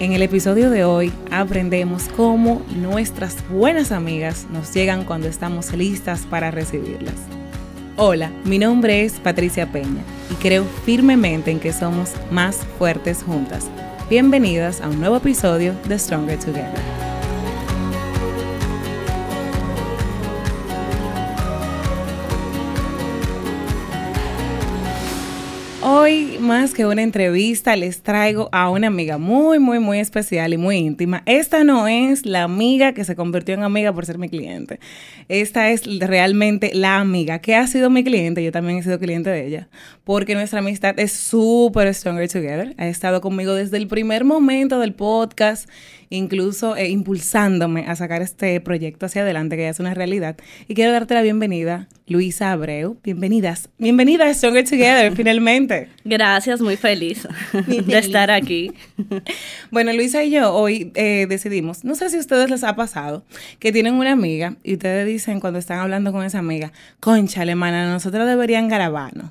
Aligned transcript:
En 0.00 0.12
el 0.12 0.22
episodio 0.22 0.70
de 0.70 0.84
hoy 0.84 1.12
aprendemos 1.32 2.04
cómo 2.16 2.62
nuestras 2.76 3.36
buenas 3.48 3.90
amigas 3.90 4.46
nos 4.52 4.72
llegan 4.72 5.04
cuando 5.04 5.26
estamos 5.26 5.72
listas 5.72 6.20
para 6.20 6.52
recibirlas. 6.52 7.16
Hola, 7.96 8.30
mi 8.44 8.60
nombre 8.60 9.04
es 9.04 9.14
Patricia 9.14 9.72
Peña 9.72 10.04
y 10.30 10.34
creo 10.34 10.64
firmemente 10.84 11.50
en 11.50 11.58
que 11.58 11.72
somos 11.72 12.12
más 12.30 12.58
fuertes 12.78 13.24
juntas. 13.24 13.66
Bienvenidas 14.08 14.80
a 14.80 14.88
un 14.88 15.00
nuevo 15.00 15.16
episodio 15.16 15.74
de 15.88 15.98
Stronger 15.98 16.38
Together. 16.38 16.98
Hoy, 25.82 26.37
más 26.48 26.72
que 26.72 26.86
una 26.86 27.02
entrevista, 27.02 27.76
les 27.76 28.02
traigo 28.02 28.48
a 28.52 28.70
una 28.70 28.86
amiga 28.86 29.18
muy, 29.18 29.58
muy, 29.58 29.80
muy 29.80 29.98
especial 29.98 30.54
y 30.54 30.56
muy 30.56 30.78
íntima. 30.78 31.22
Esta 31.26 31.62
no 31.62 31.86
es 31.88 32.24
la 32.24 32.44
amiga 32.44 32.94
que 32.94 33.04
se 33.04 33.14
convirtió 33.14 33.52
en 33.52 33.64
amiga 33.64 33.92
por 33.92 34.06
ser 34.06 34.16
mi 34.16 34.30
cliente. 34.30 34.80
Esta 35.28 35.68
es 35.68 35.82
realmente 36.00 36.70
la 36.72 37.00
amiga 37.00 37.40
que 37.40 37.54
ha 37.54 37.66
sido 37.66 37.90
mi 37.90 38.02
cliente. 38.02 38.42
Yo 38.42 38.50
también 38.50 38.78
he 38.78 38.82
sido 38.82 38.98
cliente 38.98 39.28
de 39.28 39.46
ella. 39.46 39.68
Porque 40.04 40.34
nuestra 40.34 40.60
amistad 40.60 40.98
es 40.98 41.12
súper 41.12 41.92
stronger 41.92 42.30
together. 42.30 42.74
Ha 42.78 42.88
estado 42.88 43.20
conmigo 43.20 43.52
desde 43.52 43.76
el 43.76 43.86
primer 43.86 44.24
momento 44.24 44.80
del 44.80 44.94
podcast 44.94 45.68
incluso 46.10 46.76
eh, 46.76 46.88
impulsándome 46.88 47.86
a 47.86 47.96
sacar 47.96 48.22
este 48.22 48.60
proyecto 48.60 49.06
hacia 49.06 49.22
adelante, 49.22 49.56
que 49.56 49.62
ya 49.62 49.68
es 49.70 49.80
una 49.80 49.94
realidad. 49.94 50.36
Y 50.66 50.74
quiero 50.74 50.92
darte 50.92 51.14
la 51.14 51.22
bienvenida, 51.22 51.88
Luisa 52.06 52.52
Abreu. 52.52 52.98
Bienvenidas. 53.02 53.68
Bienvenida 53.78 54.26
a 54.26 54.34
Stronger 54.34 54.68
Together, 54.68 55.12
finalmente. 55.16 55.88
Gracias, 56.04 56.37
muy 56.60 56.76
feliz 56.76 57.26
de 57.66 57.98
estar 57.98 58.30
aquí. 58.30 58.72
bueno, 59.70 59.92
Luisa 59.92 60.22
y 60.24 60.30
yo 60.30 60.52
hoy 60.54 60.92
eh, 60.94 61.26
decidimos, 61.28 61.84
no 61.84 61.94
sé 61.94 62.10
si 62.10 62.16
a 62.16 62.20
ustedes 62.20 62.50
les 62.50 62.64
ha 62.64 62.76
pasado, 62.76 63.24
que 63.58 63.72
tienen 63.72 63.94
una 63.94 64.12
amiga 64.12 64.56
y 64.62 64.74
ustedes 64.74 65.06
dicen 65.06 65.40
cuando 65.40 65.58
están 65.58 65.78
hablando 65.80 66.12
con 66.12 66.24
esa 66.24 66.38
amiga, 66.38 66.72
concha 67.00 67.42
alemana, 67.42 67.90
nosotros 67.90 68.26
deberían 68.26 68.68
grabarnos. 68.68 69.30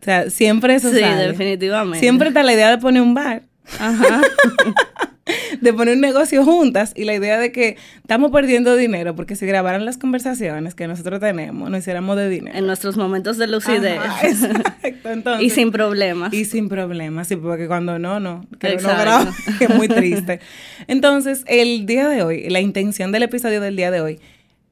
O 0.00 0.04
sea, 0.04 0.30
siempre 0.30 0.74
eso 0.74 0.90
Sí, 0.90 1.00
definitivamente. 1.00 2.00
Siempre 2.00 2.28
está 2.28 2.42
la 2.42 2.52
idea 2.52 2.70
de 2.70 2.78
poner 2.78 3.02
un 3.02 3.14
bar. 3.14 3.42
Ajá. 3.78 4.20
de 5.60 5.72
poner 5.72 5.94
un 5.94 6.00
negocio 6.00 6.44
juntas 6.44 6.92
y 6.94 7.04
la 7.04 7.14
idea 7.14 7.38
de 7.38 7.52
que 7.52 7.76
estamos 7.98 8.30
perdiendo 8.30 8.76
dinero 8.76 9.14
porque 9.14 9.36
si 9.36 9.46
grabaran 9.46 9.84
las 9.84 9.98
conversaciones 9.98 10.74
que 10.74 10.86
nosotros 10.86 11.20
tenemos, 11.20 11.70
nos 11.70 11.80
hiciéramos 11.80 12.16
de 12.16 12.28
dinero. 12.28 12.56
En 12.56 12.66
nuestros 12.66 12.96
momentos 12.96 13.38
de 13.38 13.46
lucidez. 13.46 14.00
exacto. 14.22 15.40
y 15.40 15.50
sin 15.50 15.70
problemas. 15.70 16.32
Y 16.32 16.44
sin 16.44 16.68
problemas, 16.68 17.28
sí, 17.28 17.36
porque 17.36 17.66
cuando 17.66 17.98
no, 17.98 18.20
no. 18.20 18.46
Que 18.58 18.76
no 18.76 18.88
graba, 18.88 19.32
es 19.60 19.70
muy 19.70 19.88
triste. 19.88 20.40
Entonces, 20.86 21.44
el 21.46 21.86
día 21.86 22.08
de 22.08 22.22
hoy, 22.22 22.48
la 22.48 22.60
intención 22.60 23.12
del 23.12 23.24
episodio 23.24 23.60
del 23.60 23.76
día 23.76 23.90
de 23.90 24.00
hoy 24.00 24.20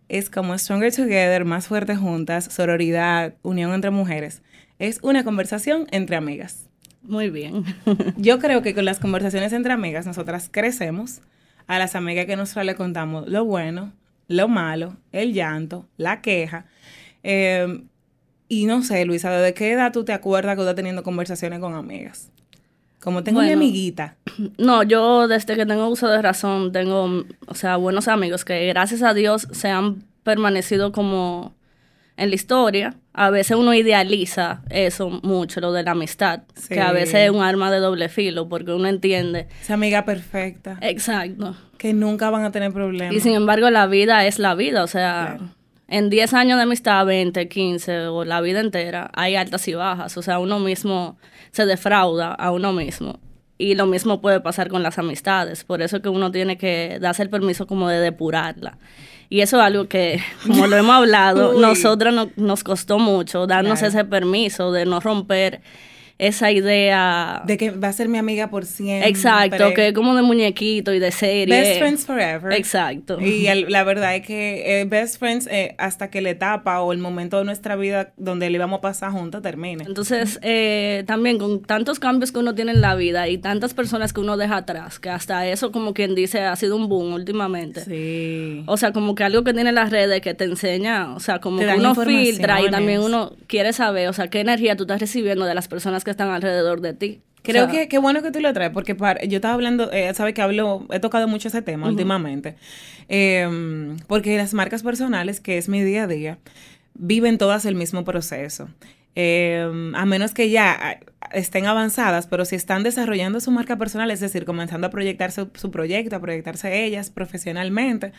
es 0.09 0.31
como 0.31 0.57
Stronger 0.57 0.95
Together, 0.95 1.45
más 1.45 1.67
fuertes 1.67 1.99
juntas, 1.99 2.49
sororidad, 2.51 3.35
unión 3.43 3.73
entre 3.73 3.91
mujeres. 3.91 4.43
Es 4.79 5.01
una 5.03 5.25
conversación 5.25 5.87
entre 5.91 6.17
amigas. 6.17 6.66
Muy 7.07 7.31
bien. 7.31 7.65
Yo 8.17 8.39
creo 8.39 8.63
que 8.63 8.75
con 8.75 8.85
las 8.85 8.99
conversaciones 8.99 9.53
entre 9.53 9.73
amigas 9.73 10.07
nosotras 10.07 10.49
crecemos. 10.51 11.21
A 11.67 11.81
las 11.81 11.97
amigas 11.97 12.27
que 12.27 12.37
nosotros 12.37 12.65
le 12.65 12.77
contamos 12.77 13.27
lo 13.27 13.45
bueno, 13.45 13.93
lo 14.29 14.47
malo, 14.47 14.97
el 15.11 15.33
llanto, 15.33 15.89
la 15.97 16.21
queja. 16.21 16.67
Em, 17.25 17.89
y 18.49 18.67
no 18.67 18.83
sé, 18.85 19.05
Luisa, 19.05 19.31
¿de 19.33 19.53
qué 19.53 19.73
edad 19.73 19.93
tú 19.93 20.05
te 20.05 20.13
acuerdas 20.13 20.55
que 20.55 20.63
estás 20.63 20.77
teniendo 20.77 21.03
conversaciones 21.03 21.59
con 21.59 21.75
amigas? 21.75 22.31
Como 23.01 23.25
tengo 23.25 23.41
mi 23.41 23.53
amiguita. 23.53 24.17
No, 24.59 24.83
yo 24.83 25.29
desde 25.29 25.57
que 25.57 25.65
tengo 25.65 25.89
uso 25.89 26.09
de 26.09 26.21
razón 26.21 26.71
tengo, 26.71 27.25
o 27.47 27.55
sea, 27.55 27.77
buenos 27.77 28.07
amigos 28.07 28.45
que 28.45 28.67
gracias 28.67 29.03
a 29.03 29.15
Dios 29.15 29.49
se 29.51 29.71
han 29.71 30.05
permanecido 30.25 30.93
como 30.93 31.55
en 32.19 32.29
la 32.29 32.35
historia, 32.35 32.97
a 33.19 33.31
veces 33.31 33.57
uno 33.57 33.73
idealiza 33.73 34.61
eso 34.69 35.09
mucho, 35.09 35.61
lo 35.63 35.73
de 35.73 35.83
la 35.83 35.93
amistad, 35.93 36.43
que 36.69 36.83
a 36.83 36.93
veces 36.93 37.15
es 37.15 37.31
un 37.31 37.43
arma 37.43 37.71
de 37.71 37.79
doble 37.79 38.11
filo, 38.11 38.47
porque 38.47 38.75
uno 38.75 38.89
entiende. 38.89 39.49
Esa 39.63 39.73
amiga 39.73 40.05
perfecta. 40.05 40.77
Exacto. 40.83 41.57
Que 41.79 41.95
nunca 41.95 42.29
van 42.29 42.45
a 42.45 42.53
tener 42.53 42.75
problemas. 42.75 43.17
Y 43.17 43.21
sin 43.21 43.33
embargo, 43.33 43.71
la 43.71 43.87
vida 43.87 44.27
es 44.27 44.39
la 44.39 44.55
vida, 44.55 44.85
o 44.85 44.87
sea, 44.87 45.39
en 45.89 46.11
10 46.11 46.35
años 46.35 46.59
de 46.59 46.65
amistad, 46.65 47.07
20, 47.07 47.49
15 47.49 48.09
o 48.09 48.27
la 48.27 48.43
vida 48.43 48.61
entera, 48.61 49.11
hay 49.15 49.35
altas 49.35 49.67
y 49.67 49.73
bajas, 49.73 50.15
o 50.19 50.21
sea, 50.21 50.39
uno 50.39 50.61
mismo 50.61 51.17
se 51.53 51.65
defrauda 51.65 52.35
a 52.35 52.53
uno 52.53 52.75
mismo. 52.75 53.19
Y 53.57 53.77
lo 53.77 53.87
mismo 53.87 54.21
puede 54.21 54.41
pasar 54.43 54.69
con 54.69 54.83
las 54.83 54.99
amistades, 54.99 55.65
por 55.65 55.81
eso 55.81 56.03
que 56.03 56.11
uno 56.11 56.31
tiene 56.31 56.59
que 56.59 56.99
darse 57.01 57.23
el 57.23 57.31
permiso 57.31 57.67
como 57.67 57.89
de 57.89 57.99
depurarla. 57.99 58.77
Y 59.29 59.41
eso 59.41 59.59
es 59.59 59.63
algo 59.65 59.89
que, 59.89 60.23
como 60.47 60.67
lo 60.67 60.77
hemos 60.77 60.95
hablado, 60.95 61.53
nosotros 61.61 62.29
nos 62.37 62.65
costó 62.65 62.99
mucho 62.99 63.47
darnos 63.47 63.83
ese 63.83 64.05
permiso 64.05 64.73
de 64.73 64.87
no 64.87 65.01
romper 65.01 65.61
esa 66.19 66.51
idea. 66.51 67.43
De 67.45 67.59
que 67.59 67.71
va 67.71 67.89
a 67.89 67.93
ser 67.93 68.09
mi 68.09 68.19
amiga 68.19 68.49
por 68.49 68.65
siempre. 68.65 69.09
Exacto, 69.09 69.75
que 69.75 69.89
es 69.89 69.93
como 69.93 70.15
de 70.15 70.23
muñequito 70.23 70.95
y 70.95 70.99
de 70.99 71.11
serie. 71.11 71.61
Best 71.61 71.79
friends 71.79 72.07
forever. 72.07 72.53
Exacto. 72.53 73.21
Y 73.21 73.47
la 73.69 73.85
verdad 73.85 74.17
es 74.17 74.27
que 74.27 74.81
eh, 74.81 74.85
best 74.85 75.19
friends 75.19 75.47
eh, 75.51 75.75
hasta 75.79 76.09
que 76.11 76.23
la 76.23 76.31
etapa 76.31 76.81
o 76.81 76.93
el 76.93 76.99
momento 76.99 77.39
de 77.39 77.45
nuestra 77.45 77.77
vida 77.77 78.13
donde 78.17 78.49
le 78.49 78.57
íbamos 78.57 78.79
a 78.79 78.81
pasar 78.81 79.13
juntos 79.13 79.43
termine. 79.43 79.85
Entonces, 79.85 80.39
eh, 80.43 81.05
también 81.07 81.39
con 81.39 81.63
tantos 81.63 81.99
cambios 81.99 82.33
que 82.33 82.39
uno 82.39 82.55
tiene 82.55 82.73
en 82.73 82.81
la 82.81 82.95
vida 82.95 83.29
y 83.29 83.37
tantas 83.37 83.75
personas 83.75 84.13
que 84.13 84.21
uno 84.21 84.37
deja 84.37 84.57
atrás, 84.57 84.99
que 84.99 85.11
hasta 85.11 85.47
eso, 85.47 85.71
como 85.71 85.93
quien 85.93 86.15
dice, 86.15 86.41
ha 86.41 86.57
sido 86.57 86.77
un 86.77 86.89
boom 86.89 87.13
últimamente. 87.13 87.83
Sí. 87.85 88.65
O 88.67 88.79
sea, 88.79 88.93
como 88.93 89.15
que 89.15 89.25
algo 89.25 89.45
que 89.45 89.53
tiene 89.53 89.73
las 89.73 89.91
redes 89.91 90.23
que 90.23 90.33
te 90.33 90.45
enseña, 90.45 91.15
o 91.15 91.21
sea, 91.21 91.41
como 91.41 91.59
que 91.59 91.75
uno 91.75 91.95
filtra 91.95 92.63
y 92.63 92.71
también 92.71 93.03
uno 93.03 93.33
quiere 93.47 93.75
saber, 93.75 94.09
o 94.09 94.13
sea, 94.15 94.29
qué 94.29 94.41
energía 94.41 94.77
tú 94.77 94.85
estás 94.85 95.01
recibiendo 95.01 95.45
de 95.45 95.55
las 95.55 95.69
personas 95.69 96.06
que 96.07 96.13
están 96.13 96.31
alrededor 96.31 96.81
de 96.81 96.95
ti. 96.95 97.21
Creo 97.43 97.69
que 97.69 97.89
qué 97.89 97.99
bueno 97.99 98.23
que 98.23 98.31
tú 98.31 98.41
lo 98.41 98.53
traes, 98.53 98.73
porque 98.73 98.97
yo 99.29 99.37
estaba 99.37 99.55
hablando, 99.55 99.93
eh, 99.93 100.13
sabes 100.15 100.35
que 100.35 100.43
hablo, 100.43 100.87
he 100.91 100.99
tocado 100.99 101.29
mucho 101.29 101.49
ese 101.49 101.63
tema 101.63 101.89
últimamente, 101.89 102.57
em, 103.09 103.97
porque 104.09 104.37
las 104.37 104.55
marcas 104.55 104.83
personales, 104.83 105.41
que 105.41 105.59
es 105.59 105.69
mi 105.69 105.83
día 105.83 106.05
a 106.05 106.07
día, 106.07 106.39
viven 106.95 107.39
todas 107.39 107.65
el 107.67 107.75
mismo 107.75 108.05
proceso. 108.05 108.69
Em, 109.15 109.95
a 109.95 110.05
menos 110.07 110.35
que 110.35 110.51
ya 110.51 111.01
estén 111.33 111.67
avanzadas, 111.67 112.27
pero 112.27 112.45
si 112.45 112.57
están 112.57 112.83
desarrollando 112.83 113.41
su 113.41 113.51
marca 113.51 113.77
personal, 113.77 114.11
es 114.11 114.21
decir, 114.21 114.45
comenzando 114.45 114.89
a 114.89 114.91
proyectarse 114.91 115.47
su 115.55 115.71
proyecto, 115.71 116.17
a 116.17 116.21
proyectarse 116.21 116.85
ellas 116.85 117.11
profesionalmente, 117.11 118.13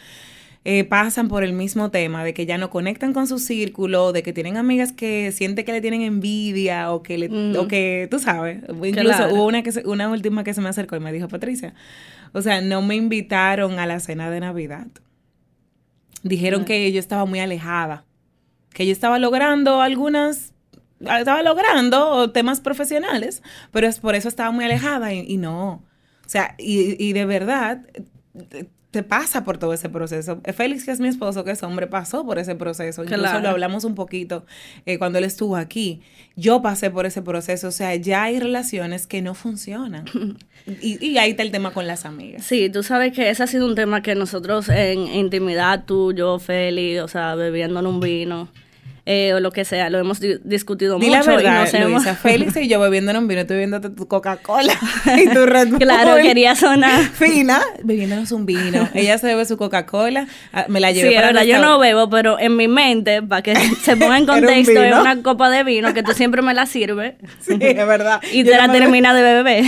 eh, 0.69 0.83
pasan 0.83 1.29
por 1.29 1.45
el 1.45 1.53
mismo 1.53 1.91
tema, 1.91 2.25
de 2.25 2.33
que 2.33 2.45
ya 2.45 2.57
no 2.57 2.69
conectan 2.69 3.13
con 3.13 3.25
su 3.25 3.39
círculo, 3.39 4.11
de 4.11 4.21
que 4.21 4.33
tienen 4.33 4.57
amigas 4.57 4.91
que 4.91 5.31
sienten 5.31 5.63
que 5.63 5.71
le 5.71 5.79
tienen 5.79 6.01
envidia 6.01 6.91
o 6.91 7.01
que, 7.03 7.17
le, 7.17 7.57
o 7.57 7.69
que 7.69 8.09
tú 8.11 8.19
sabes, 8.19 8.63
incluso 8.83 9.29
hubo 9.29 9.45
una, 9.45 9.63
que 9.63 9.71
una 9.85 10.09
última 10.09 10.43
que 10.43 10.53
se 10.53 10.59
me 10.59 10.67
acercó 10.67 10.97
y 10.97 10.99
me 10.99 11.13
dijo, 11.13 11.29
Patricia, 11.29 11.73
o 12.33 12.41
sea, 12.41 12.59
no 12.59 12.81
me 12.81 12.95
invitaron 12.97 13.79
a 13.79 13.85
la 13.85 14.01
cena 14.01 14.29
de 14.29 14.41
Navidad. 14.41 14.87
Dijeron 16.23 16.65
que 16.65 16.91
yo 16.91 16.99
estaba 16.99 17.23
muy 17.23 17.39
alejada, 17.39 18.03
que 18.73 18.85
yo 18.85 18.91
estaba 18.91 19.19
logrando 19.19 19.79
algunas 19.79 20.53
estaba 20.99 21.43
logrando 21.43 22.29
temas 22.31 22.59
profesionales, 22.59 23.41
pero 23.71 23.87
es 23.87 24.01
por 24.01 24.15
eso 24.15 24.27
estaba 24.27 24.51
muy 24.51 24.65
alejada 24.65 25.13
y, 25.13 25.19
y 25.25 25.37
no. 25.37 25.85
O 26.25 26.29
sea, 26.29 26.55
y, 26.57 27.01
y, 27.01 27.13
de 27.13 27.23
verdad, 27.23 27.85
te 28.91 29.03
pasa 29.03 29.43
por 29.43 29.57
todo 29.57 29.73
ese 29.73 29.89
proceso. 29.89 30.41
Félix, 30.55 30.85
que 30.85 30.91
es 30.91 30.99
mi 30.99 31.09
esposo, 31.09 31.43
que 31.43 31.51
es 31.51 31.61
hombre, 31.61 31.87
pasó 31.87 32.25
por 32.25 32.39
ese 32.39 32.55
proceso. 32.55 33.03
Incluso 33.03 33.39
lo 33.39 33.49
hablamos 33.49 33.83
un 33.83 33.95
poquito 33.95 34.45
eh, 34.85 34.97
cuando 34.97 35.17
él 35.17 35.25
estuvo 35.25 35.57
aquí. 35.57 36.01
Yo 36.35 36.61
pasé 36.61 36.89
por 36.89 37.05
ese 37.05 37.21
proceso. 37.21 37.67
O 37.67 37.71
sea, 37.71 37.95
ya 37.95 38.23
hay 38.23 38.39
relaciones 38.39 39.05
que 39.05 39.21
no 39.21 39.33
funcionan. 39.33 40.05
y, 40.81 41.05
y, 41.05 41.17
ahí 41.17 41.31
está 41.31 41.43
el 41.43 41.51
tema 41.51 41.71
con 41.71 41.85
las 41.85 42.05
amigas. 42.05 42.45
Sí, 42.45 42.69
tú 42.69 42.81
sabes 42.81 43.13
que 43.13 43.29
ese 43.29 43.43
ha 43.43 43.47
sido 43.47 43.65
un 43.65 43.75
tema 43.75 44.01
que 44.01 44.15
nosotros 44.15 44.69
en 44.69 45.07
intimidad, 45.07 45.83
tú, 45.85 46.13
yo, 46.13 46.39
Félix, 46.39 47.01
o 47.01 47.07
sea, 47.09 47.35
bebiendo 47.35 47.79
en 47.81 47.87
un 47.87 47.99
vino 47.99 48.47
eh, 49.09 49.33
o 49.33 49.39
lo 49.39 49.53
que 49.53 49.63
sea, 49.63 49.89
lo 49.89 49.99
hemos 49.99 50.19
discutido 50.19 50.99
mucho. 50.99 51.09
La 51.09 51.23
verdad, 51.23 51.65
y 51.71 51.79
no 51.79 51.87
Luisa, 51.87 52.13
Félix 52.13 52.57
y 52.57 52.67
yo 52.67 52.77
bebiendo 52.81 53.17
un 53.17 53.25
vino, 53.25 53.39
estoy 53.39 53.55
bebiendo 53.55 53.79
tu 53.79 54.05
Coca-Cola 54.05 54.73
y 55.17 55.29
tu 55.29 55.45
Red 55.45 55.69
Bull. 55.69 55.79
Claro, 55.79 56.21
quería 56.21 56.55
sonar. 56.57 56.99
Fina, 57.13 57.61
bebiéndonos 57.85 58.33
un 58.33 58.45
vino. 58.45 58.89
Ella 58.93 59.17
se 59.17 59.27
bebe 59.27 59.45
su 59.45 59.55
Coca-Cola, 59.55 60.27
ah, 60.51 60.65
me 60.67 60.81
la 60.81 60.91
llevé 60.91 61.11
sí, 61.11 61.15
para 61.15 61.27
verdad, 61.27 61.43
yo 61.43 61.59
no 61.59 61.79
bebo, 61.79 62.09
pero 62.09 62.37
en 62.37 62.57
mi 62.57 62.67
mente, 62.67 63.23
para 63.23 63.41
que 63.41 63.55
se 63.55 63.95
ponga 63.95 64.17
en 64.17 64.25
contexto, 64.27 64.83
es 64.83 64.93
una 64.93 65.23
copa 65.23 65.49
de 65.49 65.63
vino 65.63 65.93
que 65.93 66.03
tú 66.03 66.11
siempre 66.11 66.41
me 66.41 66.53
la 66.53 66.65
sirves. 66.65 67.13
Sí, 67.39 67.57
es 67.61 67.87
verdad. 67.87 68.19
y 68.33 68.43
te 68.43 68.57
la 68.57 68.69
termina 68.69 69.13
de 69.13 69.21
beber. 69.21 69.63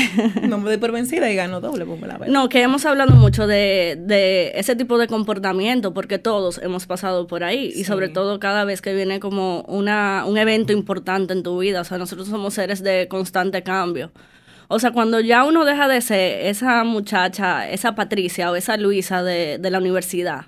no 0.49 0.57
me 0.57 0.65
doy 0.65 0.77
por 0.77 0.91
vencida 0.91 1.31
y 1.31 1.35
gano 1.37 1.61
doble, 1.61 1.85
pues 1.85 2.01
me 2.01 2.07
la 2.07 2.17
bebo. 2.17 2.29
No, 2.29 2.49
que 2.49 2.61
hemos 2.61 2.85
hablado 2.85 3.15
mucho 3.15 3.47
de, 3.47 3.95
de 4.01 4.51
ese 4.55 4.75
tipo 4.75 4.97
de 4.97 5.07
comportamiento, 5.07 5.93
porque 5.93 6.19
todos 6.19 6.59
hemos 6.61 6.85
pasado 6.87 7.25
por 7.25 7.45
ahí. 7.45 7.71
Y 7.73 7.85
sobre 7.85 8.09
todo 8.09 8.41
cada 8.41 8.65
vez 8.65 8.81
que 8.81 8.93
viene 8.93 9.21
como 9.29 9.61
una, 9.67 10.23
un 10.25 10.37
evento 10.37 10.73
importante 10.73 11.33
en 11.33 11.43
tu 11.43 11.59
vida. 11.59 11.81
O 11.81 11.83
sea, 11.83 11.97
nosotros 11.97 12.27
somos 12.27 12.53
seres 12.55 12.81
de 12.83 13.07
constante 13.07 13.61
cambio. 13.63 14.11
O 14.67 14.79
sea, 14.79 14.91
cuando 14.91 15.19
ya 15.19 15.43
uno 15.45 15.65
deja 15.65 15.87
de 15.87 16.01
ser 16.01 16.45
esa 16.47 16.83
muchacha, 16.83 17.69
esa 17.69 17.95
Patricia 17.95 18.51
o 18.51 18.55
esa 18.55 18.77
Luisa 18.77 19.23
de, 19.23 19.57
de 19.59 19.71
la 19.71 19.77
universidad, 19.79 20.45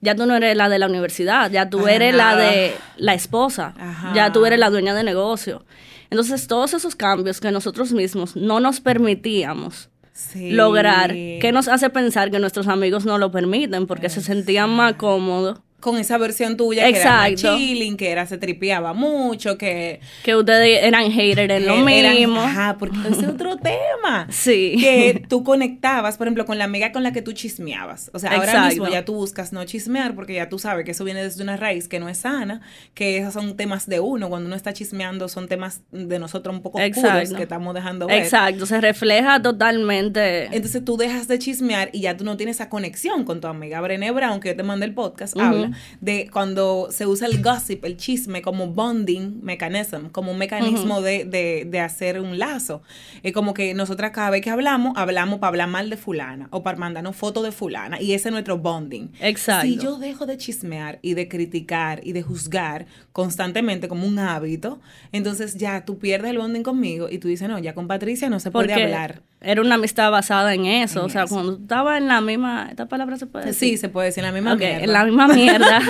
ya 0.00 0.14
tú 0.14 0.26
no 0.26 0.36
eres 0.36 0.56
la 0.56 0.68
de 0.68 0.78
la 0.78 0.86
universidad, 0.86 1.50
ya 1.50 1.70
tú 1.70 1.86
eres 1.88 2.14
la 2.14 2.36
de 2.36 2.74
la 2.98 3.14
esposa, 3.14 3.74
Ajá. 3.78 4.12
ya 4.14 4.32
tú 4.32 4.44
eres 4.44 4.58
la 4.58 4.68
dueña 4.68 4.94
de 4.94 5.02
negocio. 5.02 5.64
Entonces, 6.10 6.46
todos 6.46 6.74
esos 6.74 6.94
cambios 6.94 7.40
que 7.40 7.50
nosotros 7.50 7.92
mismos 7.92 8.36
no 8.36 8.60
nos 8.60 8.80
permitíamos 8.80 9.88
Sí. 10.12 10.52
lograr, 10.52 11.10
¿qué 11.12 11.50
nos 11.52 11.66
hace 11.66 11.90
pensar 11.90 12.30
que 12.30 12.38
nuestros 12.38 12.68
amigos 12.68 13.04
no 13.04 13.18
lo 13.18 13.32
permiten? 13.32 13.86
Porque 13.88 14.08
se 14.10 14.20
sentían 14.20 14.70
más 14.70 14.92
cómodos. 14.94 15.58
Con 15.84 15.98
esa 15.98 16.16
versión 16.16 16.56
tuya 16.56 16.90
que 16.90 16.98
era 16.98 17.28
chilling, 17.34 17.98
que 17.98 18.10
era, 18.10 18.24
se 18.24 18.38
tripeaba 18.38 18.94
mucho, 18.94 19.58
que... 19.58 20.00
Que 20.22 20.34
ustedes 20.34 20.82
eran 20.82 21.12
haters 21.12 21.52
en 21.52 21.66
lo 21.66 21.76
mismo. 21.76 22.40
Ajá, 22.40 22.76
porque 22.78 22.96
ese 23.10 23.20
es 23.20 23.28
otro 23.28 23.58
tema. 23.58 24.26
Sí. 24.30 24.76
Que 24.80 25.22
tú 25.28 25.44
conectabas, 25.44 26.16
por 26.16 26.26
ejemplo, 26.26 26.46
con 26.46 26.56
la 26.56 26.64
amiga 26.64 26.90
con 26.90 27.02
la 27.02 27.12
que 27.12 27.20
tú 27.20 27.32
chismeabas. 27.32 28.10
O 28.14 28.18
sea, 28.18 28.30
ahora 28.30 28.66
mismo 28.66 28.88
ya 28.88 29.04
tú 29.04 29.12
buscas 29.12 29.52
no 29.52 29.62
chismear 29.66 30.14
porque 30.14 30.32
ya 30.32 30.48
tú 30.48 30.58
sabes 30.58 30.86
que 30.86 30.92
eso 30.92 31.04
viene 31.04 31.22
desde 31.22 31.42
una 31.42 31.58
raíz 31.58 31.86
que 31.86 32.00
no 32.00 32.08
es 32.08 32.16
sana, 32.16 32.62
que 32.94 33.18
esos 33.18 33.34
son 33.34 33.54
temas 33.54 33.86
de 33.86 34.00
uno. 34.00 34.30
Cuando 34.30 34.46
uno 34.46 34.56
está 34.56 34.72
chismeando 34.72 35.28
son 35.28 35.48
temas 35.48 35.82
de 35.92 36.18
nosotros 36.18 36.56
un 36.56 36.62
poco 36.62 36.78
oscuros 36.78 37.04
Exacto. 37.04 37.36
que 37.36 37.42
estamos 37.42 37.74
dejando 37.74 38.06
ver. 38.06 38.22
Exacto, 38.22 38.64
se 38.64 38.80
refleja 38.80 39.42
totalmente. 39.42 40.46
Entonces 40.46 40.82
tú 40.82 40.96
dejas 40.96 41.28
de 41.28 41.38
chismear 41.38 41.90
y 41.92 42.00
ya 42.00 42.16
tú 42.16 42.24
no 42.24 42.38
tienes 42.38 42.56
esa 42.56 42.70
conexión 42.70 43.24
con 43.24 43.42
tu 43.42 43.48
amiga 43.48 43.82
Brené 43.82 44.12
Brown, 44.12 44.40
que 44.40 44.48
yo 44.48 44.56
te 44.56 44.62
mandé 44.62 44.86
el 44.86 44.94
podcast, 44.94 45.38
habla 45.38 45.73
de 46.00 46.28
cuando 46.32 46.88
se 46.90 47.06
usa 47.06 47.26
el 47.26 47.42
gossip, 47.42 47.84
el 47.84 47.96
chisme, 47.96 48.42
como 48.42 48.68
bonding 48.68 49.40
mechanism, 49.42 50.08
como 50.08 50.32
un 50.32 50.38
mecanismo 50.38 51.00
de, 51.00 51.24
de, 51.24 51.66
de 51.68 51.80
hacer 51.80 52.20
un 52.20 52.38
lazo. 52.38 52.82
Es 53.22 53.32
como 53.32 53.54
que 53.54 53.74
nosotras 53.74 54.10
cada 54.12 54.30
vez 54.30 54.42
que 54.42 54.50
hablamos, 54.50 54.96
hablamos 54.96 55.38
para 55.38 55.48
hablar 55.48 55.68
mal 55.68 55.90
de 55.90 55.96
fulana 55.96 56.48
o 56.50 56.62
para 56.62 56.78
mandarnos 56.78 57.16
fotos 57.16 57.44
de 57.44 57.52
fulana 57.52 58.00
y 58.00 58.12
ese 58.12 58.28
es 58.28 58.32
nuestro 58.32 58.58
bonding. 58.58 59.10
Exacto. 59.20 59.66
Si 59.66 59.78
yo 59.78 59.98
dejo 59.98 60.26
de 60.26 60.36
chismear 60.36 60.98
y 61.02 61.14
de 61.14 61.28
criticar 61.28 62.00
y 62.04 62.12
de 62.12 62.22
juzgar 62.22 62.86
constantemente 63.12 63.88
como 63.88 64.06
un 64.06 64.18
hábito, 64.18 64.80
entonces 65.12 65.54
ya 65.56 65.84
tú 65.84 65.98
pierdes 65.98 66.30
el 66.30 66.38
bonding 66.38 66.62
conmigo 66.62 67.08
y 67.10 67.18
tú 67.18 67.28
dices, 67.28 67.48
no, 67.48 67.58
ya 67.58 67.74
con 67.74 67.86
Patricia 67.86 68.28
no 68.28 68.40
se 68.40 68.50
puede 68.50 68.72
hablar. 68.72 69.22
Era 69.44 69.60
una 69.60 69.76
amistad 69.76 70.10
basada 70.10 70.54
en 70.54 70.66
eso. 70.66 71.00
En 71.00 71.06
o 71.06 71.08
sea, 71.08 71.24
eso. 71.24 71.34
cuando 71.34 71.56
tú 71.56 71.62
estabas 71.62 71.98
en 71.98 72.08
la 72.08 72.20
misma. 72.20 72.68
¿Esta 72.70 72.86
palabra 72.86 73.16
se 73.16 73.26
puede 73.26 73.46
decir? 73.46 73.70
Sí, 73.70 73.76
se 73.76 73.88
puede 73.88 74.06
decir 74.08 74.24
en 74.24 74.28
la 74.28 74.32
misma 74.32 74.56
mierda. 74.56 74.84
en 74.84 74.92
la 74.92 75.04
misma 75.04 75.28
mierda 75.28 75.80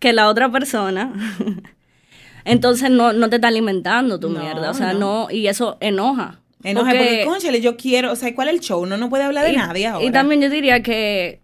que 0.00 0.12
la 0.12 0.28
otra 0.28 0.50
persona. 0.50 1.12
Entonces 2.44 2.90
no, 2.90 3.12
no 3.12 3.30
te 3.30 3.36
está 3.36 3.48
alimentando 3.48 4.20
tu 4.20 4.28
No, 4.28 4.40
mierda. 4.40 4.70
O 4.70 4.74
sea, 4.74 4.92
no. 4.92 5.26
no. 5.26 5.30
Y 5.30 5.46
eso 5.46 5.78
enoja. 5.80 6.40
Enoja 6.62 6.90
porque, 6.90 7.24
conchale, 7.26 7.60
yo 7.60 7.76
quiero, 7.76 8.12
o 8.12 8.16
sea, 8.16 8.34
¿cuál 8.34 8.48
es 8.48 8.54
el 8.54 8.60
show? 8.60 8.80
Uno 8.82 8.96
no 8.96 9.10
puede 9.10 9.24
hablar 9.24 9.44
de 9.44 9.52
y, 9.52 9.56
nadie 9.56 9.86
ahora. 9.86 10.06
y 10.06 10.10
también 10.10 10.40
yo 10.40 10.48
diría 10.48 10.82
que 10.82 11.42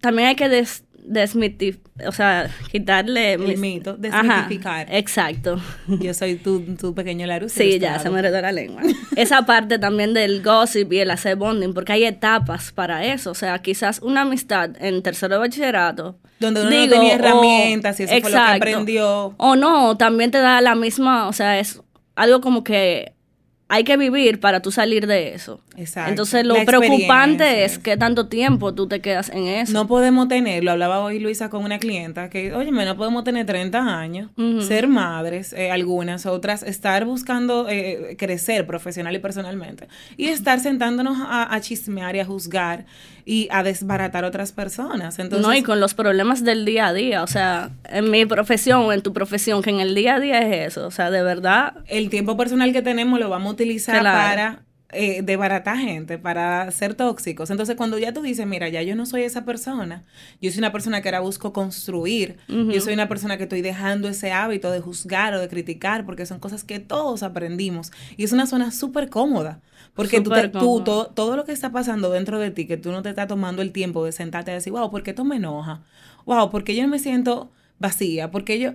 también 0.00 0.28
hay 0.28 0.36
que 0.36 0.48
des, 0.48 0.84
desmitif- 1.06 1.80
o 2.06 2.12
sea, 2.12 2.50
quitarle 2.70 3.34
El 3.34 3.40
mis- 3.40 3.58
mito, 3.58 3.90
Ajá, 3.90 3.98
desmitificar. 3.98 4.86
exacto. 4.90 5.60
Yo 5.86 6.14
soy 6.14 6.36
tu, 6.36 6.60
tu 6.76 6.94
pequeño 6.94 7.26
Larus. 7.26 7.52
Sí, 7.52 7.78
ya 7.78 7.98
se 7.98 8.10
me 8.10 8.22
redó 8.22 8.40
la 8.40 8.52
lengua. 8.52 8.82
Esa 9.16 9.44
parte 9.46 9.78
también 9.78 10.14
del 10.14 10.42
gossip 10.42 10.92
y 10.92 10.98
el 11.00 11.10
hacer 11.10 11.36
bonding, 11.36 11.72
porque 11.74 11.92
hay 11.92 12.04
etapas 12.04 12.72
para 12.72 13.04
eso. 13.04 13.30
O 13.30 13.34
sea, 13.34 13.58
quizás 13.60 14.00
una 14.02 14.22
amistad 14.22 14.70
en 14.80 15.02
tercero 15.02 15.34
de 15.34 15.40
bachillerato. 15.40 16.18
Donde 16.38 16.62
uno 16.62 16.70
no 16.70 16.88
tenía 16.88 17.14
herramientas 17.14 18.00
y 18.00 18.04
eso 18.04 18.12
fue 18.12 18.20
lo 18.20 18.26
que 18.26 18.28
exacto. 18.32 18.56
aprendió. 18.56 19.34
O 19.36 19.56
no, 19.56 19.96
también 19.96 20.30
te 20.30 20.38
da 20.38 20.60
la 20.60 20.74
misma, 20.74 21.28
o 21.28 21.32
sea, 21.32 21.58
es 21.58 21.80
algo 22.16 22.40
como 22.40 22.64
que 22.64 23.12
hay 23.70 23.84
que 23.84 23.96
vivir 23.96 24.40
para 24.40 24.60
tú 24.60 24.72
salir 24.72 25.06
de 25.06 25.32
eso. 25.32 25.60
Exacto. 25.76 26.10
Entonces, 26.10 26.44
lo 26.44 26.56
preocupante 26.66 27.64
es 27.64 27.78
que 27.78 27.96
tanto 27.96 28.26
tiempo 28.26 28.74
tú 28.74 28.88
te 28.88 29.00
quedas 29.00 29.30
en 29.30 29.46
eso. 29.46 29.72
No 29.72 29.86
podemos 29.86 30.26
tener, 30.26 30.64
lo 30.64 30.72
hablaba 30.72 30.98
hoy 30.98 31.20
Luisa 31.20 31.50
con 31.50 31.62
una 31.62 31.78
clienta, 31.78 32.28
que, 32.30 32.52
oye, 32.52 32.72
no 32.72 32.96
podemos 32.96 33.22
tener 33.22 33.46
30 33.46 33.78
años, 33.78 34.30
ser 34.66 34.88
madres, 34.88 35.52
eh, 35.52 35.70
algunas, 35.70 36.26
otras, 36.26 36.64
estar 36.64 37.04
buscando 37.04 37.68
eh, 37.68 38.16
crecer 38.18 38.66
profesional 38.66 39.14
y 39.14 39.20
personalmente, 39.20 39.86
y 40.16 40.26
estar 40.26 40.58
sentándonos 40.58 41.18
a, 41.20 41.54
a 41.54 41.60
chismear 41.60 42.16
y 42.16 42.18
a 42.18 42.24
juzgar 42.24 42.86
y 43.24 43.48
a 43.50 43.62
desbaratar 43.62 44.24
otras 44.24 44.52
personas. 44.52 45.18
Entonces, 45.18 45.46
no, 45.46 45.54
y 45.54 45.62
con 45.62 45.80
los 45.80 45.94
problemas 45.94 46.44
del 46.44 46.64
día 46.64 46.88
a 46.88 46.92
día, 46.92 47.22
o 47.22 47.26
sea, 47.26 47.70
en 47.88 48.10
mi 48.10 48.26
profesión 48.26 48.82
o 48.82 48.92
en 48.92 49.02
tu 49.02 49.12
profesión, 49.12 49.62
que 49.62 49.70
en 49.70 49.80
el 49.80 49.94
día 49.94 50.16
a 50.16 50.20
día 50.20 50.38
es 50.40 50.72
eso, 50.72 50.86
o 50.86 50.90
sea, 50.90 51.10
de 51.10 51.22
verdad, 51.22 51.74
el 51.86 52.10
tiempo 52.10 52.36
personal 52.36 52.72
que 52.72 52.82
tenemos 52.82 53.18
lo 53.20 53.28
vamos 53.28 53.50
a 53.50 53.52
utilizar 53.54 54.00
Claro. 54.00 54.18
para 54.18 54.62
eh, 54.92 55.20
desbaratar 55.22 55.76
gente, 55.78 56.18
para 56.18 56.68
ser 56.72 56.94
tóxicos. 56.96 57.48
Entonces, 57.50 57.76
cuando 57.76 57.96
ya 57.98 58.12
tú 58.12 58.22
dices, 58.22 58.44
mira, 58.44 58.68
ya 58.68 58.82
yo 58.82 58.96
no 58.96 59.06
soy 59.06 59.22
esa 59.22 59.44
persona, 59.44 60.02
yo 60.40 60.50
soy 60.50 60.58
una 60.58 60.72
persona 60.72 61.00
que 61.00 61.08
ahora 61.08 61.20
busco 61.20 61.52
construir, 61.52 62.38
yo 62.48 62.80
soy 62.80 62.94
una 62.94 63.08
persona 63.08 63.36
que 63.36 63.44
estoy 63.44 63.60
dejando 63.62 64.08
ese 64.08 64.32
hábito 64.32 64.70
de 64.72 64.80
juzgar 64.80 65.32
o 65.34 65.38
de 65.40 65.46
criticar, 65.48 66.04
porque 66.04 66.26
son 66.26 66.40
cosas 66.40 66.64
que 66.64 66.80
todos 66.80 67.22
aprendimos. 67.22 67.92
Y 68.16 68.24
es 68.24 68.32
una 68.32 68.46
zona 68.46 68.72
súper 68.72 69.08
cómoda. 69.10 69.60
Porque 69.94 70.20
tú, 70.20 70.32
te- 70.32 70.44
Súper 70.44 70.50
tú 70.50 70.82
cómoda. 70.82 70.84
to- 70.84 71.06
todo 71.14 71.36
lo 71.36 71.44
que 71.44 71.52
está 71.52 71.72
pasando 71.72 72.10
dentro 72.10 72.38
de 72.38 72.50
ti, 72.50 72.66
que 72.66 72.76
tú 72.76 72.90
no 72.92 73.02
te 73.02 73.10
estás 73.10 73.28
tomando 73.28 73.62
el 73.62 73.72
tiempo 73.72 74.04
de 74.04 74.12
sentarte 74.12 74.50
y 74.50 74.54
decir, 74.54 74.72
wow, 74.72 74.90
¿por 74.90 75.02
qué 75.02 75.10
esto 75.10 75.24
me 75.24 75.36
enoja? 75.36 75.82
Wow, 76.26 76.50
¿por 76.50 76.64
qué 76.64 76.74
yo 76.74 76.82
no 76.82 76.88
me 76.88 76.98
siento 76.98 77.50
vacía? 77.78 78.30
¿Por 78.30 78.44
qué 78.44 78.58
yo, 78.58 78.72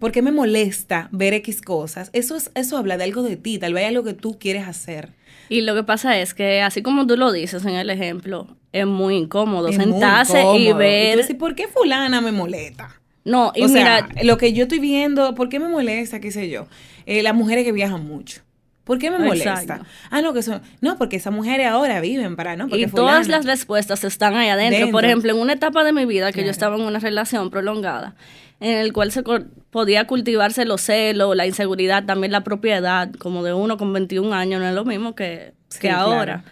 por 0.00 0.12
qué 0.12 0.22
me 0.22 0.32
molesta 0.32 1.08
ver 1.12 1.34
X 1.34 1.60
cosas? 1.62 2.10
Eso, 2.12 2.36
es, 2.36 2.50
eso 2.54 2.76
habla 2.78 2.96
de 2.96 3.04
algo 3.04 3.22
de 3.22 3.36
ti, 3.36 3.58
tal 3.58 3.74
vez 3.74 3.82
hay 3.84 3.88
algo 3.90 4.04
que 4.04 4.14
tú 4.14 4.38
quieres 4.38 4.66
hacer. 4.68 5.12
Y 5.48 5.60
lo 5.60 5.74
que 5.74 5.82
pasa 5.84 6.18
es 6.18 6.34
que, 6.34 6.62
así 6.62 6.82
como 6.82 7.06
tú 7.06 7.16
lo 7.16 7.30
dices 7.32 7.64
en 7.64 7.74
el 7.74 7.90
ejemplo, 7.90 8.56
es 8.72 8.86
muy 8.86 9.16
incómodo 9.16 9.68
Es 9.68 9.78
muy 9.80 10.08
sentarse 10.08 10.46
y 10.50 10.72
incómodo. 10.72 10.74
tú 11.08 11.16
ver. 11.16 11.18
dices, 11.18 11.36
¿por 11.36 11.54
qué 11.54 11.68
fulana 11.68 12.20
me 12.20 12.32
molesta? 12.32 13.00
no, 13.24 13.52
y 13.54 13.64
o 13.64 13.68
mira, 13.68 14.02
sea, 14.02 14.08
lo 14.22 14.36
que 14.36 14.52
yo 14.52 14.64
estoy 14.64 14.78
viendo, 14.80 15.34
¿por 15.34 15.48
qué 15.48 15.58
me 15.58 15.68
molesta? 15.68 16.20
¿Qué 16.20 16.30
sé 16.30 16.50
yo? 16.50 16.66
Eh, 17.06 17.22
las 17.22 17.34
mujeres 17.34 17.64
que 17.64 17.72
viajan 17.72 18.04
mucho. 18.06 18.42
¿Por 18.84 18.98
qué 18.98 19.10
me 19.10 19.18
molesta? 19.18 19.54
Exacto. 19.62 19.86
Ah, 20.10 20.20
no, 20.20 20.34
que 20.34 20.42
son... 20.42 20.60
No, 20.82 20.98
porque 20.98 21.16
esas 21.16 21.32
mujeres 21.32 21.66
ahora 21.68 22.00
viven 22.00 22.36
para, 22.36 22.54
¿no? 22.54 22.68
Porque 22.68 22.82
y 22.82 22.86
todas 22.86 23.28
las 23.28 23.46
respuestas 23.46 24.04
están 24.04 24.34
ahí 24.36 24.48
adentro. 24.48 24.78
Dentro. 24.80 24.92
Por 24.92 25.04
ejemplo, 25.06 25.32
en 25.32 25.38
una 25.38 25.54
etapa 25.54 25.84
de 25.84 25.92
mi 25.92 26.04
vida 26.04 26.26
que 26.28 26.34
Claro. 26.34 26.46
yo 26.46 26.50
estaba 26.50 26.76
en 26.76 26.82
una 26.82 26.98
relación 26.98 27.48
prolongada, 27.50 28.14
en 28.60 28.76
el 28.76 28.92
cual 28.92 29.10
se 29.10 29.22
podía 29.70 30.06
cultivarse 30.06 30.66
los 30.66 30.82
celos, 30.82 31.34
la 31.34 31.46
inseguridad, 31.46 32.04
también 32.04 32.30
la 32.30 32.42
propiedad, 32.44 33.10
como 33.18 33.42
de 33.42 33.54
uno 33.54 33.78
con 33.78 33.92
21 33.92 34.34
años, 34.34 34.60
no 34.60 34.68
es 34.68 34.74
lo 34.74 34.84
mismo 34.84 35.14
que, 35.14 35.54
Sí, 35.68 35.78
que 35.80 35.88
claro. 35.88 36.12
ahora. 36.12 36.44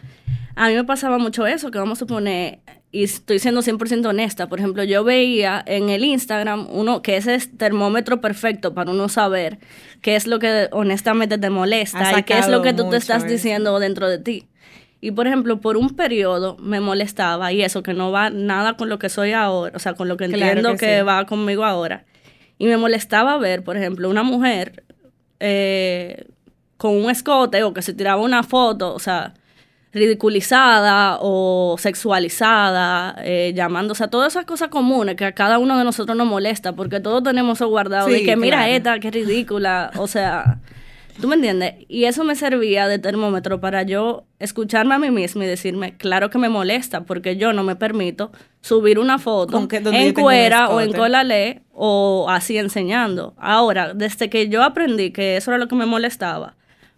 A 0.57 0.69
mí 0.69 0.75
me 0.75 0.85
pasaba 0.85 1.19
mucho 1.19 1.47
eso, 1.47 1.71
que 1.71 1.79
vamos 1.79 1.99
a 1.99 2.01
suponer, 2.01 2.61
y 2.95 3.05
estoy 3.05 3.39
siendo 3.39 3.63
100% 3.63 4.07
honesta, 4.07 4.49
por 4.51 4.59
ejemplo, 4.59 4.85
yo 4.85 5.03
veía 5.03 5.65
en 5.67 5.89
el 5.89 6.05
Instagram 6.05 6.67
uno 6.71 7.01
que 7.01 7.17
ese 7.17 7.35
es 7.35 7.57
termómetro 7.57 8.21
perfecto 8.21 8.75
para 8.75 8.91
uno 8.91 9.09
saber 9.09 9.59
qué 10.03 10.15
es 10.15 10.27
lo 10.27 10.39
que 10.39 10.69
honestamente 10.73 11.39
te 11.39 11.49
molesta 11.49 12.19
y 12.19 12.23
qué 12.25 12.39
es 12.39 12.49
lo 12.49 12.61
que 12.61 12.75
tú 12.75 12.91
te 12.91 12.99
estás 12.99 13.25
eso. 13.25 13.33
diciendo 13.33 13.79
dentro 13.79 14.11
de 14.11 14.19
ti. 14.19 14.47
Y 15.01 15.11
por 15.13 15.27
ejemplo, 15.27 15.59
por 15.59 15.79
un 15.79 15.97
periodo 15.97 16.59
me 16.59 16.81
molestaba, 16.81 17.51
y 17.51 17.63
eso 17.63 17.83
que 17.83 17.95
no 17.95 18.13
va 18.13 18.29
nada 18.29 18.77
con 18.77 18.91
lo 18.91 18.99
que 18.99 19.09
soy 19.09 19.33
ahora, 19.33 19.73
o 19.75 19.79
sea, 19.79 19.95
con 19.95 20.07
lo 20.07 20.19
que 20.19 20.27
Claro 20.29 20.45
entiendo 20.45 20.73
que 20.73 20.87
que, 20.87 20.99
sí. 20.99 21.03
va 21.03 21.25
conmigo 21.25 21.65
ahora. 21.65 22.05
Y 22.59 22.67
me 22.67 22.77
molestaba 22.77 23.39
ver, 23.39 23.65
por 23.65 23.79
ejemplo, 23.79 24.11
una 24.11 24.23
mujer 24.23 24.85
eh, 25.41 26.27
con 26.77 26.95
un 26.95 27.11
escote 27.11 27.63
o 27.65 27.73
que 27.73 27.81
se 27.81 27.95
tiraba 27.95 28.21
una 28.21 28.43
foto, 28.43 28.95
o 28.95 28.99
sea, 28.99 29.33
ridiculizada 29.93 31.19
o 31.21 31.77
sexualizada, 31.79 33.15
eh, 33.25 33.53
llamándose 33.55 34.05
a 34.05 34.09
todas 34.09 34.33
esas 34.33 34.45
cosas 34.45 34.69
comunes 34.69 35.17
que 35.17 35.25
a 35.25 35.33
cada 35.33 35.59
uno 35.59 35.77
de 35.79 35.85
nosotros 35.85 36.17
nos 36.17 36.27
molesta, 36.27 36.73
porque 36.75 37.01
todos 37.01 37.23
tenemos 37.23 37.59
eso 37.59 37.69
guardado, 37.69 38.09
de 38.09 38.19
Sí, 38.19 38.25
que 38.25 38.37
mira 38.37 38.69
esta, 38.69 38.99
qué 39.01 39.11
ridícula, 39.11 39.91
o 39.97 40.07
sea, 40.07 40.59
¿tú 41.21 41.29
me 41.29 41.35
entiendes? 41.35 41.75
Y 41.89 42.05
eso 42.05 42.25
me 42.25 42.35
servía 42.35 42.89
de 42.89 42.99
termómetro 42.99 43.61
para 43.61 43.83
yo 43.83 44.25
escucharme 44.39 44.95
a 44.95 44.99
mí 44.99 45.11
misma 45.11 45.45
y 45.45 45.49
decirme, 45.49 45.97
claro 45.97 46.31
que 46.31 46.39
me 46.39 46.49
molesta, 46.49 47.03
porque 47.05 47.37
yo 47.37 47.53
no 47.53 47.63
me 47.63 47.77
permito 47.77 48.33
subir 48.63 48.99
una 48.99 49.19
foto 49.19 49.69
que- 49.69 49.77
en 49.77 50.15
cuera 50.23 50.69
o 50.71 50.81
en 50.81 50.87
colalé 51.01 51.63
o 51.75 52.27
así 52.31 52.57
enseñando. 52.57 53.35
Ahora, 53.39 53.93
desde 53.95 54.31
que 54.31 54.49
yo 54.49 54.63
aprendí 54.63 55.11
que 55.11 55.37
eso 55.37 55.51
era 55.51 55.59
lo 55.59 55.69
que 55.69 55.75
me 55.75 55.85
molestaba, 55.87 56.55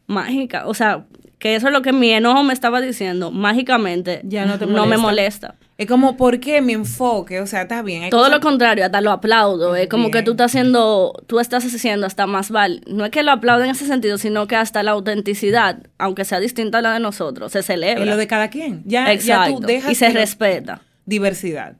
mágica, 0.06 0.66
o 0.66 0.74
sea, 0.74 1.06
que 1.44 1.54
eso 1.56 1.66
es 1.66 1.74
lo 1.74 1.82
que 1.82 1.92
mi 1.92 2.10
enojo 2.10 2.42
me 2.42 2.54
estaba 2.54 2.80
diciendo, 2.80 3.30
mágicamente 3.30 4.22
Ya 4.24 4.46
no 4.46 4.58
te 4.58 4.64
no 4.64 4.86
me 4.86 4.96
molesta. 4.96 5.56
Es 5.76 5.86
como, 5.86 6.16
¿por 6.16 6.40
qué 6.40 6.62
mi 6.62 6.72
enfoque? 6.72 7.38
O 7.42 7.46
sea, 7.46 7.62
está 7.62 7.82
bien. 7.82 8.08
Todo 8.08 8.20
cosas- 8.22 8.34
lo 8.36 8.40
contrario, 8.40 8.82
hasta 8.86 9.02
lo 9.02 9.10
aplaudo. 9.10 9.76
Es 9.76 9.88
como 9.88 10.10
que 10.10 10.22
tú 10.22 10.30
estás 10.30 10.52
haciendo, 10.52 11.12
tú 11.26 11.40
estás 11.40 11.62
haciendo 11.66 12.06
hasta 12.06 12.26
más 12.26 12.50
val. 12.50 12.80
No 12.86 13.04
es 13.04 13.10
que 13.10 13.22
lo 13.22 13.30
aplauden 13.30 13.66
en 13.66 13.72
ese 13.72 13.84
sentido, 13.86 14.16
sino 14.16 14.46
que 14.46 14.56
hasta 14.56 14.82
la 14.82 14.92
autenticidad, 14.92 15.82
aunque 15.98 16.24
sea 16.24 16.40
distinta 16.40 16.78
a 16.78 16.80
la 16.80 16.94
de 16.94 17.00
nosotros, 17.00 17.52
se 17.52 17.62
celebra. 17.62 18.02
Es 18.04 18.08
lo 18.08 18.16
de 18.16 18.26
cada 18.26 18.48
quien. 18.48 18.82
Ya, 18.86 19.12
Exacto. 19.12 19.50
ya 19.50 19.56
tú 19.60 19.66
dejas 19.66 19.92
y 19.92 19.94
se 19.96 20.08
respeta. 20.08 20.80
diversidad. 21.04 21.76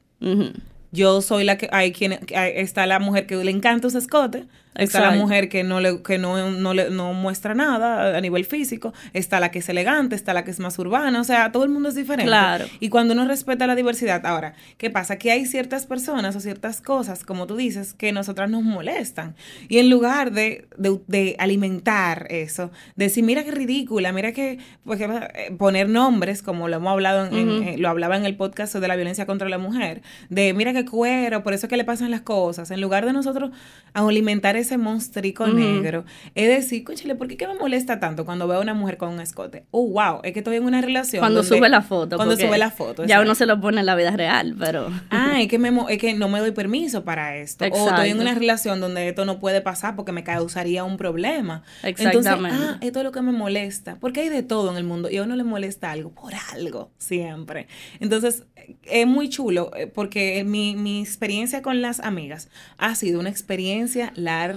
Yo 0.91 1.21
soy 1.21 1.43
la 1.43 1.57
que 1.57 1.69
hay 1.71 1.91
quien 1.91 2.19
hay- 2.35 2.51
está 2.57 2.85
la 2.85 2.99
mujer 2.99 3.25
que 3.25 3.35
le 3.43 3.49
encanta 3.49 3.87
ese 3.87 3.97
escote, 3.97 4.45
Está 4.75 5.01
la 5.01 5.11
mujer 5.11 5.49
que 5.49 5.63
no 5.63 5.79
le, 5.79 6.01
que 6.01 6.17
no, 6.17 6.51
no, 6.51 6.73
le, 6.73 6.89
no 6.89 7.13
muestra 7.13 7.55
nada 7.55 8.17
a 8.17 8.21
nivel 8.21 8.45
físico, 8.45 8.93
está 9.13 9.39
la 9.39 9.49
que 9.49 9.59
es 9.59 9.69
elegante, 9.69 10.15
está 10.15 10.33
la 10.33 10.43
que 10.43 10.51
es 10.51 10.59
más 10.59 10.77
urbana, 10.79 11.21
o 11.21 11.23
sea, 11.23 11.51
todo 11.51 11.63
el 11.63 11.69
mundo 11.69 11.89
es 11.89 11.95
diferente. 11.95 12.27
Claro. 12.27 12.65
Y 12.79 12.89
cuando 12.89 13.13
uno 13.13 13.25
respeta 13.25 13.67
la 13.67 13.75
diversidad, 13.75 14.25
ahora, 14.25 14.53
¿qué 14.77 14.89
pasa? 14.89 15.17
Que 15.17 15.31
hay 15.31 15.45
ciertas 15.45 15.85
personas 15.85 16.35
o 16.35 16.39
ciertas 16.39 16.81
cosas, 16.81 17.23
como 17.23 17.47
tú 17.47 17.55
dices, 17.55 17.93
que 17.93 18.11
nosotras 18.11 18.49
nos 18.49 18.63
molestan. 18.63 19.35
Y 19.69 19.77
en 19.77 19.89
lugar 19.89 20.31
de, 20.31 20.67
de, 20.77 21.35
alimentar 21.39 22.27
eso, 22.29 22.71
de 22.95 23.05
decir, 23.05 23.23
mira 23.23 23.43
qué 23.43 23.51
ridícula, 23.51 24.11
mira 24.11 24.33
que, 24.33 24.59
porque, 24.83 25.05
eh, 25.05 25.51
poner 25.57 25.87
nombres, 25.87 26.41
como 26.41 26.67
lo 26.67 26.77
hemos 26.77 26.91
hablado, 26.91 27.25
en, 27.27 27.81
lo 27.81 27.89
hablaba 27.89 28.17
en 28.17 28.25
el 28.25 28.35
podcast 28.35 28.75
de 28.75 28.87
la 28.87 28.95
violencia 28.95 29.25
contra 29.25 29.47
la 29.47 29.57
mujer, 29.57 30.01
de 30.29 30.53
mira 30.53 30.73
qué 30.73 30.85
cuero, 30.85 31.43
por 31.43 31.53
eso 31.53 31.67
es 31.67 31.69
que 31.69 31.77
le 31.77 31.85
pasan 31.85 32.11
las 32.11 32.21
cosas, 32.21 32.71
en 32.71 32.81
lugar 32.81 33.05
de 33.05 33.13
nosotros 33.13 33.51
alimentar 33.93 34.57
ese 34.65 34.77
monstruico 34.77 35.47
negro, 35.47 36.05
es 36.33 36.47
decir, 36.47 36.83
conchile, 36.83 37.15
¿por 37.15 37.27
qué, 37.27 37.37
qué 37.37 37.47
me 37.47 37.55
molesta 37.55 37.99
tanto 37.99 38.25
cuando 38.25 38.47
veo 38.47 38.57
a 38.57 38.61
una 38.61 38.73
mujer 38.73 38.97
con 38.97 39.09
un 39.09 39.19
escote? 39.19 39.65
Oh, 39.71 39.87
wow, 39.87 40.19
es 40.23 40.33
que 40.33 40.39
estoy 40.39 40.57
en 40.57 40.65
una 40.65 40.81
relación. 40.81 41.19
Cuando 41.19 41.43
sube 41.43 41.69
la 41.69 41.81
foto. 41.81 42.17
Cuando 42.17 42.35
sube 42.35 42.57
la 42.57 42.71
foto. 42.71 43.05
Ya 43.05 43.21
uno 43.21 43.35
se 43.35 43.45
lo 43.45 43.59
pone 43.61 43.79
en 43.79 43.85
la 43.85 43.95
vida 43.95 44.11
real, 44.11 44.55
pero... 44.59 44.91
Ah, 45.09 45.41
es 45.41 45.47
que, 45.47 45.59
me, 45.59 45.69
es 45.89 45.97
que 45.97 46.13
no 46.13 46.29
me 46.29 46.39
doy 46.39 46.51
permiso 46.51 47.03
para 47.03 47.37
esto. 47.37 47.65
O 47.65 47.89
estoy 47.89 48.09
en 48.09 48.19
una 48.19 48.33
relación 48.33 48.79
donde 48.81 49.07
esto 49.07 49.25
no 49.25 49.39
puede 49.39 49.61
pasar 49.61 49.95
porque 49.95 50.11
me 50.11 50.23
causaría 50.23 50.83
un 50.83 50.97
problema. 50.97 51.63
Exactamente. 51.83 52.29
Entonces, 52.29 52.59
ah, 52.59 52.77
esto 52.81 52.99
es 52.99 53.05
lo 53.05 53.11
que 53.11 53.21
me 53.21 53.31
molesta. 53.31 53.97
Porque 53.99 54.21
hay 54.21 54.29
de 54.29 54.43
todo 54.43 54.71
en 54.71 54.77
el 54.77 54.83
mundo 54.83 55.09
y 55.09 55.17
a 55.17 55.23
uno 55.23 55.35
le 55.35 55.43
molesta 55.43 55.91
algo 55.91 56.11
por 56.11 56.33
algo, 56.53 56.91
siempre. 56.97 57.67
Entonces, 57.99 58.43
es 58.83 59.07
muy 59.07 59.29
chulo 59.29 59.71
eh, 59.75 59.87
porque 59.87 60.43
mi, 60.43 60.75
mi 60.75 61.01
experiencia 61.01 61.61
con 61.61 61.81
las 61.81 61.99
amigas 61.99 62.49
ha 62.77 62.95
sido 62.95 63.19
una 63.19 63.29
experiencia 63.29 64.11
larga 64.15 64.54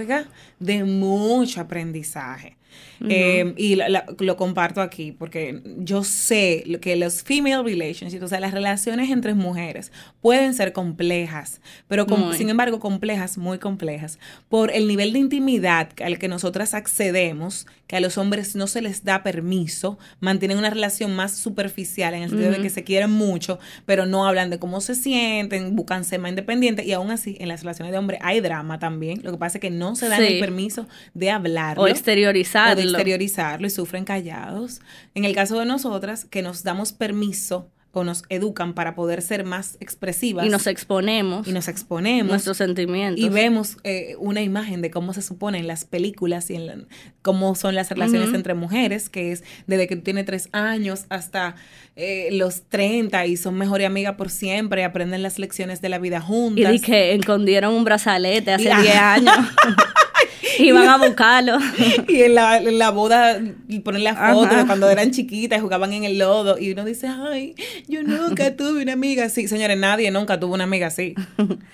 de 0.58 0.84
mucho 0.84 1.60
aprendizaje. 1.60 2.56
Em, 3.00 3.54
y 3.56 3.76
lo 3.76 4.36
comparto 4.36 4.80
aquí 4.80 5.12
porque 5.12 5.62
yo 5.78 6.02
sé 6.02 6.64
que 6.80 6.96
los 6.96 7.22
female 7.22 7.62
relationships, 7.62 8.22
o 8.22 8.28
sea, 8.28 8.40
las 8.40 8.52
relaciones 8.52 9.10
entre 9.10 9.34
mujeres 9.34 9.92
pueden 10.20 10.54
ser 10.54 10.72
complejas, 10.72 11.60
pero 11.86 12.06
sin 12.32 12.48
embargo 12.48 12.80
complejas, 12.80 13.38
muy 13.38 13.58
complejas, 13.58 14.18
por 14.48 14.72
el 14.72 14.88
nivel 14.88 15.12
de 15.12 15.20
intimidad 15.20 15.90
al 16.04 16.18
que 16.18 16.28
nosotras 16.28 16.74
accedemos, 16.74 17.66
que 17.86 17.96
a 17.96 18.00
los 18.00 18.18
hombres 18.18 18.56
no 18.56 18.66
se 18.66 18.82
les 18.82 19.04
da 19.04 19.22
permiso, 19.22 19.98
mantienen 20.20 20.58
una 20.58 20.70
relación 20.70 21.14
más 21.14 21.36
superficial 21.36 22.14
en 22.14 22.24
el 22.24 22.30
sentido 22.30 22.50
de 22.50 22.60
que 22.60 22.70
se 22.70 22.84
quieren 22.84 23.10
mucho, 23.10 23.58
pero 23.86 24.06
no 24.06 24.26
hablan 24.26 24.50
de 24.50 24.58
cómo 24.58 24.80
se 24.80 24.94
sienten, 24.94 25.76
buscan 25.76 26.04
ser 26.04 26.20
más 26.20 26.30
independientes 26.30 26.84
y 26.84 26.92
aún 26.92 27.10
así 27.10 27.36
en 27.40 27.48
las 27.48 27.60
relaciones 27.60 27.92
de 27.92 27.98
hombre 27.98 28.18
hay 28.22 28.40
drama 28.40 28.78
también, 28.78 29.20
lo 29.22 29.32
que 29.32 29.38
pasa 29.38 29.58
es 29.58 29.62
que 29.62 29.70
no 29.70 29.94
se 29.94 30.08
dan 30.08 30.22
el 30.22 30.40
permiso 30.40 30.86
de 31.14 31.30
hablarlo. 31.30 31.84
O 31.84 31.88
exteriorizarlo 31.88 32.87
exteriorizarlo 32.88 33.66
y 33.66 33.70
sufren 33.70 34.04
callados. 34.04 34.80
En 35.14 35.24
el 35.24 35.34
caso 35.34 35.58
de 35.58 35.66
nosotras, 35.66 36.24
que 36.24 36.42
nos 36.42 36.62
damos 36.62 36.92
permiso 36.92 37.70
o 37.92 38.04
nos 38.04 38.22
educan 38.28 38.74
para 38.74 38.94
poder 38.94 39.22
ser 39.22 39.44
más 39.44 39.76
expresivas. 39.80 40.46
Y 40.46 40.50
nos 40.50 40.66
exponemos. 40.66 41.48
Y 41.48 41.52
nos 41.52 41.68
exponemos. 41.68 42.30
Nuestros 42.30 42.58
sentimientos. 42.58 43.24
Y 43.24 43.28
vemos 43.28 43.76
eh, 43.82 44.14
una 44.18 44.42
imagen 44.42 44.82
de 44.82 44.90
cómo 44.90 45.14
se 45.14 45.22
supone 45.22 45.58
en 45.58 45.66
las 45.66 45.84
películas 45.84 46.50
y 46.50 46.56
en 46.56 46.86
cómo 47.22 47.54
son 47.54 47.74
las 47.74 47.88
relaciones 47.90 48.34
entre 48.34 48.54
mujeres, 48.54 49.08
que 49.08 49.32
es 49.32 49.42
desde 49.66 49.86
que 49.86 49.96
tú 49.96 50.02
tienes 50.02 50.26
tres 50.26 50.48
años 50.52 51.06
hasta 51.08 51.56
eh, 51.96 52.28
los 52.32 52.62
30 52.68 53.26
y 53.26 53.36
son 53.36 53.56
mejor 53.56 53.82
amiga 53.82 54.16
por 54.16 54.30
siempre, 54.30 54.82
y 54.82 54.84
aprenden 54.84 55.22
las 55.22 55.38
lecciones 55.38 55.80
de 55.80 55.88
la 55.88 55.98
vida 55.98 56.20
juntas. 56.20 56.74
Y 56.74 56.80
que 56.80 57.14
escondieron 57.14 57.74
un 57.74 57.84
brazalete 57.84 58.52
hace 58.52 58.64
10 58.64 58.96
años. 58.96 59.36
Iban 60.58 60.88
a 60.88 60.98
buscarlo. 60.98 61.58
y 62.08 62.22
en 62.22 62.34
la, 62.34 62.58
en 62.58 62.78
la 62.78 62.90
boda 62.90 63.40
ponen 63.84 64.04
las 64.04 64.16
fotos 64.34 64.56
de 64.56 64.66
cuando 64.66 64.88
eran 64.88 65.10
chiquitas 65.10 65.58
y 65.58 65.62
jugaban 65.62 65.92
en 65.92 66.04
el 66.04 66.18
lodo. 66.18 66.58
Y 66.58 66.72
uno 66.72 66.84
dice, 66.84 67.08
ay, 67.08 67.54
yo 67.86 68.02
nunca 68.02 68.54
tuve 68.56 68.82
una 68.82 68.92
amiga 68.92 69.24
así. 69.24 69.48
Señores, 69.48 69.78
nadie 69.78 70.10
nunca 70.10 70.38
tuvo 70.38 70.54
una 70.54 70.64
amiga 70.64 70.88
así. 70.88 71.14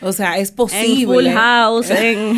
O 0.00 0.12
sea, 0.12 0.38
es 0.38 0.50
posible. 0.50 1.02
En 1.02 1.06
Full 1.06 1.28
House, 1.28 1.90
en, 1.90 2.37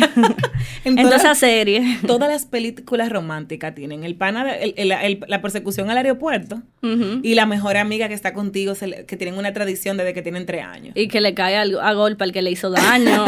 en, 0.83 0.95
toda 0.95 1.17
esa 1.17 1.35
serie. 1.35 1.99
Todas 2.05 2.29
las 2.29 2.45
películas 2.45 3.09
románticas 3.09 3.75
tienen 3.75 4.03
el 4.03 4.15
pana, 4.15 4.55
el, 4.55 5.19
la 5.27 5.41
persecución 5.41 5.89
al 5.89 5.97
aeropuerto 5.97 6.61
y 6.81 7.35
la 7.35 7.45
mejor 7.45 7.77
amiga 7.77 8.07
que 8.07 8.13
está 8.13 8.33
contigo, 8.33 8.73
que 8.75 9.17
tienen 9.17 9.37
una 9.37 9.53
tradición 9.53 9.97
desde 9.97 10.13
que 10.13 10.21
tienen 10.21 10.45
tres 10.45 10.63
años. 10.63 10.93
Y 10.95 11.07
que 11.07 11.21
le 11.21 11.33
cae 11.33 11.57
a, 11.57 11.61
a 11.61 11.93
golpe 11.93 12.23
al 12.23 12.31
que 12.31 12.41
le 12.41 12.51
hizo 12.51 12.69
daño. 12.69 13.25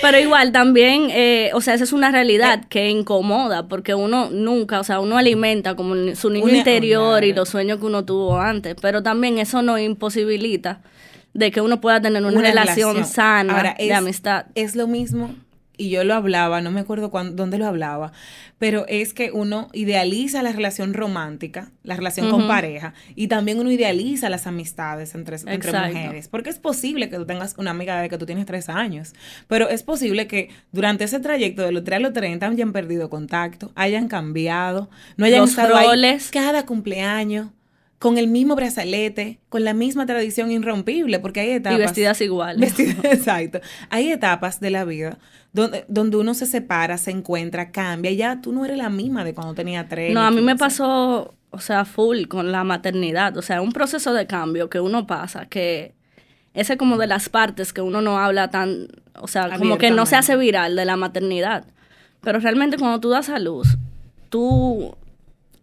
Pero 0.00 0.18
igual 0.18 0.52
también, 0.52 1.08
eh, 1.10 1.50
o 1.54 1.60
sea, 1.60 1.74
esa 1.74 1.84
es 1.84 1.92
una 1.92 2.10
realidad 2.10 2.60
eh. 2.62 2.66
que 2.68 2.88
incomoda, 2.88 3.68
porque 3.68 3.94
uno 3.94 4.30
nunca, 4.30 4.80
o 4.80 4.84
sea, 4.84 5.00
uno 5.00 5.18
alimenta 5.18 5.76
como 5.76 6.14
su 6.14 6.30
niño 6.30 6.48
interior 6.48 7.24
y 7.24 7.34
los 7.34 7.50
sueños 7.50 7.78
que 7.78 7.86
uno 7.86 8.04
tuvo 8.04 8.38
antes, 8.38 8.74
pero 8.80 9.02
también 9.02 9.38
eso 9.38 9.60
no 9.60 9.78
imposibilita 9.78 10.80
de 11.34 11.50
que 11.50 11.60
uno 11.60 11.80
pueda 11.80 12.00
tener 12.00 12.24
una, 12.24 12.40
relación, 12.40 13.04
sana 13.04 13.74
de 13.78 13.94
amistad. 13.94 14.46
Es 14.54 14.76
lo 14.76 14.86
mismo 14.86 15.34
y 15.82 15.90
yo 15.90 16.04
lo 16.04 16.14
hablaba, 16.14 16.60
no 16.60 16.70
me 16.70 16.78
acuerdo 16.78 17.10
cuándo, 17.10 17.34
dónde 17.34 17.58
lo 17.58 17.66
hablaba, 17.66 18.12
pero 18.58 18.86
es 18.86 19.12
que 19.12 19.32
uno 19.32 19.68
idealiza 19.72 20.40
la 20.40 20.52
relación 20.52 20.94
romántica, 20.94 21.72
la 21.82 21.96
relación 21.96 22.30
con 22.30 22.46
pareja, 22.46 22.94
y 23.16 23.26
también 23.26 23.58
uno 23.58 23.72
idealiza 23.72 24.30
las 24.30 24.46
amistades 24.46 25.16
entre, 25.16 25.38
entre 25.44 25.72
mujeres, 25.72 26.28
porque 26.28 26.50
es 26.50 26.60
posible 26.60 27.10
que 27.10 27.16
tú 27.16 27.26
tengas 27.26 27.56
una 27.58 27.72
amiga 27.72 28.00
de 28.00 28.08
que 28.08 28.16
tú 28.16 28.26
tienes 28.26 28.46
tres 28.46 28.68
años, 28.68 29.12
pero 29.48 29.68
es 29.68 29.82
posible 29.82 30.28
que 30.28 30.50
durante 30.70 31.02
ese 31.02 31.18
trayecto 31.18 31.62
de 31.62 31.72
los 31.72 31.82
tres 31.82 31.96
a 31.96 32.00
los 32.00 32.12
30 32.12 32.46
hayan 32.46 32.72
perdido 32.72 33.10
contacto, 33.10 33.72
hayan 33.74 34.06
cambiado, 34.06 34.88
no 35.16 35.26
hayan 35.26 35.42
estado 35.42 35.80
roles. 35.80 36.30
cada 36.30 36.64
cumpleaños 36.64 37.48
con 38.02 38.18
el 38.18 38.26
mismo 38.26 38.56
brazalete, 38.56 39.38
con 39.48 39.62
la 39.62 39.74
misma 39.74 40.06
tradición 40.06 40.50
irrompible, 40.50 41.20
porque 41.20 41.38
hay 41.38 41.50
etapas. 41.50 41.78
Y 41.78 41.82
vestidas 41.82 42.20
iguales. 42.20 42.76
exacto. 43.04 43.60
Hay 43.90 44.10
etapas 44.10 44.58
de 44.58 44.70
la 44.70 44.84
vida 44.84 45.18
donde, 45.52 45.84
donde 45.86 46.16
uno 46.16 46.34
se 46.34 46.46
separa, 46.46 46.98
se 46.98 47.12
encuentra, 47.12 47.70
cambia, 47.70 48.10
y 48.10 48.16
ya 48.16 48.40
tú 48.40 48.52
no 48.52 48.64
eres 48.64 48.76
la 48.76 48.88
misma 48.88 49.22
de 49.22 49.34
cuando 49.34 49.54
tenía 49.54 49.86
tres. 49.86 50.12
No, 50.12 50.20
a 50.20 50.32
mí 50.32 50.40
me 50.40 50.56
pasó, 50.56 51.36
o 51.50 51.60
sea, 51.60 51.84
full 51.84 52.24
con 52.26 52.50
la 52.50 52.64
maternidad, 52.64 53.36
o 53.36 53.42
sea, 53.42 53.62
un 53.62 53.70
proceso 53.70 54.12
de 54.14 54.26
cambio 54.26 54.68
que 54.68 54.80
uno 54.80 55.06
pasa, 55.06 55.46
que 55.46 55.94
ese 56.54 56.76
como 56.76 56.96
de 56.96 57.06
las 57.06 57.28
partes 57.28 57.72
que 57.72 57.82
uno 57.82 58.00
no 58.00 58.18
habla 58.18 58.50
tan, 58.50 58.88
o 59.14 59.28
sea, 59.28 59.56
como 59.58 59.78
que 59.78 59.92
no 59.92 60.06
se 60.06 60.16
hace 60.16 60.34
viral 60.34 60.74
de 60.74 60.84
la 60.86 60.96
maternidad. 60.96 61.66
Pero 62.20 62.40
realmente 62.40 62.78
cuando 62.78 62.98
tú 62.98 63.10
das 63.10 63.28
a 63.28 63.38
luz, 63.38 63.78
tú 64.28 64.96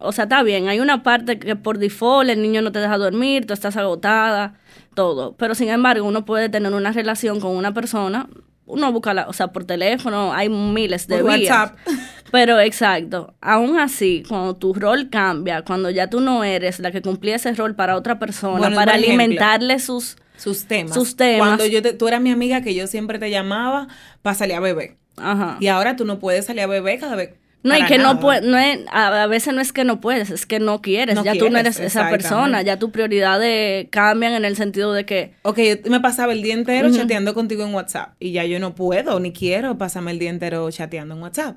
o 0.00 0.12
sea, 0.12 0.24
está 0.24 0.42
bien, 0.42 0.68
hay 0.68 0.80
una 0.80 1.02
parte 1.02 1.38
que 1.38 1.56
por 1.56 1.78
default 1.78 2.30
el 2.30 2.40
niño 2.42 2.62
no 2.62 2.72
te 2.72 2.78
deja 2.78 2.96
dormir, 2.96 3.46
tú 3.46 3.52
estás 3.52 3.76
agotada, 3.76 4.54
todo. 4.94 5.36
Pero 5.36 5.54
sin 5.54 5.68
embargo, 5.68 6.06
uno 6.06 6.24
puede 6.24 6.48
tener 6.48 6.72
una 6.72 6.90
relación 6.90 7.38
con 7.38 7.54
una 7.54 7.74
persona, 7.74 8.28
uno 8.64 8.92
busca, 8.92 9.12
la, 9.12 9.28
o 9.28 9.32
sea, 9.32 9.48
por 9.48 9.64
teléfono, 9.64 10.32
hay 10.32 10.48
miles 10.48 11.06
de 11.06 11.18
por 11.18 11.26
WhatsApp. 11.26 11.76
Pero 12.32 12.60
exacto, 12.60 13.34
aún 13.40 13.78
así, 13.78 14.22
cuando 14.26 14.56
tu 14.56 14.72
rol 14.72 15.10
cambia, 15.10 15.62
cuando 15.62 15.90
ya 15.90 16.08
tú 16.08 16.20
no 16.20 16.44
eres 16.44 16.78
la 16.78 16.92
que 16.92 17.02
cumplía 17.02 17.36
ese 17.36 17.52
rol 17.52 17.74
para 17.74 17.96
otra 17.96 18.18
persona, 18.18 18.72
para 18.74 18.94
alimentarle 18.94 19.80
sus, 19.80 20.16
sus 20.36 20.64
temas. 20.64 20.94
Sus 20.94 21.16
temas. 21.16 21.46
Cuando 21.46 21.66
yo 21.66 21.82
tú 21.98 22.08
eras 22.08 22.20
mi 22.20 22.30
amiga 22.30 22.62
que 22.62 22.74
yo 22.74 22.86
siempre 22.86 23.18
te 23.18 23.30
llamaba 23.30 23.88
para 24.22 24.34
salir 24.34 24.54
a 24.54 24.60
beber. 24.60 24.96
Ajá. 25.16 25.56
Y 25.60 25.66
ahora 25.66 25.96
tú 25.96 26.04
no 26.04 26.20
puedes 26.20 26.46
salir 26.46 26.62
a 26.62 26.66
beber 26.66 27.00
cada 27.00 27.16
vez 27.16 27.34
no, 27.62 27.76
y 27.76 27.84
que 27.84 27.98
no 27.98 28.20
puedes, 28.20 28.42
no 28.42 28.56
es, 28.56 28.80
a, 28.90 29.26
veces 29.26 29.52
no 29.52 29.60
es 29.60 29.72
que 29.72 29.84
no 29.84 30.00
puedes, 30.00 30.30
es 30.30 30.46
que 30.46 30.60
no 30.60 30.80
quieres, 30.80 31.22
ya 31.22 31.34
tú 31.34 31.50
no 31.50 31.58
eres 31.58 31.78
esa 31.78 32.08
persona, 32.08 32.62
ya 32.62 32.78
tus 32.78 32.90
prioridades 32.90 33.88
cambian 33.90 34.32
en 34.32 34.44
el 34.44 34.56
sentido 34.56 34.92
de 34.94 35.04
que... 35.04 35.34
Ok, 35.42 35.58
yo 35.84 35.90
me 35.90 36.00
pasaba 36.00 36.32
el 36.32 36.42
día 36.42 36.54
entero 36.54 36.90
chateando 36.90 37.34
contigo 37.34 37.64
en 37.64 37.74
WhatsApp 37.74 38.14
y 38.18 38.32
ya 38.32 38.44
yo 38.44 38.58
no 38.60 38.74
puedo 38.74 39.20
ni 39.20 39.32
quiero 39.32 39.76
pasarme 39.76 40.12
el 40.12 40.18
día 40.18 40.30
entero 40.30 40.70
chateando 40.70 41.14
en 41.14 41.22
WhatsApp. 41.22 41.56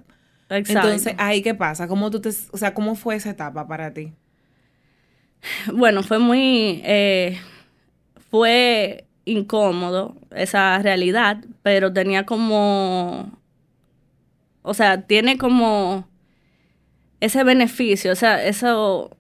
Exacto. 0.50 0.90
Entonces, 0.90 1.16
ahí 1.18 1.42
qué 1.42 1.56
pasa, 1.56 1.88
¿cómo 1.88 2.12
tú 2.12 2.20
te, 2.20 2.30
o 2.30 2.58
sea, 2.58 2.74
cómo 2.74 2.96
fue 2.96 3.16
esa 3.16 3.30
etapa 3.30 3.68
para 3.68 3.94
ti? 3.94 4.14
Bueno, 5.74 6.04
fue 6.04 6.20
muy, 6.20 6.82
eh, 6.84 7.40
fue 8.30 9.06
incómodo 9.26 10.16
esa 10.36 10.80
realidad, 10.80 11.38
pero 11.62 11.94
tenía 11.94 12.26
como 12.26 13.32
o 14.64 14.74
sea, 14.74 15.02
tiene 15.02 15.38
como 15.38 16.08
ese 17.20 17.44
beneficio, 17.44 18.12
o 18.12 18.16
sea, 18.16 18.44
eso, 18.44 19.16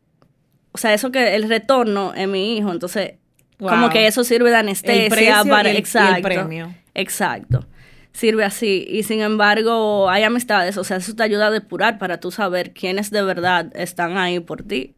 o 0.72 0.78
sea, 0.78 0.94
eso 0.94 1.12
que 1.12 1.36
el 1.36 1.48
retorno 1.48 2.14
en 2.16 2.32
mi 2.32 2.58
hijo, 2.58 2.72
entonces, 2.72 3.14
como 3.60 3.90
que 3.90 4.08
eso 4.08 4.24
sirve 4.24 4.50
de 4.50 4.58
anestesia 4.58 5.44
para, 5.46 5.70
el, 5.70 5.78
exacto, 5.78 6.22
premio. 6.22 6.74
Exacto. 6.96 7.66
Sirve 8.12 8.44
así. 8.44 8.86
Y 8.88 9.04
sin 9.04 9.22
embargo, 9.22 10.10
hay 10.10 10.24
amistades, 10.24 10.78
o 10.78 10.84
sea, 10.84 10.98
eso 10.98 11.16
te 11.16 11.24
ayuda 11.24 11.48
a 11.48 11.52
depurar 11.52 11.98
para 11.98 12.20
tú 12.20 12.30
saber 12.32 12.74
quiénes 12.74 13.10
de 13.10 13.24
verdad 13.24 13.72
están 13.76 14.18
ahí 14.18 14.40
por 14.40 14.64
ti. 14.64 14.96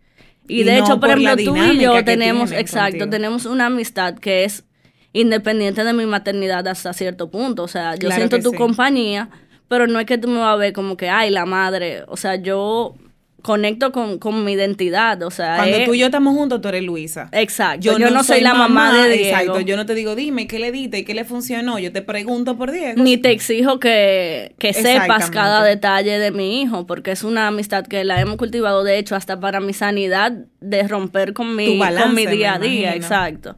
Y, 0.47 0.63
de 0.63 0.77
hecho, 0.77 0.99
por, 0.99 1.09
ejemplo, 1.09 1.35
tú 1.37 1.55
y 1.57 1.79
yo 1.79 2.03
tenemos, 2.03 2.51
exacto, 2.51 3.09
tenemos 3.09 3.45
una 3.45 3.67
amistad 3.67 4.15
que 4.15 4.43
es 4.43 4.63
independiente 5.13 5.83
de 5.83 5.93
mi 5.93 6.05
maternidad 6.05 6.67
hasta 6.67 6.93
cierto 6.93 7.31
punto. 7.31 7.63
O 7.63 7.67
sea, 7.67 7.95
yo 7.95 8.11
siento 8.11 8.39
tu 8.39 8.53
compañía, 8.53 9.29
pero 9.67 9.87
no 9.87 9.99
es 9.99 10.05
que 10.05 10.17
tú 10.17 10.27
me 10.27 10.39
vas 10.39 10.53
a 10.53 10.55
ver 10.55 10.73
como 10.73 10.97
que, 10.97 11.09
ay, 11.09 11.29
la 11.31 11.45
madre. 11.45 12.03
O 12.07 12.17
sea, 12.17 12.35
yo 12.35 12.95
conecto 13.45 13.91
con, 13.91 14.17
con 14.17 14.43
mi 14.43 14.53
identidad, 14.53 15.21
o 15.21 15.29
sea... 15.29 15.57
Cuando 15.57 15.77
es- 15.77 15.85
tú 15.85 15.93
y 15.93 15.99
yo 15.99 16.07
estamos 16.07 16.33
juntos, 16.33 16.61
tú 16.61 16.67
eres 16.67 16.83
Luisa. 16.83 17.29
Exacto. 17.31 17.79
Yo, 17.79 18.09
no, 18.09 18.23
soy 18.23 18.41
la 18.41 18.55
mamá, 18.55 19.03
de 19.03 19.17
Diego. 19.17 19.29
Exacto, 19.29 19.59
yo 19.61 19.77
no 19.77 19.85
te 19.85 19.93
digo, 19.93 20.15
dime, 20.15 20.47
¿qué 20.47 20.57
le 20.57 20.71
diste 20.71 20.97
y 20.97 21.05
qué 21.05 21.13
le 21.13 21.25
funcionó? 21.25 21.77
Yo 21.77 21.91
te 21.91 22.01
pregunto 22.01 22.57
por 22.57 22.71
Diego. 22.71 23.03
Ni 23.03 23.17
te 23.17 23.29
exijo 23.29 23.79
que, 23.79 24.55
que 24.57 24.73
sepas 24.73 25.29
cada 25.29 25.63
detalle 25.63 26.17
de 26.17 26.31
mi 26.31 26.59
hijo, 26.61 26.87
porque 26.87 27.11
es 27.11 27.23
una 27.23 27.45
amistad 27.47 27.85
que 27.85 28.03
la 28.03 28.19
hemos 28.19 28.37
cultivado, 28.37 28.83
de 28.83 28.97
hecho, 28.97 29.15
hasta 29.15 29.39
para 29.39 29.59
mi 29.59 29.73
sanidad 29.73 30.33
de 30.59 30.87
romper 30.87 31.33
con 31.33 31.55
mi, 31.55 31.77
balance, 31.77 32.03
con 32.03 32.15
mi 32.15 32.25
día 32.25 32.55
a 32.55 32.59
día, 32.59 32.95
imagino. 32.95 32.95
exacto. 33.05 33.57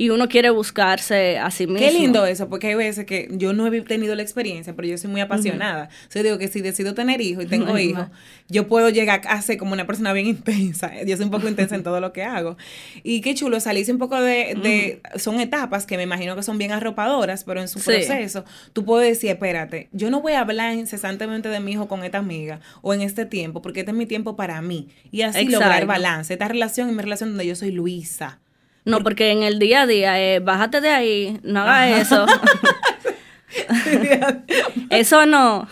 Y 0.00 0.10
uno 0.10 0.28
quiere 0.28 0.50
buscarse 0.50 1.38
a 1.38 1.50
sí 1.50 1.66
mismo. 1.66 1.80
Qué 1.80 1.90
lindo 1.92 2.24
eso, 2.24 2.48
porque 2.48 2.68
hay 2.68 2.76
veces 2.76 3.04
que 3.04 3.26
yo 3.32 3.52
no 3.52 3.66
he 3.66 3.80
tenido 3.82 4.14
la 4.14 4.22
experiencia, 4.22 4.72
pero 4.76 4.86
yo 4.86 4.96
soy 4.96 5.10
muy 5.10 5.20
apasionada. 5.20 5.88
Yo 6.14 6.22
digo 6.22 6.38
que 6.38 6.46
si 6.46 6.60
decido 6.60 6.94
tener 6.94 7.20
hijos 7.20 7.42
y 7.44 7.46
tengo 7.48 7.76
hijos, 7.76 8.06
yo 8.48 8.68
puedo 8.68 8.90
llegar 8.90 9.22
a 9.28 9.42
ser 9.42 9.58
como 9.58 9.72
una 9.72 9.88
persona 9.88 10.12
bien 10.12 10.26
intensa. 10.28 10.92
Yo 11.04 11.16
soy 11.16 11.24
un 11.24 11.32
poco 11.32 11.48
intensa 11.48 11.74
en 11.74 11.82
todo 11.82 12.00
lo 12.00 12.12
que 12.12 12.22
hago. 12.22 12.56
Y 13.02 13.22
qué 13.22 13.34
chulo, 13.34 13.58
salirse 13.58 13.90
un 13.90 13.98
poco 13.98 14.20
de, 14.22 14.54
de- 14.62 15.02
son 15.18 15.40
etapas 15.40 15.84
que 15.84 15.96
me 15.96 16.04
imagino 16.04 16.36
que 16.36 16.44
son 16.44 16.58
bien 16.58 16.70
arropadoras, 16.70 17.42
pero 17.42 17.60
en 17.60 17.66
su 17.66 17.80
Sí. 17.80 17.86
proceso 17.90 18.44
tú 18.72 18.84
puedes 18.84 19.08
decir, 19.16 19.30
espérate, 19.30 19.88
yo 19.90 20.10
no 20.12 20.20
voy 20.22 20.34
a 20.34 20.40
hablar 20.42 20.74
incesantemente 20.76 21.48
de 21.48 21.58
mi 21.58 21.72
hijo 21.72 21.88
con 21.88 22.04
esta 22.04 22.18
amiga 22.18 22.60
o 22.82 22.94
en 22.94 23.00
este 23.00 23.26
tiempo, 23.26 23.62
porque 23.62 23.80
este 23.80 23.90
es 23.90 23.96
mi 23.98 24.06
tiempo 24.06 24.36
para 24.36 24.62
mí. 24.62 24.90
Y 25.10 25.22
así 25.22 25.48
lograr 25.48 25.86
balance. 25.86 26.32
Esta 26.34 26.46
relación 26.46 26.88
es 26.88 26.94
mi 26.94 27.02
relación 27.02 27.30
donde 27.30 27.48
yo 27.48 27.56
soy 27.56 27.72
Luisa. 27.72 28.38
No, 28.88 29.00
porque 29.00 29.32
en 29.32 29.42
el 29.42 29.58
día 29.58 29.82
a 29.82 29.86
día, 29.86 30.18
eh, 30.18 30.40
bájate 30.40 30.80
de 30.80 30.88
ahí, 30.88 31.38
no 31.42 31.60
hagas 31.60 32.06
eso. 32.06 32.24
eso 34.90 35.26
no. 35.26 35.68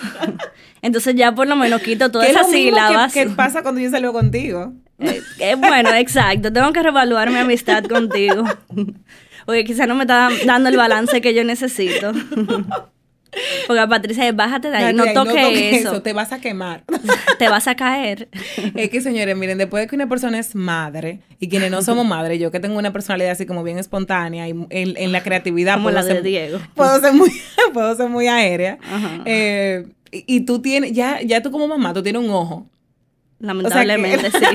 Entonces 0.83 1.15
ya 1.15 1.35
por 1.35 1.47
lo 1.47 1.57
menos 1.57 1.81
quito 1.81 2.11
todas 2.11 2.29
esas 2.29 2.51
sílabas. 2.51 3.15
que 3.15 3.27
pasa 3.31 3.63
cuando 3.63 3.81
yo 3.81 3.91
salgo 3.91 4.13
contigo. 4.13 4.75
Eh, 4.99 5.23
eh, 5.39 5.55
bueno, 5.55 5.95
exacto. 5.95 6.53
Tengo 6.53 6.71
que 6.75 6.83
reevaluar 6.83 7.31
mi 7.31 7.39
amistad 7.39 7.85
contigo. 7.85 8.45
Porque 9.47 9.65
quizás 9.65 9.89
no 9.89 9.95
me 9.95 10.03
está 10.03 10.29
dando 10.45 10.69
el 10.69 10.77
balance 10.77 11.23
que 11.23 11.33
yo 11.33 11.43
necesito. 11.43 12.13
Porque 13.67 13.87
Patricia, 13.89 14.33
bájate 14.33 14.71
de 14.71 14.77
ahí, 14.77 14.95
no 14.95 15.03
Ay, 15.05 15.15
toques 15.15 15.37
eso. 15.81 16.03
te 16.03 16.13
vas 16.13 16.33
a 16.33 16.41
quemar. 16.41 16.85
Te 17.39 17.49
vas 17.49 17.67
a 17.69 17.75
caer. 17.77 18.29
es 18.75 18.89
que, 18.91 19.01
señores, 19.03 19.37
miren, 19.37 19.59
después 19.59 19.83
de 19.83 19.89
que 19.89 19.95
una 19.95 20.09
persona 20.09 20.39
es 20.39 20.55
madre, 20.55 21.21
y 21.39 21.49
quienes 21.49 21.71
no 21.71 21.83
somos 21.83 22.07
madres, 22.07 22.41
yo 22.41 22.51
que 22.51 22.61
tengo 22.61 22.79
una 22.79 22.93
personalidad 22.93 23.33
así 23.33 23.45
como 23.47 23.63
bien 23.63 23.79
espontánea 23.79 24.49
y 24.49 24.53
en, 24.53 24.69
en 24.71 25.13
la 25.13 25.23
creatividad 25.23 25.75
Como 25.75 25.85
puedo 25.85 25.97
la 25.97 26.03
de 26.05 26.13
ser- 26.15 26.23
Diego. 26.23 26.59
Puedo 26.75 26.99
ser 27.01 27.13
muy, 27.13 27.31
puedo 27.75 27.95
ser 27.95 28.09
muy 28.09 28.27
aérea. 28.29 28.79
Ajá. 28.91 29.21
Eh, 29.27 29.87
y, 30.13 30.25
y 30.27 30.41
tú 30.41 30.61
tienes, 30.63 30.93
ya, 30.93 31.21
ya 31.23 31.43
tú 31.43 31.51
como 31.51 31.69
mamá, 31.69 31.93
tú 31.93 32.03
tienes 32.03 32.23
un 32.23 32.31
ojo. 32.31 32.67
Lamentablemente, 33.39 34.31
sí. 34.31 34.47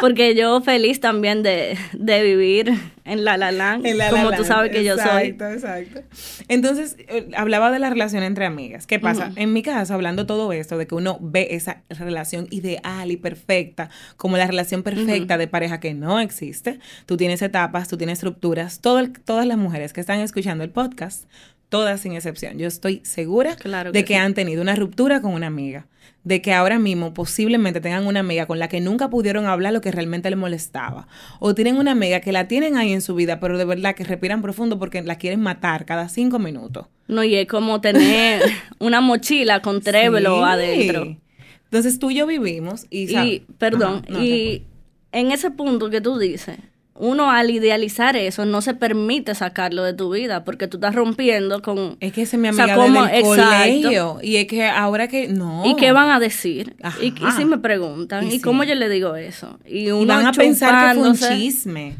Porque 0.00 0.34
yo 0.34 0.60
feliz 0.60 1.00
también 1.00 1.42
de, 1.42 1.76
de 1.92 2.22
vivir 2.22 2.72
en 3.04 3.24
La 3.24 3.36
La 3.36 3.50
Land, 3.52 3.84
En 3.86 3.98
La 3.98 4.04
La 4.06 4.10
como 4.10 4.32
tú 4.36 4.44
sabes 4.44 4.70
que 4.70 4.84
yo 4.84 4.96
soy. 4.96 5.28
Exacto, 5.28 5.48
exacto. 5.48 6.00
Entonces, 6.48 6.96
eh, 7.08 7.28
hablaba 7.36 7.70
de 7.70 7.78
la 7.78 7.90
relación 7.90 8.22
entre 8.22 8.44
amigas. 8.46 8.86
¿Qué 8.86 8.98
pasa? 9.00 9.32
En 9.36 9.52
mi 9.52 9.62
caso, 9.62 9.94
hablando 9.94 10.26
todo 10.26 10.52
esto, 10.52 10.78
de 10.78 10.86
que 10.86 10.94
uno 10.94 11.18
ve 11.20 11.48
esa 11.50 11.82
relación 11.90 12.46
ideal 12.50 13.10
y 13.10 13.16
perfecta, 13.16 13.90
como 14.16 14.36
la 14.36 14.46
relación 14.46 14.82
perfecta 14.82 15.36
de 15.38 15.46
pareja 15.48 15.80
que 15.80 15.94
no 15.94 16.20
existe. 16.20 16.78
Tú 17.06 17.16
tienes 17.16 17.42
etapas, 17.42 17.88
tú 17.88 17.96
tienes 17.96 18.18
estructuras. 18.18 18.80
Todo 18.80 18.98
el- 19.00 19.12
todas 19.12 19.46
las 19.46 19.58
mujeres 19.58 19.92
que 19.92 20.00
están 20.00 20.20
escuchando 20.20 20.62
el 20.64 20.70
podcast, 20.70 21.24
todas 21.68 22.00
sin 22.00 22.12
excepción, 22.12 22.58
yo 22.58 22.66
estoy 22.66 23.00
segura 23.04 23.56
Claro 23.56 23.92
de 23.92 24.04
que 24.04 24.14
sí. 24.14 24.20
han 24.20 24.34
tenido 24.34 24.62
una 24.62 24.74
ruptura 24.76 25.20
con 25.20 25.32
una 25.34 25.46
amiga. 25.46 25.86
De 26.24 26.42
que 26.42 26.52
ahora 26.52 26.78
mismo 26.78 27.14
posiblemente 27.14 27.80
tengan 27.80 28.06
una 28.06 28.20
amiga 28.20 28.46
con 28.46 28.58
la 28.58 28.68
que 28.68 28.80
nunca 28.80 29.08
pudieron 29.08 29.46
hablar 29.46 29.72
lo 29.72 29.80
que 29.80 29.92
realmente 29.92 30.28
les 30.28 30.38
molestaba. 30.38 31.06
O 31.38 31.54
tienen 31.54 31.76
una 31.78 31.92
amiga 31.92 32.20
que 32.20 32.32
la 32.32 32.48
tienen 32.48 32.76
ahí 32.76 32.92
en 32.92 33.00
su 33.00 33.14
vida, 33.14 33.38
pero 33.40 33.56
de 33.56 33.64
verdad 33.64 33.94
que 33.94 34.04
respiran 34.04 34.42
profundo 34.42 34.78
porque 34.78 35.00
la 35.02 35.16
quieren 35.16 35.40
matar 35.40 35.86
cada 35.86 36.08
cinco 36.08 36.38
minutos. 36.38 36.86
No, 37.06 37.22
y 37.24 37.36
es 37.36 37.46
como 37.46 37.80
tener 37.80 38.42
una 38.78 39.00
mochila 39.00 39.62
con 39.62 39.80
trévelo 39.80 40.38
Sí. 40.38 40.42
adentro. 40.44 41.16
Entonces 41.64 41.98
tú 41.98 42.10
y 42.10 42.16
yo 42.16 42.26
vivimos 42.26 42.86
y... 42.90 43.16
Y, 43.16 43.44
perdón, 43.56 44.02
Ajá, 44.04 44.12
no, 44.18 44.22
y 44.24 44.64
en 45.12 45.30
ese 45.30 45.50
punto 45.50 45.88
que 45.88 46.00
tú 46.00 46.18
dices, 46.18 46.58
uno 46.98 47.30
al 47.30 47.50
idealizar 47.50 48.16
eso 48.16 48.44
no 48.44 48.60
se 48.60 48.74
permite 48.74 49.34
sacarlo 49.34 49.82
de 49.84 49.94
tu 49.94 50.12
vida 50.12 50.44
porque 50.44 50.66
tú 50.66 50.76
estás 50.78 50.94
rompiendo 50.94 51.62
con... 51.62 51.96
Es 52.00 52.12
que 52.12 52.22
esa 52.22 52.36
es 52.36 52.42
mi 52.42 52.48
O 52.48 52.52
sea, 52.52 52.64
amiga 52.64 52.76
¿cómo? 52.76 53.02
desde 53.04 53.18
el 53.18 53.24
Exacto. 53.24 53.56
colegio. 53.58 54.18
Y 54.22 54.36
es 54.36 54.46
que 54.46 54.66
ahora 54.66 55.08
que... 55.08 55.28
No. 55.28 55.62
¿Y 55.64 55.76
qué 55.76 55.92
van 55.92 56.10
a 56.10 56.18
decir? 56.20 56.76
Ajá. 56.82 56.98
Y, 57.02 57.08
y 57.08 57.32
si 57.36 57.44
me 57.44 57.58
preguntan, 57.58 58.24
Y 58.24 58.28
¿y, 58.28 58.30
sí. 58.32 58.40
cómo 58.40 58.64
yo 58.64 58.74
le 58.74 58.88
digo 58.88 59.14
eso? 59.16 59.58
Y 59.66 59.90
uno 59.90 60.02
y 60.02 60.06
van 60.06 60.26
a 60.26 60.32
pensar 60.32 60.94
que 60.94 61.00
fue 61.00 61.10
un 61.10 61.16
chisme. 61.16 61.96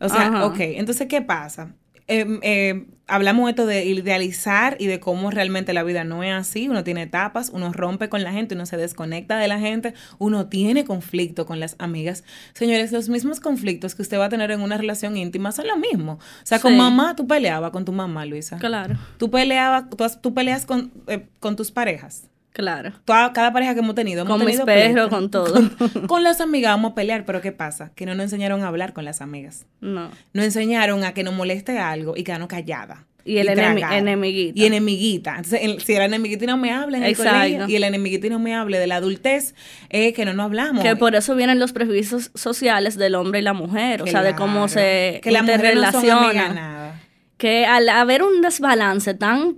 O 0.00 0.08
sea, 0.08 0.28
Ajá. 0.28 0.46
ok, 0.46 0.56
entonces, 0.60 1.06
¿qué 1.08 1.22
pasa? 1.22 1.72
Eh, 2.12 2.26
eh, 2.42 2.86
hablamos 3.06 3.48
esto 3.50 3.66
de 3.66 3.84
idealizar 3.84 4.76
y 4.80 4.86
de 4.86 5.00
cómo 5.00 5.30
realmente 5.30 5.72
la 5.72 5.82
vida 5.82 6.04
no 6.04 6.22
es 6.22 6.32
así. 6.32 6.68
Uno 6.68 6.84
tiene 6.84 7.02
etapas, 7.02 7.50
uno 7.52 7.72
rompe 7.72 8.08
con 8.08 8.22
la 8.22 8.32
gente, 8.32 8.54
uno 8.54 8.66
se 8.66 8.76
desconecta 8.76 9.38
de 9.38 9.48
la 9.48 9.58
gente, 9.58 9.94
uno 10.18 10.46
tiene 10.48 10.84
conflicto 10.84 11.46
con 11.46 11.60
las 11.60 11.76
amigas. 11.78 12.24
Señores, 12.52 12.92
los 12.92 13.08
mismos 13.08 13.40
conflictos 13.40 13.94
que 13.94 14.02
usted 14.02 14.18
va 14.18 14.26
a 14.26 14.28
tener 14.28 14.50
en 14.50 14.60
una 14.60 14.76
relación 14.76 15.16
íntima 15.16 15.52
son 15.52 15.66
los 15.68 15.78
mismos. 15.78 16.16
O 16.22 16.46
sea, 16.46 16.58
con 16.60 16.72
Sí. 16.72 16.78
mamá, 16.78 17.16
tú 17.16 17.26
peleabas 17.26 17.70
con 17.72 17.84
tu 17.84 17.92
mamá, 17.92 18.24
Luisa. 18.26 18.58
Claro, 18.58 18.96
Tú 19.18 19.30
peleabas, 19.30 19.90
tú, 19.90 19.96
tú 20.20 20.34
peleas 20.34 20.66
con, 20.66 20.92
eh, 21.06 21.26
con 21.40 21.56
tus 21.56 21.70
parejas. 21.70 22.29
Claro. 22.52 22.92
Toda, 23.04 23.32
cada 23.32 23.52
pareja 23.52 23.74
que 23.74 23.80
hemos 23.80 23.94
tenido. 23.94 24.22
Hemos 24.22 24.36
Con 24.36 24.46
mis 24.46 24.58
tenido 24.58 24.66
perros, 24.66 25.08
pleitos. 25.08 25.10
con 25.10 25.30
todo. 25.30 25.70
Con, 25.92 26.06
con 26.06 26.22
las 26.22 26.40
amigas 26.40 26.72
vamos 26.72 26.92
a 26.92 26.94
pelear, 26.94 27.24
pero 27.24 27.40
¿qué 27.40 27.52
pasa? 27.52 27.92
Que 27.94 28.06
no 28.06 28.14
nos 28.14 28.24
enseñaron 28.24 28.62
a 28.62 28.68
hablar 28.68 28.92
con 28.92 29.04
las 29.04 29.20
amigas. 29.20 29.66
No. 29.80 30.10
Nos 30.32 30.44
enseñaron 30.44 31.04
a 31.04 31.14
que 31.14 31.22
nos 31.22 31.34
moleste 31.34 31.78
algo 31.78 32.16
y 32.16 32.24
quedarnos 32.24 32.48
callada. 32.48 33.06
Y 33.22 33.36
el 33.36 33.48
enemi- 33.48 33.54
tragar. 33.76 33.92
enemiguita. 33.92 34.58
Y 34.58 34.64
enemiguita. 34.64 35.30
Entonces, 35.36 35.60
el- 35.62 35.80
si 35.82 35.94
el 35.94 36.00
enemiguito 36.02 36.46
no 36.46 36.56
me 36.56 36.72
habla 36.72 36.96
en 36.96 37.04
el 37.04 37.14
colegio 37.16 37.68
y 37.68 37.76
el 37.76 37.84
enemiguito 37.84 38.28
no 38.30 38.38
me 38.38 38.54
hable 38.54 38.78
de 38.78 38.86
la 38.86 38.96
adultez, 38.96 39.54
es 39.90 40.14
que 40.14 40.24
no 40.24 40.32
nos 40.32 40.46
hablamos. 40.46 40.82
Que 40.82 40.96
por 40.96 41.14
eso 41.14 41.34
vienen 41.36 41.58
los 41.58 41.72
prejuicios 41.72 42.30
sociales 42.34 42.96
del 42.96 43.14
hombre 43.14 43.40
y 43.40 43.42
la 43.42 43.52
mujer, 43.52 44.02
o 44.02 44.06
sea, 44.06 44.22
de 44.22 44.34
cómo 44.34 44.68
se 44.68 45.20
Que 45.22 45.30
las 45.32 45.42
mujeres 45.42 45.74
no 45.76 45.92
son 45.92 46.06
nada. 46.34 46.98
que 47.36 47.66
al 47.66 47.88
haber 47.90 48.22
un 48.22 48.40
desbalance 48.40 49.12
tan, 49.14 49.56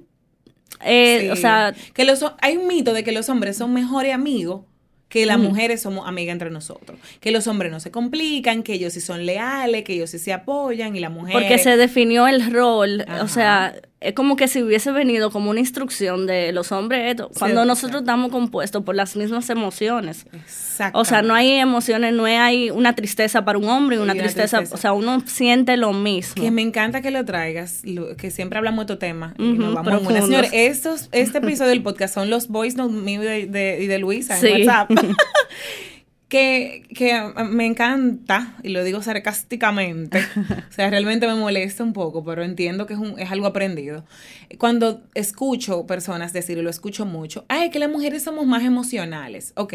eh, 0.84 1.18
Sí. 1.22 1.28
o 1.30 1.36
sea, 1.36 1.74
que 1.94 2.04
los, 2.04 2.24
hay 2.40 2.56
un 2.56 2.66
mito 2.66 2.92
de 2.92 3.04
que 3.04 3.12
los 3.12 3.28
hombres 3.28 3.56
son 3.56 3.72
mejores 3.72 4.12
amigos 4.14 4.62
que 5.08 5.26
las 5.26 5.38
mujeres 5.38 5.82
somos 5.82 6.08
amigas 6.08 6.32
entre 6.32 6.48
nosotros. 6.48 6.98
Que 7.20 7.32
los 7.32 7.46
hombres 7.46 7.70
no 7.70 7.80
se 7.80 7.90
complican, 7.90 8.62
que 8.62 8.72
ellos 8.72 8.94
sí 8.94 9.02
son 9.02 9.26
leales, 9.26 9.84
que 9.84 9.92
ellos 9.92 10.08
sí 10.08 10.18
se 10.18 10.32
apoyan 10.32 10.96
y 10.96 11.00
la 11.00 11.10
mujer... 11.10 11.34
porque 11.34 11.58
se 11.58 11.76
definió 11.76 12.26
el 12.26 12.50
rol, 12.50 13.04
Ajá. 13.06 13.22
o 13.22 13.28
sea, 13.28 13.74
es 14.04 14.14
como 14.14 14.36
que 14.36 14.48
si 14.48 14.62
hubiese 14.62 14.92
venido 14.92 15.30
como 15.30 15.50
una 15.50 15.60
instrucción 15.60 16.26
de 16.26 16.52
los 16.52 16.72
hombres, 16.72 17.16
cuando 17.38 17.64
nosotros 17.64 18.02
estamos 18.02 18.30
compuestos 18.30 18.82
por 18.82 18.94
las 18.94 19.16
mismas 19.16 19.48
emociones. 19.50 20.26
Exacto. 20.32 20.98
O 20.98 21.04
sea, 21.04 21.22
no 21.22 21.34
hay 21.34 21.52
emociones, 21.52 22.12
no 22.14 22.24
hay 22.24 22.70
una 22.70 22.94
tristeza 22.94 23.44
para 23.44 23.58
un 23.58 23.68
hombre 23.68 23.96
y 23.96 23.98
una, 24.00 24.14
Y 24.14 24.18
tristeza, 24.18 24.58
tristeza. 24.58 24.74
o 24.74 24.78
sea, 24.78 24.92
uno 24.92 25.22
siente 25.26 25.76
lo 25.76 25.92
mismo. 25.92 26.42
Que 26.42 26.50
me 26.50 26.62
encanta 26.62 27.00
que 27.02 27.10
lo 27.10 27.24
traigas, 27.24 27.80
lo- 27.84 28.16
que 28.16 28.30
siempre 28.30 28.58
hablamos 28.58 28.86
de 28.86 28.96
temas. 28.96 29.34
y 29.38 29.52
Ujú, 29.52 29.62
nos 29.62 29.74
vamos 29.74 29.88
en 29.92 29.98
una. 29.98 29.98
profundos. 30.08 30.24
Señores, 30.26 30.50
estos, 30.52 31.08
este 31.12 31.38
episodio 31.38 31.70
del 31.70 31.82
podcast 31.82 32.14
son 32.14 32.30
los 32.30 32.48
voice 32.48 32.76
notes 32.76 32.96
míos 32.96 33.24
y 33.24 33.46
de, 33.46 33.86
de- 33.86 33.98
Luisa 33.98 34.36
Sí. 34.38 34.48
en 34.48 34.68
WhatsApp. 34.68 34.90
que, 36.32 36.86
que 36.94 37.12
me 37.50 37.66
encanta, 37.66 38.56
y 38.62 38.70
lo 38.70 38.82
digo 38.84 39.02
sarcásticamente, 39.02 40.18
o 40.70 40.72
sea, 40.72 40.88
realmente 40.88 41.26
me 41.26 41.34
molesta 41.34 41.84
un 41.84 41.92
poco, 41.92 42.24
pero 42.24 42.42
entiendo 42.42 42.86
que 42.86 42.94
es, 42.94 42.98
un- 42.98 43.18
es 43.20 43.30
algo 43.30 43.46
aprendido. 43.46 44.06
Cuando 44.58 45.02
escucho 45.14 45.86
personas 45.86 46.32
decir, 46.32 46.56
y 46.56 46.62
lo 46.62 46.70
escucho 46.70 47.04
mucho, 47.04 47.44
ay, 47.48 47.68
que 47.68 47.78
las 47.78 47.90
mujeres 47.90 48.22
somos 48.22 48.46
más 48.46 48.62
emocionales. 48.64 49.52
Ok, 49.56 49.74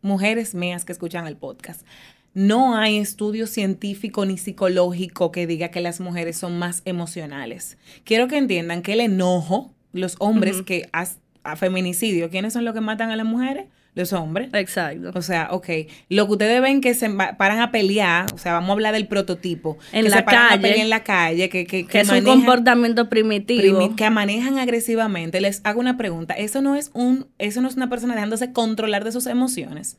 mujeres 0.00 0.54
mías 0.54 0.86
que 0.86 0.92
escuchan 0.92 1.26
el 1.26 1.36
podcast. 1.36 1.86
No 2.32 2.74
hay 2.78 2.96
estudio 2.96 3.46
científico 3.46 4.24
ni 4.24 4.38
psicológico 4.38 5.30
que 5.30 5.46
diga 5.46 5.68
que 5.68 5.82
las 5.82 6.00
mujeres 6.00 6.38
son 6.38 6.58
más 6.58 6.80
emocionales. 6.86 7.76
Quiero 8.04 8.28
que 8.28 8.38
entiendan 8.38 8.80
que 8.80 8.94
el 8.94 9.00
enojo, 9.00 9.74
los 9.92 10.16
hombres 10.20 10.62
que 10.62 10.88
has- 10.92 11.18
a 11.44 11.56
feminicidio, 11.56 12.30
¿quiénes 12.30 12.54
son 12.54 12.64
los 12.64 12.72
que 12.72 12.80
matan 12.80 13.10
a 13.10 13.16
las 13.16 13.26
mujeres? 13.26 13.66
Los 13.94 14.14
hombres. 14.14 14.48
Exacto. 14.54 15.10
O 15.14 15.20
sea, 15.20 15.48
ok, 15.50 15.68
lo 16.08 16.24
que 16.26 16.32
ustedes 16.32 16.62
ven 16.62 16.80
que 16.80 16.94
se 16.94 17.10
paran 17.10 17.60
a 17.60 17.70
pelear, 17.70 18.24
o 18.34 18.38
sea, 18.38 18.54
vamos 18.54 18.70
a 18.70 18.72
hablar 18.72 18.94
del 18.94 19.06
prototipo. 19.06 19.76
En 19.92 20.04
que 20.04 20.08
la 20.10 20.16
se 20.16 20.22
paran 20.22 20.46
a 20.46 20.48
calle. 20.48 20.62
pelear 20.62 20.78
en 20.80 20.88
la 20.90 21.04
calle, 21.04 21.48
que, 21.50 21.66
que, 21.66 21.86
que 21.86 22.00
es 22.00 22.08
un 22.08 22.14
manejan- 22.16 22.24
comportamiento 22.24 23.10
primitivo. 23.10 23.78
primi- 23.80 23.94
que 23.94 24.08
manejan 24.08 24.58
agresivamente. 24.58 25.42
Les 25.42 25.60
hago 25.64 25.78
una 25.80 25.98
pregunta, 25.98 26.32
eso 26.32 26.62
no 26.62 26.74
es 26.74 26.90
un, 26.94 27.26
eso 27.38 27.60
no 27.60 27.68
es 27.68 27.76
una 27.76 27.90
persona 27.90 28.14
dejándose 28.14 28.52
controlar 28.52 29.04
de 29.04 29.12
sus 29.12 29.26
emociones. 29.26 29.98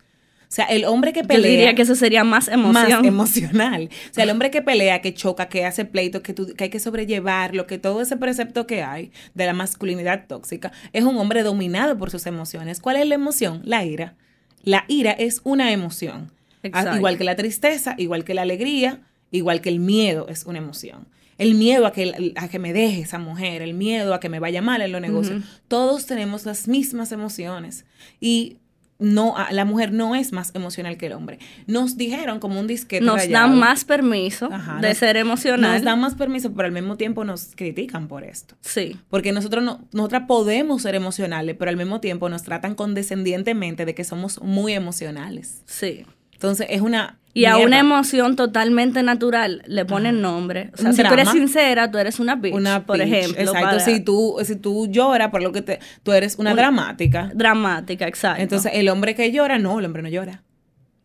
O 0.54 0.56
sea, 0.56 0.66
el 0.66 0.86
hombre 0.86 1.14
que 1.14 1.24
pelea. 1.24 1.50
Yo 1.50 1.58
diría 1.58 1.74
que 1.74 1.82
eso 1.82 1.96
sería 1.96 2.24
más 2.24 2.48
emoción. 2.48 3.02
Más 3.02 3.04
emocional. 3.04 3.90
O 4.12 4.14
sea, 4.14 4.24
el 4.24 4.30
hombre 4.30 4.52
que 4.52 4.62
pelea, 4.62 5.02
que 5.02 5.12
choca, 5.12 5.50
que 5.50 5.66
hace 5.66 5.84
pleito, 5.84 6.22
que, 6.22 6.36
que 6.36 6.66
hay 6.66 6.70
que 6.70 6.80
sobrellevarlo, 6.80 7.66
que 7.66 7.80
todo 7.80 8.02
ese 8.02 8.18
precepto 8.18 8.68
que 8.68 8.84
hay 8.84 9.12
de 9.34 9.48
la 9.48 9.54
masculinidad 9.54 10.28
tóxica, 10.28 10.72
es 10.92 11.06
un 11.06 11.18
hombre 11.18 11.42
dominado 11.42 11.98
por 11.98 12.12
sus 12.12 12.28
emociones. 12.28 12.82
¿Cuál 12.82 12.98
es 12.98 13.08
la 13.08 13.16
emoción? 13.16 13.64
La 13.66 13.84
ira. 13.84 14.14
La 14.62 14.86
ira 14.88 15.10
es 15.14 15.42
una 15.44 15.72
emoción. 15.72 16.32
Igual 16.62 17.18
que 17.18 17.24
la 17.24 17.36
tristeza, 17.36 17.96
igual 17.98 18.24
que 18.24 18.36
la 18.36 18.44
alegría, 18.44 19.02
igual 19.32 19.60
que 19.60 19.70
el 19.70 19.80
miedo 19.80 20.28
es 20.30 20.46
una 20.46 20.60
emoción. 20.60 21.08
El 21.40 21.56
miedo 21.56 21.88
a 21.88 21.94
que, 21.94 22.32
a 22.36 22.48
que 22.48 22.60
me 22.60 22.74
deje 22.74 23.02
esa 23.02 23.18
mujer, 23.18 23.64
el 23.64 23.74
miedo 23.74 24.14
a 24.14 24.20
que 24.20 24.30
me 24.30 24.40
vaya 24.40 24.62
mal 24.62 24.84
en 24.84 24.92
los 24.92 25.02
negocios. 25.02 25.44
Todos 25.68 26.06
tenemos 26.06 26.46
las 26.46 26.68
mismas 26.68 27.12
emociones. 27.12 27.86
Y 28.22 28.60
no, 29.00 29.36
la 29.52 29.66
mujer 29.66 29.92
no 29.92 30.16
es 30.16 30.32
más 30.32 30.52
emocional 30.54 30.98
que 30.98 31.08
el 31.08 31.14
hombre. 31.14 31.40
Nos 31.68 31.98
dijeron 31.98 32.40
como 32.40 32.60
un 32.60 32.68
disquete. 32.68 33.04
Nos 33.04 33.30
dan 33.30 33.58
más 33.60 33.86
permiso 33.86 34.50
de 34.82 34.96
ser 34.96 35.18
emocional. 35.18 35.74
Nos 35.74 35.84
dan 35.84 36.00
más 36.00 36.16
permiso, 36.16 36.54
pero 36.54 36.68
al 36.68 36.72
mismo 36.72 36.96
tiempo 36.96 37.24
nos 37.24 37.56
critican 37.56 38.08
por 38.08 38.24
esto. 38.24 38.56
Sí. 38.62 38.98
Porque 39.10 39.32
nosotros 39.32 39.64
no, 39.64 39.88
nosotras 39.92 40.24
podemos 40.28 40.82
ser 40.84 40.96
emocionales, 40.96 41.56
pero 41.58 41.70
al 41.70 41.78
mismo 41.78 42.00
tiempo 42.00 42.30
nos 42.30 42.44
tratan 42.44 42.76
condescendientemente 42.76 43.86
de 43.86 43.96
que 43.96 44.04
somos 44.04 44.42
muy 44.42 44.74
emocionales. 44.74 45.64
Sí. 45.66 46.06
Entonces 46.44 46.68
es 46.70 46.82
una 46.82 47.20
y 47.34 47.46
a 47.46 47.58
una 47.58 47.80
emoción 47.80 48.36
totalmente 48.36 49.02
natural 49.02 49.64
le 49.66 49.86
ponen 49.86 50.22
nombre. 50.22 50.70
O 50.74 50.78
sea, 50.78 50.94
si 50.94 51.02
tú 51.02 51.14
eres 51.14 51.30
sincera, 51.30 51.90
tú 51.90 51.98
eres 51.98 52.20
una 52.20 52.36
bitch, 52.36 52.54
una 52.54 52.86
por 52.86 53.02
ejemplo. 53.02 53.42
Exacto. 53.42 53.80
Si, 53.80 54.02
tú, 54.02 54.38
si 54.44 54.56
tú 54.56 54.88
lloras 54.88 55.32
por 55.32 55.42
lo 55.42 55.52
que 55.52 55.64
te... 55.64 55.80
Tú 56.04 56.12
eres 56.12 56.36
una, 56.38 56.54
dramática. 56.54 57.32
Dramática, 57.34 58.08
exacto. 58.08 58.42
Entonces, 58.42 58.74
el 58.76 58.88
hombre 58.88 59.16
que 59.16 59.32
llora, 59.32 59.58
no, 59.58 59.80
el 59.80 59.86
hombre 59.86 60.04
no 60.04 60.10
llora. 60.10 60.44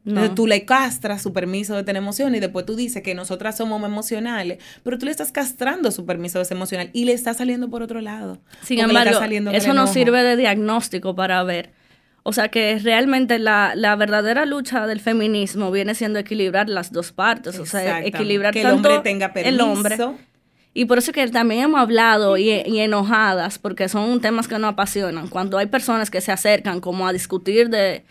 Entonces, 0.05 0.35
tú 0.35 0.46
le 0.46 0.64
castras 0.64 1.22
su 1.22 1.33
permiso 1.33 1.74
de 1.77 1.83
tener 1.83 2.03
emoción 2.03 2.35
y 2.35 2.40
después 2.40 2.66
tú 2.66 2.77
dices 2.77 3.03
que 3.03 3.14
nosotras 3.14 3.57
somos 3.57 3.83
emocionales, 3.83 4.59
pero 4.83 4.98
tú 4.98 5.07
le 5.07 5.11
estás 5.11 5.33
castrando 5.33 5.90
su 5.90 6.05
permiso 6.05 6.38
de 6.38 6.44
ser 6.44 6.57
emocional 6.57 6.90
y 6.92 7.05
le 7.05 7.12
está 7.12 7.33
saliendo 7.33 7.70
por 7.70 7.83
otro 7.83 8.01
lado. 8.01 8.38
Sin 8.62 8.81
embargo, 8.81 9.18
eso 9.53 9.72
no 9.72 9.87
sirve 9.87 10.22
de 10.22 10.37
diagnóstico 10.37 11.14
para 11.14 11.42
ver 11.42 11.78
o 12.29 12.33
sea 12.35 12.49
que 12.51 12.79
realmente 12.79 13.38
la, 13.38 13.97
verdadera 13.99 14.45
lucha 14.45 14.87
del 14.87 15.01
feminismo 15.01 15.71
viene 15.71 15.95
siendo 15.95 16.19
equilibrar 16.19 16.69
las 16.69 16.93
dos 16.93 17.11
partes, 17.11 17.59
o 17.59 17.64
sea, 17.64 18.05
equilibrar 18.05 18.53
que 18.53 18.61
el 18.61 18.67
hombre 18.67 18.99
tenga 18.99 19.33
permiso. 19.33 19.55
El 19.55 19.61
hombre. 19.62 19.97
Y 20.75 20.85
por 20.85 20.99
eso 20.99 21.11
que 21.12 21.27
también 21.29 21.62
hemos 21.62 21.81
hablado 21.81 22.37
y, 22.37 22.51
enojadas, 22.51 23.59
porque 23.59 23.88
son 23.88 24.21
temas 24.21 24.47
que 24.47 24.59
nos 24.59 24.75
apasionan. 24.75 25.29
Cuando 25.29 25.57
hay 25.57 25.69
personas 25.69 26.11
que 26.11 26.21
se 26.21 26.31
acercan 26.31 26.81
como 26.81 27.09
a 27.09 27.14
discutir 27.14 27.71
de, 27.71 28.05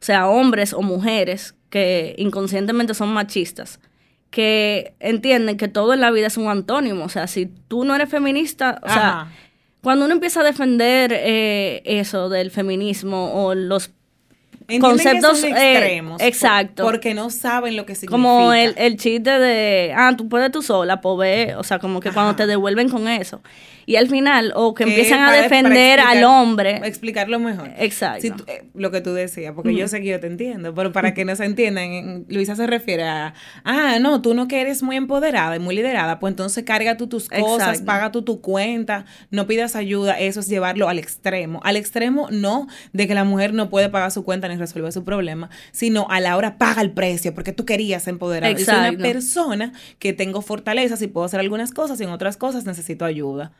o 0.00 0.04
sea, 0.04 0.26
hombres 0.26 0.72
o 0.72 0.82
mujeres 0.82 1.54
que 1.68 2.16
inconscientemente 2.18 2.92
son 2.94 3.12
machistas, 3.12 3.78
que 4.30 4.94
entienden 4.98 5.56
que 5.56 5.68
todo 5.68 5.94
en 5.94 6.00
la 6.00 6.10
vida 6.10 6.26
es 6.26 6.36
un 6.36 6.48
antónimo. 6.48 7.04
O 7.04 7.08
sea, 7.08 7.28
si 7.28 7.46
tú 7.46 7.84
no 7.84 7.94
eres 7.94 8.08
feminista, 8.08 8.80
o 8.82 8.88
sea, 8.88 9.30
cuando 9.82 10.04
uno 10.04 10.14
empieza 10.14 10.40
a 10.40 10.44
defender 10.44 11.12
eh, 11.14 11.82
eso 11.84 12.28
del 12.28 12.50
feminismo 12.50 13.32
o 13.32 13.54
los 13.54 13.90
conceptos 14.78 15.42
eh, 15.42 15.48
extremos. 15.48 16.20
exacto. 16.22 16.84
porque 16.84 17.14
no 17.14 17.30
saben 17.30 17.76
lo 17.76 17.86
que 17.86 17.94
significa. 17.94 18.12
Como 18.12 18.52
el, 18.52 18.74
el 18.76 18.96
chiste 18.96 19.30
de, 19.30 19.92
ah, 19.96 20.14
tú 20.16 20.28
puedes 20.28 20.52
tú 20.52 20.62
sola, 20.62 21.00
pues 21.00 21.18
ve, 21.18 21.54
o 21.56 21.64
sea, 21.64 21.78
como 21.78 22.00
que 22.00 22.12
cuando 22.12 22.36
te 22.36 22.46
devuelven 22.46 22.88
con 22.88 23.08
eso. 23.08 23.40
Y 23.90 23.96
al 23.96 24.06
final, 24.06 24.52
o 24.54 24.72
que 24.72 24.84
empiezan 24.84 25.18
a 25.18 25.32
defender 25.32 25.98
al 25.98 26.22
hombre. 26.22 26.80
Explicarlo 26.84 27.40
mejor. 27.40 27.72
Exacto. 27.76 28.44
Eh, 28.46 28.62
lo 28.72 28.92
que 28.92 29.00
tú 29.00 29.12
decías, 29.14 29.52
porque 29.52 29.74
yo 29.74 29.88
sé 29.88 30.00
que 30.00 30.06
yo 30.06 30.20
te 30.20 30.28
entiendo, 30.28 30.72
pero 30.76 30.92
para 30.92 31.12
que 31.12 31.24
no 31.24 31.34
se 31.34 31.44
entiendan, 31.44 32.24
Luisa 32.28 32.54
se 32.54 32.68
refiere 32.68 33.02
a, 33.02 33.34
ah, 33.64 33.98
no, 34.00 34.22
tú 34.22 34.32
no 34.32 34.46
que 34.46 34.60
eres 34.60 34.84
muy 34.84 34.94
empoderada 34.94 35.56
y 35.56 35.58
muy 35.58 35.74
liderada, 35.74 36.20
pues 36.20 36.30
entonces 36.30 36.62
carga 36.62 36.96
tú 36.96 37.08
tus 37.08 37.28
cosas, 37.28 37.82
paga 37.82 38.12
tú 38.12 38.22
tu 38.22 38.40
cuenta, 38.40 39.06
no 39.32 39.48
pidas 39.48 39.74
ayuda, 39.74 40.20
eso 40.20 40.38
es 40.38 40.46
llevarlo 40.46 40.88
al 40.88 41.00
extremo. 41.00 41.60
Al 41.64 41.76
extremo 41.76 42.28
no 42.30 42.68
de 42.92 43.08
que 43.08 43.14
la 43.16 43.24
mujer 43.24 43.54
no 43.54 43.70
puede 43.70 43.88
pagar 43.88 44.12
su 44.12 44.22
cuenta 44.22 44.46
ni 44.46 44.54
resolver 44.54 44.92
su 44.92 45.02
problema, 45.02 45.50
sino 45.72 46.06
a 46.10 46.20
la 46.20 46.36
hora 46.36 46.58
paga 46.58 46.80
el 46.80 46.92
precio, 46.92 47.34
porque 47.34 47.52
tú 47.52 47.64
querías 47.64 48.06
empoderar. 48.06 48.56
Yo 48.56 48.64
soy 48.64 48.78
una 48.78 48.92
persona 48.92 49.72
que 49.98 50.12
tengo 50.12 50.42
fortalezas 50.42 51.02
y 51.02 51.08
puedo 51.08 51.26
hacer 51.26 51.40
algunas 51.40 51.72
cosas 51.72 52.00
y 52.00 52.04
en 52.04 52.10
otras 52.10 52.36
cosas 52.36 52.66
necesito 52.66 53.04
ayuda. 53.04 53.50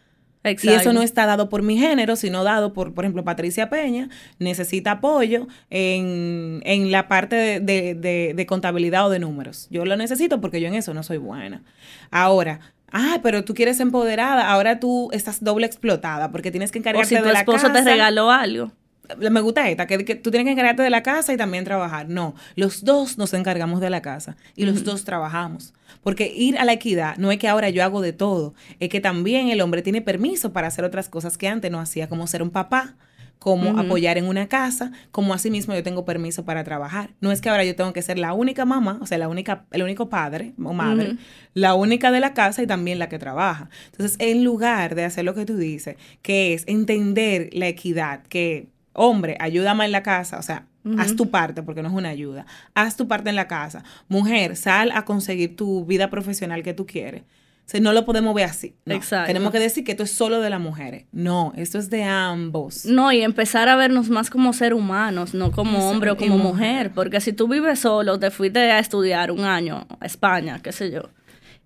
Y 0.42 0.68
eso 0.68 0.92
no 0.92 1.02
está 1.02 1.26
dado 1.26 1.50
por 1.50 1.62
mi 1.62 1.76
género, 1.76 2.16
sino 2.16 2.44
dado 2.44 2.72
por, 2.72 2.94
por 2.94 3.04
ejemplo, 3.04 3.24
Patricia 3.24 3.68
Peña, 3.68 4.08
necesita 4.38 4.92
apoyo 4.92 5.48
en, 5.68 6.90
la 6.90 7.08
parte 7.08 7.60
de, 7.60 7.94
de, 8.34 8.46
contabilidad 8.46 9.06
o 9.06 9.10
de 9.10 9.18
números. 9.18 9.68
Yo 9.70 9.84
lo 9.84 9.96
necesito 9.96 10.40
porque 10.40 10.60
yo 10.60 10.68
en 10.68 10.74
eso 10.74 10.94
no 10.94 11.02
soy 11.02 11.18
buena. 11.18 11.62
Ahora, 12.10 12.60
ah, 12.90 13.20
pero 13.22 13.44
tú 13.44 13.52
quieres 13.52 13.80
empoderada, 13.80 14.50
ahora 14.50 14.80
tú 14.80 15.10
estás 15.12 15.44
doble 15.44 15.66
explotada 15.66 16.32
porque 16.32 16.50
tienes 16.50 16.72
que 16.72 16.78
encargarte 16.78 17.14
de 17.14 17.20
la 17.20 17.26
casa. 17.32 17.44
tu 17.44 17.52
esposo 17.52 17.72
te 17.72 17.84
regaló 17.84 18.30
algo 18.30 18.72
me 19.18 19.40
gusta 19.40 19.68
esta, 19.68 19.86
que, 19.86 20.14
tú 20.16 20.30
tienes 20.30 20.46
que 20.46 20.52
encargarte 20.52 20.82
de 20.82 20.90
la 20.90 21.02
casa 21.02 21.32
y 21.32 21.36
también 21.36 21.64
trabajar. 21.64 22.08
No, 22.08 22.34
los 22.56 22.84
dos 22.84 23.18
nos 23.18 23.32
encargamos 23.34 23.80
de 23.80 23.90
la 23.90 24.02
casa 24.02 24.36
y 24.56 24.66
los 24.66 24.84
dos 24.84 25.04
trabajamos. 25.04 25.74
Porque 26.02 26.32
ir 26.34 26.58
a 26.58 26.64
la 26.64 26.72
equidad 26.72 27.16
no 27.16 27.30
es 27.30 27.38
que 27.38 27.48
ahora 27.48 27.70
yo 27.70 27.84
hago 27.84 28.00
de 28.00 28.12
todo, 28.12 28.54
es 28.78 28.88
que 28.88 29.00
también 29.00 29.48
el 29.48 29.60
hombre 29.60 29.82
tiene 29.82 30.02
permiso 30.02 30.52
para 30.52 30.68
hacer 30.68 30.84
otras 30.84 31.08
cosas 31.08 31.36
que 31.36 31.48
antes 31.48 31.70
no 31.70 31.78
hacía, 31.78 32.08
como 32.08 32.26
ser 32.26 32.42
un 32.42 32.50
papá, 32.50 32.96
como 33.40 33.78
apoyar 33.78 34.18
en 34.18 34.26
una 34.26 34.48
casa, 34.48 34.92
como 35.10 35.32
asimismo 35.32 35.74
yo 35.74 35.82
tengo 35.82 36.04
permiso 36.04 36.44
para 36.44 36.62
trabajar. 36.62 37.14
No 37.20 37.32
es 37.32 37.40
que 37.40 37.48
ahora 37.48 37.64
yo 37.64 37.74
tengo 37.74 37.94
que 37.94 38.02
ser 38.02 38.18
la 38.18 38.34
única 38.34 38.66
mamá, 38.66 38.98
o 39.00 39.06
sea, 39.06 39.16
la 39.16 39.28
única, 39.28 39.64
el 39.70 39.82
único 39.82 40.10
padre 40.10 40.52
o 40.62 40.74
madre, 40.74 41.16
la 41.54 41.74
única 41.74 42.12
de 42.12 42.20
la 42.20 42.34
casa 42.34 42.62
y 42.62 42.66
también 42.66 42.98
la 42.98 43.08
que 43.08 43.18
trabaja. 43.18 43.70
Entonces, 43.86 44.16
en 44.20 44.44
lugar 44.44 44.94
de 44.94 45.06
hacer 45.06 45.24
lo 45.24 45.34
que 45.34 45.46
tú 45.46 45.56
dices, 45.56 45.96
que 46.20 46.52
es 46.52 46.64
entender 46.66 47.48
la 47.54 47.66
equidad, 47.66 48.22
que 48.24 48.68
hombre, 48.92 49.38
ayúdame 49.40 49.86
en 49.86 49.92
la 49.92 50.02
casa, 50.02 50.38
o 50.38 50.42
sea, 50.42 50.66
haz 50.98 51.16
tu 51.16 51.30
parte, 51.30 51.62
porque 51.62 51.82
no 51.82 51.88
es 51.88 51.94
una 51.94 52.08
ayuda, 52.08 52.46
haz 52.74 52.96
tu 52.96 53.08
parte 53.08 53.30
en 53.30 53.36
la 53.36 53.48
casa. 53.48 53.84
Mujer, 54.08 54.56
sal 54.56 54.90
a 54.92 55.04
conseguir 55.04 55.56
tu 55.56 55.84
vida 55.84 56.10
profesional 56.10 56.62
que 56.62 56.74
tú 56.74 56.86
quieres. 56.86 57.22
O 57.22 57.70
sea, 57.70 57.80
no 57.80 57.92
lo 57.92 58.04
podemos 58.04 58.34
ver 58.34 58.46
así. 58.46 58.74
Exacto. 58.86 59.28
Tenemos 59.28 59.52
que 59.52 59.60
decir 59.60 59.84
que 59.84 59.92
esto 59.92 60.02
es 60.02 60.10
solo 60.10 60.40
de 60.40 60.50
las 60.50 60.58
mujeres. 60.58 61.04
No, 61.12 61.52
esto 61.56 61.78
es 61.78 61.88
de 61.88 62.02
ambos. 62.02 62.84
No, 62.84 63.12
y 63.12 63.22
empezar 63.22 63.68
a 63.68 63.76
vernos 63.76 64.10
más 64.10 64.28
como 64.28 64.52
ser 64.52 64.74
humanos, 64.74 65.34
no 65.34 65.52
como 65.52 65.88
hombre 65.88 66.10
o 66.10 66.16
como 66.16 66.36
mujer. 66.36 66.90
Porque 66.92 67.20
si 67.20 67.32
tú 67.32 67.46
vives 67.46 67.78
solo, 67.78 68.18
te 68.18 68.32
fuiste 68.32 68.58
a 68.58 68.80
estudiar 68.80 69.30
un 69.30 69.44
año 69.44 69.86
a 70.00 70.06
España, 70.06 70.58
qué 70.60 70.72
sé 70.72 70.90
yo 70.90 71.10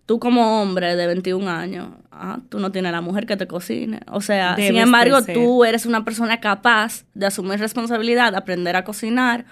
tú 0.06 0.18
como 0.18 0.60
hombre 0.60 0.96
de 0.96 1.06
21 1.06 1.50
años, 1.50 1.88
ah, 2.12 2.38
tú 2.48 2.58
no 2.58 2.70
tienes 2.72 2.92
la 2.92 3.00
mujer 3.00 3.26
que 3.26 3.36
te 3.36 3.46
cocine. 3.46 4.00
O 4.10 4.20
sea, 4.20 4.56
sin 4.56 4.76
embargo, 4.76 5.22
tú 5.22 5.64
eres 5.64 5.86
una 5.86 6.04
persona 6.04 6.40
capaz 6.40 7.04
de 7.14 7.26
asumir 7.26 7.58
responsabilidad, 7.58 8.34
aprender 8.34 8.76
a 8.76 8.84
cocinar 8.84 9.46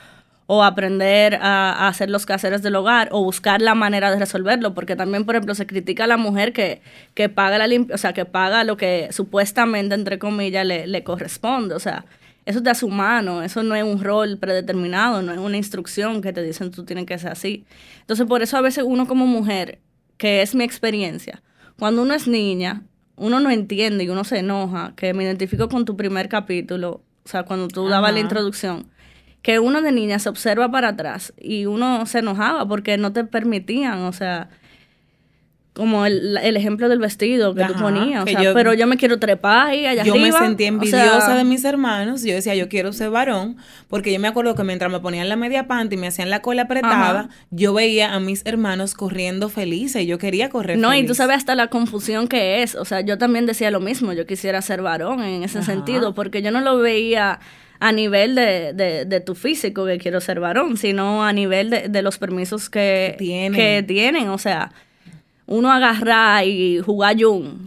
o 0.46 0.62
aprender 0.62 1.36
a, 1.36 1.88
hacer 1.88 2.10
los 2.10 2.26
quehaceres 2.26 2.62
del 2.62 2.74
hogar 2.74 3.08
o 3.12 3.24
buscar 3.24 3.62
la 3.62 3.74
manera 3.74 4.10
de 4.10 4.18
resolverlo, 4.18 4.74
porque 4.74 4.96
también, 4.96 5.24
por 5.24 5.34
ejemplo, 5.34 5.54
se 5.54 5.66
critica 5.66 6.04
a 6.04 6.06
la 6.06 6.18
mujer 6.18 6.52
que, 6.52 6.82
que 7.14 7.28
paga 7.28 7.58
la 7.58 7.66
o 7.92 7.98
sea, 7.98 8.12
que 8.12 8.26
paga 8.26 8.64
lo 8.64 8.76
que 8.76 9.08
supuestamente, 9.12 9.94
entre 9.94 10.18
comillas, 10.18 10.66
le, 10.66 10.86
le 10.86 11.04
corresponde. 11.04 11.74
O 11.74 11.80
sea, 11.80 12.04
eso 12.44 12.62
te 12.62 12.68
hace 12.68 12.84
humano, 12.84 13.42
eso 13.42 13.62
no 13.62 13.74
es 13.74 13.84
un 13.84 14.02
rol 14.02 14.36
predeterminado, 14.36 15.22
no 15.22 15.32
es 15.32 15.38
una 15.38 15.56
instrucción 15.56 16.20
que 16.20 16.32
te 16.32 16.42
dicen 16.42 16.70
tú 16.70 16.84
tienes 16.84 17.06
que 17.06 17.18
ser 17.18 17.30
así. 17.30 17.64
Entonces, 18.00 18.26
por 18.26 18.42
eso 18.42 18.58
a 18.58 18.60
veces 18.60 18.84
uno 18.86 19.06
como 19.06 19.26
mujer 19.26 19.78
que 20.22 20.40
es 20.40 20.54
mi 20.54 20.62
experiencia. 20.62 21.42
Cuando 21.80 22.00
uno 22.02 22.14
es 22.14 22.28
niña, 22.28 22.84
uno 23.16 23.40
no 23.40 23.50
entiende 23.50 24.04
y 24.04 24.08
uno 24.08 24.22
se 24.22 24.38
enoja, 24.38 24.92
que 24.94 25.14
me 25.14 25.24
identifico 25.24 25.68
con 25.68 25.84
tu 25.84 25.96
primer 25.96 26.28
capítulo, 26.28 27.02
o 27.24 27.28
sea, 27.28 27.42
cuando 27.42 27.66
tú 27.66 27.88
dabas 27.88 28.14
la 28.14 28.20
introducción, 28.20 28.86
que 29.42 29.58
uno 29.58 29.82
de 29.82 29.90
niña 29.90 30.20
se 30.20 30.28
observa 30.28 30.70
para 30.70 30.90
atrás 30.90 31.34
y 31.36 31.66
uno 31.66 32.06
se 32.06 32.20
enojaba 32.20 32.68
porque 32.68 32.98
no 32.98 33.12
te 33.12 33.24
permitían, 33.24 34.02
o 34.02 34.12
sea, 34.12 34.48
como 35.74 36.04
el, 36.04 36.36
ejemplo 36.36 36.90
del 36.90 36.98
vestido 36.98 37.54
que 37.54 37.64
tú 37.64 37.72
ponías, 37.74 38.24
o 38.24 38.26
sea, 38.26 38.52
pero 38.52 38.74
yo 38.74 38.86
me 38.86 38.98
quiero 38.98 39.18
trepar 39.18 39.74
y 39.74 39.86
allá 39.86 40.04
yo 40.04 40.12
arriba. 40.12 40.28
Yo 40.28 40.38
me 40.38 40.46
sentí 40.46 40.64
envidiosa 40.64 41.34
de 41.34 41.44
mis 41.44 41.64
hermanos, 41.64 42.22
yo 42.24 42.34
decía, 42.34 42.54
yo 42.54 42.68
quiero 42.68 42.92
ser 42.92 43.08
varón, 43.08 43.56
porque 43.88 44.12
yo 44.12 44.20
me 44.20 44.28
acuerdo 44.28 44.54
que 44.54 44.64
mientras 44.64 44.92
me 44.92 45.00
ponían 45.00 45.30
la 45.30 45.36
media 45.36 45.66
panty 45.66 45.94
y 45.94 45.98
me 45.98 46.08
hacían 46.08 46.28
la 46.28 46.42
cola 46.42 46.62
apretada, 46.62 47.30
yo 47.50 47.72
veía 47.72 48.12
a 48.12 48.20
mis 48.20 48.44
hermanos 48.44 48.94
corriendo 48.94 49.48
felices 49.48 50.02
y 50.02 50.06
yo 50.06 50.18
quería 50.18 50.50
correr 50.50 50.76
No, 50.76 50.94
y 50.94 51.06
tú 51.06 51.14
sabes 51.14 51.38
hasta 51.38 51.54
la 51.54 51.68
confusión 51.68 52.28
que 52.28 52.62
es, 52.62 52.74
o 52.74 52.84
sea, 52.84 53.00
yo 53.00 53.16
también 53.16 53.46
decía 53.46 53.70
lo 53.70 53.80
mismo, 53.80 54.12
yo 54.12 54.26
quisiera 54.26 54.60
ser 54.60 54.82
varón 54.82 55.22
en 55.22 55.42
ese 55.42 55.62
sentido, 55.62 56.14
porque 56.14 56.42
yo 56.42 56.50
no 56.50 56.60
lo 56.60 56.78
veía 56.78 57.40
a 57.80 57.92
nivel 57.92 58.34
de, 58.34 58.74
de, 58.74 59.06
de, 59.06 59.20
tu 59.20 59.34
físico 59.34 59.86
que 59.86 59.96
quiero 59.96 60.20
ser 60.20 60.38
varón, 60.38 60.76
sino 60.76 61.24
a 61.24 61.32
nivel 61.32 61.70
de, 61.70 61.88
de 61.88 62.02
los 62.02 62.18
permisos 62.18 62.68
que, 62.68 63.16
que 63.18 63.84
tienen, 63.86 64.28
o 64.28 64.38
sea 64.38 64.70
uno 65.46 65.70
agarrar 65.70 66.46
y 66.46 66.80
jugar 66.80 67.16
Jun. 67.20 67.66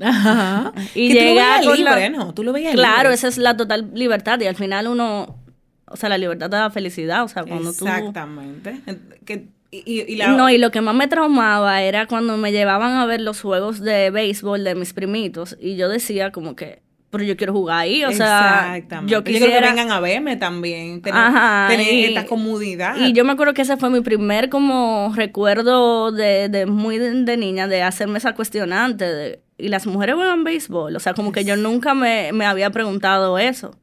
Y 0.93 1.13
llegar 1.13 1.61
tú 1.61 1.69
lo 1.69 1.75
libre, 1.75 2.09
¿no? 2.09 2.33
Tú 2.33 2.43
lo 2.43 2.53
veías 2.53 2.73
Claro, 2.73 3.11
esa 3.11 3.27
es 3.27 3.37
la 3.37 3.57
total 3.57 3.91
libertad 3.93 4.39
y 4.39 4.45
al 4.45 4.55
final 4.55 4.87
uno 4.87 5.45
o 5.87 5.97
sea, 5.97 6.09
la 6.09 6.17
libertad 6.17 6.49
te 6.49 6.55
da 6.55 6.69
felicidad, 6.69 7.23
o 7.23 7.27
sea, 7.27 7.43
cuando 7.43 7.71
tú... 7.71 7.85
Exactamente. 7.85 8.81
Que, 9.23 9.47
y, 9.69 10.01
y 10.01 10.15
la... 10.15 10.29
No, 10.29 10.49
y 10.49 10.57
lo 10.57 10.71
que 10.71 10.81
más 10.81 10.95
me 10.95 11.07
traumaba 11.07 11.81
era 11.83 12.07
cuando 12.07 12.37
me 12.37 12.51
llevaban 12.51 12.93
a 12.93 13.05
ver 13.05 13.21
los 13.21 13.41
juegos 13.41 13.81
de 13.81 14.09
béisbol 14.09 14.63
de 14.63 14.75
mis 14.75 14.93
primitos 14.93 15.55
y 15.59 15.75
yo 15.75 15.87
decía 15.87 16.31
como 16.31 16.55
que, 16.55 16.81
pero 17.15 17.23
yo 17.23 17.37
quiero 17.37 17.53
jugar 17.53 17.77
ahí, 17.79 18.03
o 18.03 18.11
sea, 18.11 18.77
yo 19.05 19.23
quisiera... 19.23 19.45
quiero 19.45 19.61
que 19.61 19.69
vengan 19.69 19.89
a 19.89 20.01
verme 20.01 20.35
también, 20.35 21.01
tener, 21.01 21.21
Ajá, 21.21 21.69
tener 21.69 21.93
y, 21.93 22.03
esta 22.03 22.25
comodidad. 22.25 22.97
Y 22.97 23.13
yo 23.13 23.23
me 23.23 23.31
acuerdo 23.31 23.53
que 23.53 23.61
ese 23.61 23.77
fue 23.77 23.89
mi 23.89 24.01
primer 24.01 24.49
como 24.49 25.13
recuerdo 25.15 26.11
de, 26.11 26.49
de 26.49 26.65
muy 26.65 26.97
de, 26.97 27.23
de, 27.23 27.37
niña, 27.37 27.69
de 27.69 27.83
hacerme 27.83 28.17
esa 28.17 28.35
cuestionante, 28.35 29.05
de, 29.05 29.39
y 29.57 29.69
las 29.69 29.87
mujeres 29.87 30.15
juegan 30.15 30.43
béisbol, 30.43 30.93
o 30.93 30.99
sea, 30.99 31.13
como 31.13 31.31
que 31.31 31.45
yo 31.45 31.55
nunca 31.55 31.93
me, 31.93 32.33
me 32.33 32.45
había 32.45 32.69
preguntado 32.71 33.39
eso. 33.39 33.77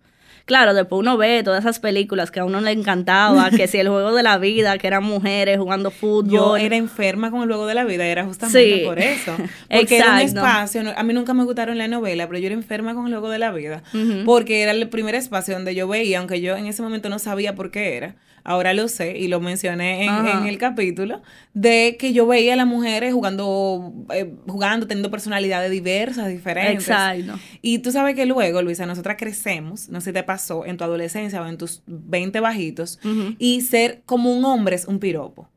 Claro, 0.45 0.75
después 0.75 1.01
uno 1.01 1.17
ve 1.17 1.43
todas 1.43 1.61
esas 1.61 1.79
películas 1.79 2.31
que 2.31 2.41
a 2.41 2.45
uno 2.45 2.61
le 2.61 2.73
encantaba, 2.73 3.51
que 3.51 3.69
si 3.69 3.79
el 3.79 3.89
juego 3.89 4.13
de 4.15 4.23
la 4.23 4.39
vida, 4.39 4.79
que 4.79 4.87
eran 4.87 5.05
mujeres 5.05 5.59
jugando 5.59 5.91
fútbol. 5.91 6.31
Yo 6.31 6.57
era 6.57 6.77
enferma 6.77 7.31
con 7.31 7.43
el 7.43 7.49
juego 7.49 7.67
de 7.67 7.75
la 7.75 7.85
vida, 7.85 8.07
era 8.07 8.25
justamente 8.25 8.79
sí. 8.79 8.85
por 8.85 8.99
eso. 8.99 9.37
Porque 9.71 9.97
era 9.99 10.15
un 10.15 10.19
espacio, 10.21 10.83
a 10.97 11.03
mí 11.03 11.15
nunca 11.15 11.35
me 11.35 11.45
gustaron 11.45 11.79
la 11.79 11.89
novela, 11.89 12.27
pero 12.27 12.39
yo 12.39 12.47
era 12.47 12.55
enferma 12.55 12.95
con 12.95 13.07
el 13.07 13.13
juego 13.13 13.31
de 13.31 13.39
la 13.39 13.53
vida, 13.53 13.83
uh 13.95 13.97
-huh. 13.97 14.25
porque 14.25 14.63
era 14.63 14.73
el 14.73 14.89
primer 14.89 15.15
espacio 15.15 15.55
donde 15.55 15.75
yo 15.75 15.89
veía, 15.89 16.19
aunque 16.19 16.41
yo 16.41 16.57
en 16.57 16.67
ese 16.67 16.83
momento 16.83 17.09
no 17.09 17.19
sabía 17.19 17.55
por 17.55 17.71
qué 17.71 17.97
era, 17.97 18.15
ahora 18.45 18.75
lo 18.75 18.89
sé 18.89 19.19
y 19.19 19.29
lo 19.29 19.41
mencioné 19.41 20.05
en, 20.05 20.27
en, 20.27 20.47
el 20.47 20.59
capítulo, 20.59 21.23
de 21.55 21.97
que 21.99 22.13
yo 22.13 22.27
veía 22.27 22.55
a 22.55 22.57
las 22.57 22.67
mujeres 22.67 23.13
jugando, 23.13 23.93
eh, 24.13 24.33
jugando, 24.47 24.87
teniendo 24.87 25.11
personalidades 25.11 25.71
diversas, 25.71 26.29
diferentes. 26.29 26.89
Exacto. 26.89 27.39
Y 27.61 27.79
tú 27.79 27.93
sabes 27.93 28.15
que 28.15 28.27
luego, 28.27 28.63
Luisa, 28.63 28.87
nosotras 28.87 29.17
crecemos, 29.19 29.89
no 29.89 30.01
sé 30.01 30.11
si 30.11 30.15
te 30.15 30.23
pasó 30.23 30.67
en 30.67 30.77
tu 30.77 30.85
adolescencia 30.85 31.41
o 31.43 31.47
en 31.47 31.59
tus 31.59 31.83
20 31.87 32.41
bajitos, 32.41 32.99
uh 33.05 33.09
-huh. 33.09 33.37
y 33.39 33.61
ser 33.61 34.03
como 34.05 34.33
un 34.33 34.45
hombre 34.45 34.77
es 34.77 34.87
un 34.87 34.99
piropo. 34.99 35.49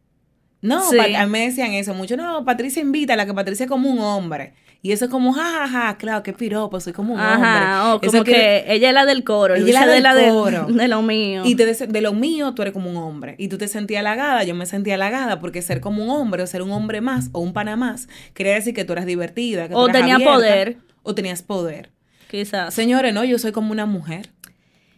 No, 0.61 0.89
sí. 0.89 0.97
a 0.99 1.25
mí 1.25 1.31
me 1.31 1.45
decían 1.45 1.73
eso 1.73 1.93
mucho. 1.93 2.17
No, 2.17 2.43
Patricia 2.43 2.81
invita 2.81 3.13
a 3.13 3.15
la 3.17 3.25
que 3.25 3.33
Patricia 3.33 3.65
es 3.65 3.69
como 3.69 3.89
un 3.89 3.99
hombre. 3.99 4.53
Y 4.85 4.91
eso 4.91 5.05
es 5.05 5.11
como, 5.11 5.33
jajaja, 5.33 5.67
ja, 5.67 5.87
ja, 5.87 5.97
claro, 5.97 6.21
qué 6.21 6.31
piropo, 6.31 6.79
soy 6.79 6.93
como 6.93 7.15
un 7.15 7.19
Ajá, 7.19 7.85
hombre. 7.85 7.95
Oh, 7.95 7.99
como 7.99 8.17
eso 8.17 8.23
que, 8.23 8.33
que, 8.33 8.65
ella 8.67 8.89
es 8.89 8.93
la 8.93 9.07
del 9.07 9.23
coro, 9.23 9.55
ella 9.55 9.65
es 9.65 9.73
la, 9.73 9.87
de, 9.87 9.99
la 9.99 10.29
coro. 10.29 10.67
De, 10.67 10.73
de, 10.83 10.87
lo 10.87 11.01
mío. 11.01 11.41
Y 11.43 11.55
de, 11.55 11.73
de, 11.73 12.01
lo 12.01 12.13
mío 12.13 12.53
tú 12.53 12.61
eres 12.61 12.71
como 12.71 12.91
un 12.91 12.97
hombre. 12.97 13.33
Y 13.39 13.47
tú 13.47 13.57
te 13.57 13.67
sentías 13.67 14.01
halagada, 14.01 14.43
yo 14.43 14.53
me 14.53 14.67
sentía 14.67 14.93
halagada, 14.93 15.39
porque 15.39 15.63
ser 15.63 15.81
como 15.81 16.03
un 16.03 16.11
hombre 16.11 16.43
o 16.43 16.45
ser 16.45 16.61
un 16.61 16.69
hombre 16.69 17.01
más 17.01 17.29
o 17.31 17.39
un 17.39 17.51
pana 17.51 17.75
más, 17.75 18.07
quería 18.35 18.53
decir 18.53 18.75
que 18.75 18.85
tú 18.85 18.93
eras 18.93 19.07
divertida, 19.07 19.67
que 19.67 19.73
o 19.73 19.85
tú 19.85 19.89
eras 19.89 20.01
tenía 20.01 20.15
abierta, 20.17 20.35
poder. 20.35 20.77
O 21.01 21.15
tenías 21.15 21.41
poder. 21.41 21.89
Quizás. 22.29 22.71
Señores, 22.71 23.11
no, 23.11 23.23
yo 23.23 23.39
soy 23.39 23.53
como 23.53 23.71
una 23.71 23.87
mujer. 23.87 24.29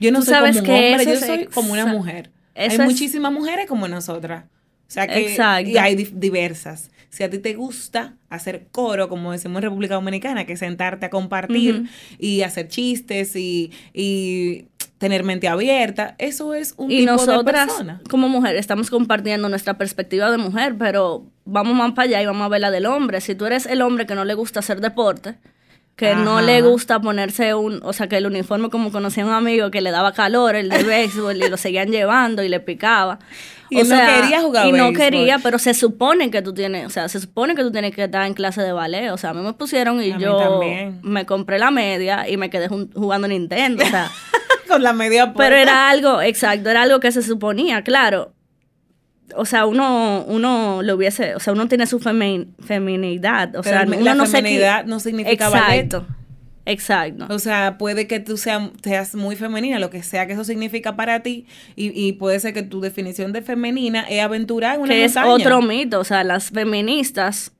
Yo 0.01 0.11
no 0.11 0.21
soy 0.21 0.33
como 0.33 0.47
un 0.47 0.57
hombre, 0.57 1.05
yo 1.05 1.15
soy 1.15 1.45
como 1.45 1.71
una 1.71 1.85
mujer. 1.85 2.31
Hay 2.55 2.67
es... 2.67 2.79
muchísimas 2.79 3.31
mujeres 3.31 3.67
como 3.67 3.87
nosotras. 3.87 4.43
O 4.43 4.91
sea 4.91 5.07
que 5.07 5.31
Exacto. 5.31 5.69
y 5.69 5.77
hay 5.77 5.95
diversas. 5.95 6.91
Si 7.17 7.23
a 7.23 7.31
ti 7.31 7.39
te 7.39 7.55
gusta 7.55 8.13
hacer 8.29 8.67
coro, 8.71 9.09
como 9.09 9.31
decimos 9.31 9.57
en 9.57 9.63
República 9.63 9.95
Dominicana, 9.95 10.45
que 10.45 10.55
sentarte 10.55 11.07
a 11.07 11.09
compartir 11.09 11.73
uh 11.73 11.77
-huh. 11.79 11.89
y 12.19 12.43
hacer 12.43 12.67
chistes 12.67 13.35
y, 13.35 13.71
y, 13.91 14.67
tener 14.99 15.23
mente 15.23 15.47
abierta, 15.47 16.13
eso 16.19 16.53
es 16.53 16.75
un 16.77 16.91
y 16.91 16.99
tipo 16.99 17.13
nosotras, 17.13 17.65
de 17.65 17.73
persona. 17.73 18.01
como 18.07 18.29
mujer, 18.29 18.55
estamos 18.55 18.91
compartiendo 18.91 19.49
nuestra 19.49 19.79
perspectiva 19.79 20.29
de 20.29 20.37
mujer, 20.37 20.75
pero 20.77 21.25
vamos 21.43 21.75
más 21.75 21.93
para 21.93 22.07
allá 22.07 22.21
y 22.21 22.27
vamos 22.27 22.45
a 22.45 22.49
ver 22.49 22.61
la 22.61 22.69
del 22.69 22.85
hombre. 22.85 23.19
Si 23.19 23.33
tú 23.33 23.47
eres 23.47 23.65
el 23.65 23.81
hombre 23.81 24.05
que 24.05 24.13
no 24.13 24.23
le 24.23 24.35
gusta 24.35 24.59
hacer 24.59 24.79
deporte, 24.79 25.37
que 25.97 26.11
Ajá. 26.11 26.23
no 26.23 26.41
le 26.41 26.61
gusta 26.61 27.01
ponerse 27.01 27.55
un, 27.55 27.81
o 27.83 27.91
sea, 27.91 28.07
que 28.07 28.17
el 28.17 28.27
uniforme 28.27 28.69
como 28.69 28.91
conocía 28.91 29.25
un 29.25 29.31
amigo 29.33 29.71
que 29.71 29.81
le 29.81 29.89
daba 29.91 30.13
calor, 30.13 30.55
el 30.55 30.69
de 30.69 30.83
béisbol, 30.83 31.35
y 31.43 31.49
lo 31.49 31.57
seguían 31.57 31.89
llevando 31.89 32.43
y 32.43 32.49
le 32.49 32.59
picaba. 32.59 33.17
Y 33.69 33.81
o 33.81 33.85
sea, 33.85 34.07
no 34.07 34.21
quería 34.21 34.41
jugar 34.41 34.67
Y 34.67 34.71
béisbol. 34.71 34.93
no 34.93 34.97
quería, 34.97 35.39
pero 35.39 35.57
se 35.57 35.73
supone 35.73 36.29
que 36.29 36.41
tú 36.43 36.53
tienes, 36.53 36.85
o 36.85 36.89
sea, 36.91 37.09
se 37.09 37.19
supone 37.19 37.55
que 37.55 37.63
tú 37.63 37.71
tienes 37.71 37.95
que 37.95 38.03
estar 38.03 38.25
en 38.27 38.35
clase 38.35 38.61
de 38.61 38.71
ballet. 38.71 39.09
O 39.09 39.17
sea, 39.17 39.31
a 39.31 39.33
mí 39.33 39.41
me 39.41 39.53
pusieron 39.53 40.01
y 40.01 40.11
a 40.11 40.17
yo 40.19 40.61
me 41.01 41.25
compré 41.25 41.57
la 41.57 41.71
media 41.71 42.29
y 42.29 42.37
me 42.37 42.49
quedé 42.51 42.69
jugando 42.69 43.27
Nintendo. 43.27 43.83
O 43.83 43.87
sea, 43.87 44.09
con 44.67 44.83
la 44.83 44.93
media 44.93 45.33
puerta. 45.33 45.49
Pero 45.49 45.55
era 45.55 45.89
algo, 45.89 46.21
exacto, 46.21 46.69
era 46.69 46.83
algo 46.83 46.99
que 46.99 47.11
se 47.11 47.23
suponía, 47.23 47.81
claro. 47.81 48.33
O 49.35 49.45
sea, 49.45 49.65
uno, 49.65 50.23
uno 50.27 50.81
lo 50.83 50.95
hubiese, 50.95 51.35
o 51.35 51.39
sea, 51.39 51.53
uno 51.53 51.67
tiene 51.67 51.85
su 51.85 51.99
femin, 51.99 52.55
feminidad. 52.59 53.49
O 53.55 53.61
pero 53.61 53.77
sea, 53.77 53.85
la 53.85 53.97
uno 53.97 54.15
no 54.15 54.25
feminidad 54.25 54.85
no 54.85 54.99
significa 54.99 55.47
exacto. 55.47 55.99
ballet. 55.99 56.17
Exacto. 56.65 57.25
O 57.29 57.39
sea, 57.39 57.77
puede 57.77 58.07
que 58.07 58.19
tú 58.19 58.35
seas, 58.37 58.69
seas 58.83 59.15
muy 59.15 59.35
femenina, 59.37 59.79
lo 59.79 59.89
que 59.89 60.03
sea 60.03 60.27
que 60.27 60.33
eso 60.33 60.43
significa 60.43 60.95
para 60.97 61.21
ti, 61.23 61.45
y, 61.75 61.91
y 61.97 62.13
puede 62.13 62.39
ser 62.41 62.53
que 62.53 62.63
tu 62.63 62.81
definición 62.81 63.31
de 63.31 63.41
femenina 63.41 64.01
es 64.01 64.21
aventurar 64.21 64.75
en 64.75 64.81
una 64.81 64.93
que 64.93 65.03
montaña. 65.07 65.25
es 65.25 65.41
otro 65.41 65.61
mito, 65.61 65.99
o 65.99 66.03
sea, 66.03 66.23
las 66.25 66.49
feministas 66.51 67.53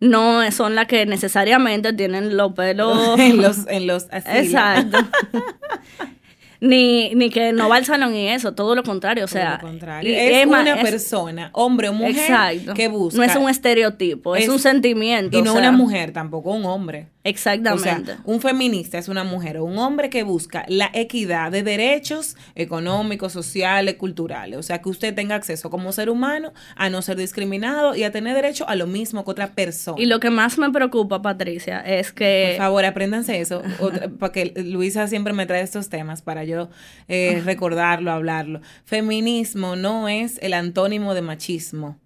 no 0.00 0.50
son 0.52 0.74
las 0.74 0.86
que 0.86 1.06
necesariamente 1.06 1.92
tienen 1.94 2.36
los 2.36 2.52
pelos 2.52 3.18
en 3.18 3.40
los 3.40 3.66
en 3.68 3.86
los 3.86 4.06
así. 4.10 4.28
exacto 4.28 4.98
ni, 6.64 7.14
ni 7.14 7.30
que 7.30 7.52
no 7.52 7.68
va 7.68 7.76
al 7.76 7.84
salón 7.84 8.14
y 8.14 8.28
eso, 8.28 8.54
todo 8.54 8.74
lo 8.74 8.82
contrario, 8.82 9.24
o 9.24 9.28
sea, 9.28 9.58
contrario. 9.60 10.12
Es, 10.16 10.38
es, 10.38 10.46
una 10.46 10.74
es, 10.74 10.82
persona, 10.82 11.50
hombre 11.52 11.90
o 11.90 11.92
mujer, 11.92 12.16
exacto. 12.16 12.74
que 12.74 12.88
busca. 12.88 13.18
No 13.18 13.22
es 13.22 13.36
un 13.36 13.48
estereotipo, 13.48 14.34
es, 14.34 14.44
es 14.44 14.48
un 14.48 14.58
sentimiento. 14.58 15.38
Y 15.38 15.42
no 15.42 15.50
o 15.50 15.54
sea, 15.54 15.68
una 15.68 15.72
mujer, 15.72 16.12
tampoco 16.12 16.52
un 16.52 16.64
hombre. 16.64 17.08
Exactamente. 17.24 18.12
O 18.12 18.14
sea, 18.14 18.18
un 18.24 18.40
feminista 18.42 18.98
es 18.98 19.08
una 19.08 19.24
mujer 19.24 19.56
o 19.56 19.64
un 19.64 19.78
hombre 19.78 20.10
que 20.10 20.22
busca 20.22 20.66
la 20.68 20.90
equidad 20.92 21.50
de 21.50 21.62
derechos 21.62 22.36
económicos, 22.54 23.32
sociales, 23.32 23.94
culturales. 23.94 24.58
O 24.58 24.62
sea, 24.62 24.82
que 24.82 24.90
usted 24.90 25.14
tenga 25.14 25.34
acceso 25.34 25.70
como 25.70 25.90
ser 25.92 26.10
humano 26.10 26.52
a 26.76 26.90
no 26.90 27.00
ser 27.00 27.16
discriminado 27.16 27.94
y 27.96 28.02
a 28.02 28.12
tener 28.12 28.34
derecho 28.34 28.68
a 28.68 28.76
lo 28.76 28.86
mismo 28.86 29.24
que 29.24 29.30
otra 29.30 29.54
persona. 29.54 30.00
Y 30.00 30.04
lo 30.04 30.20
que 30.20 30.28
más 30.28 30.58
me 30.58 30.70
preocupa, 30.70 31.22
Patricia, 31.22 31.80
es 31.80 32.12
que... 32.12 32.54
Por 32.58 32.66
favor, 32.66 32.84
apréndanse 32.84 33.40
eso, 33.40 33.62
porque 34.20 34.52
Luisa 34.56 35.08
siempre 35.08 35.32
me 35.32 35.46
trae 35.46 35.62
estos 35.62 35.88
temas 35.88 36.20
para 36.20 36.44
yo 36.44 36.68
eh, 37.08 37.40
recordarlo, 37.42 38.12
hablarlo. 38.12 38.60
Feminismo 38.84 39.76
no 39.76 40.10
es 40.10 40.38
el 40.42 40.52
antónimo 40.52 41.14
de 41.14 41.22
machismo. 41.22 42.03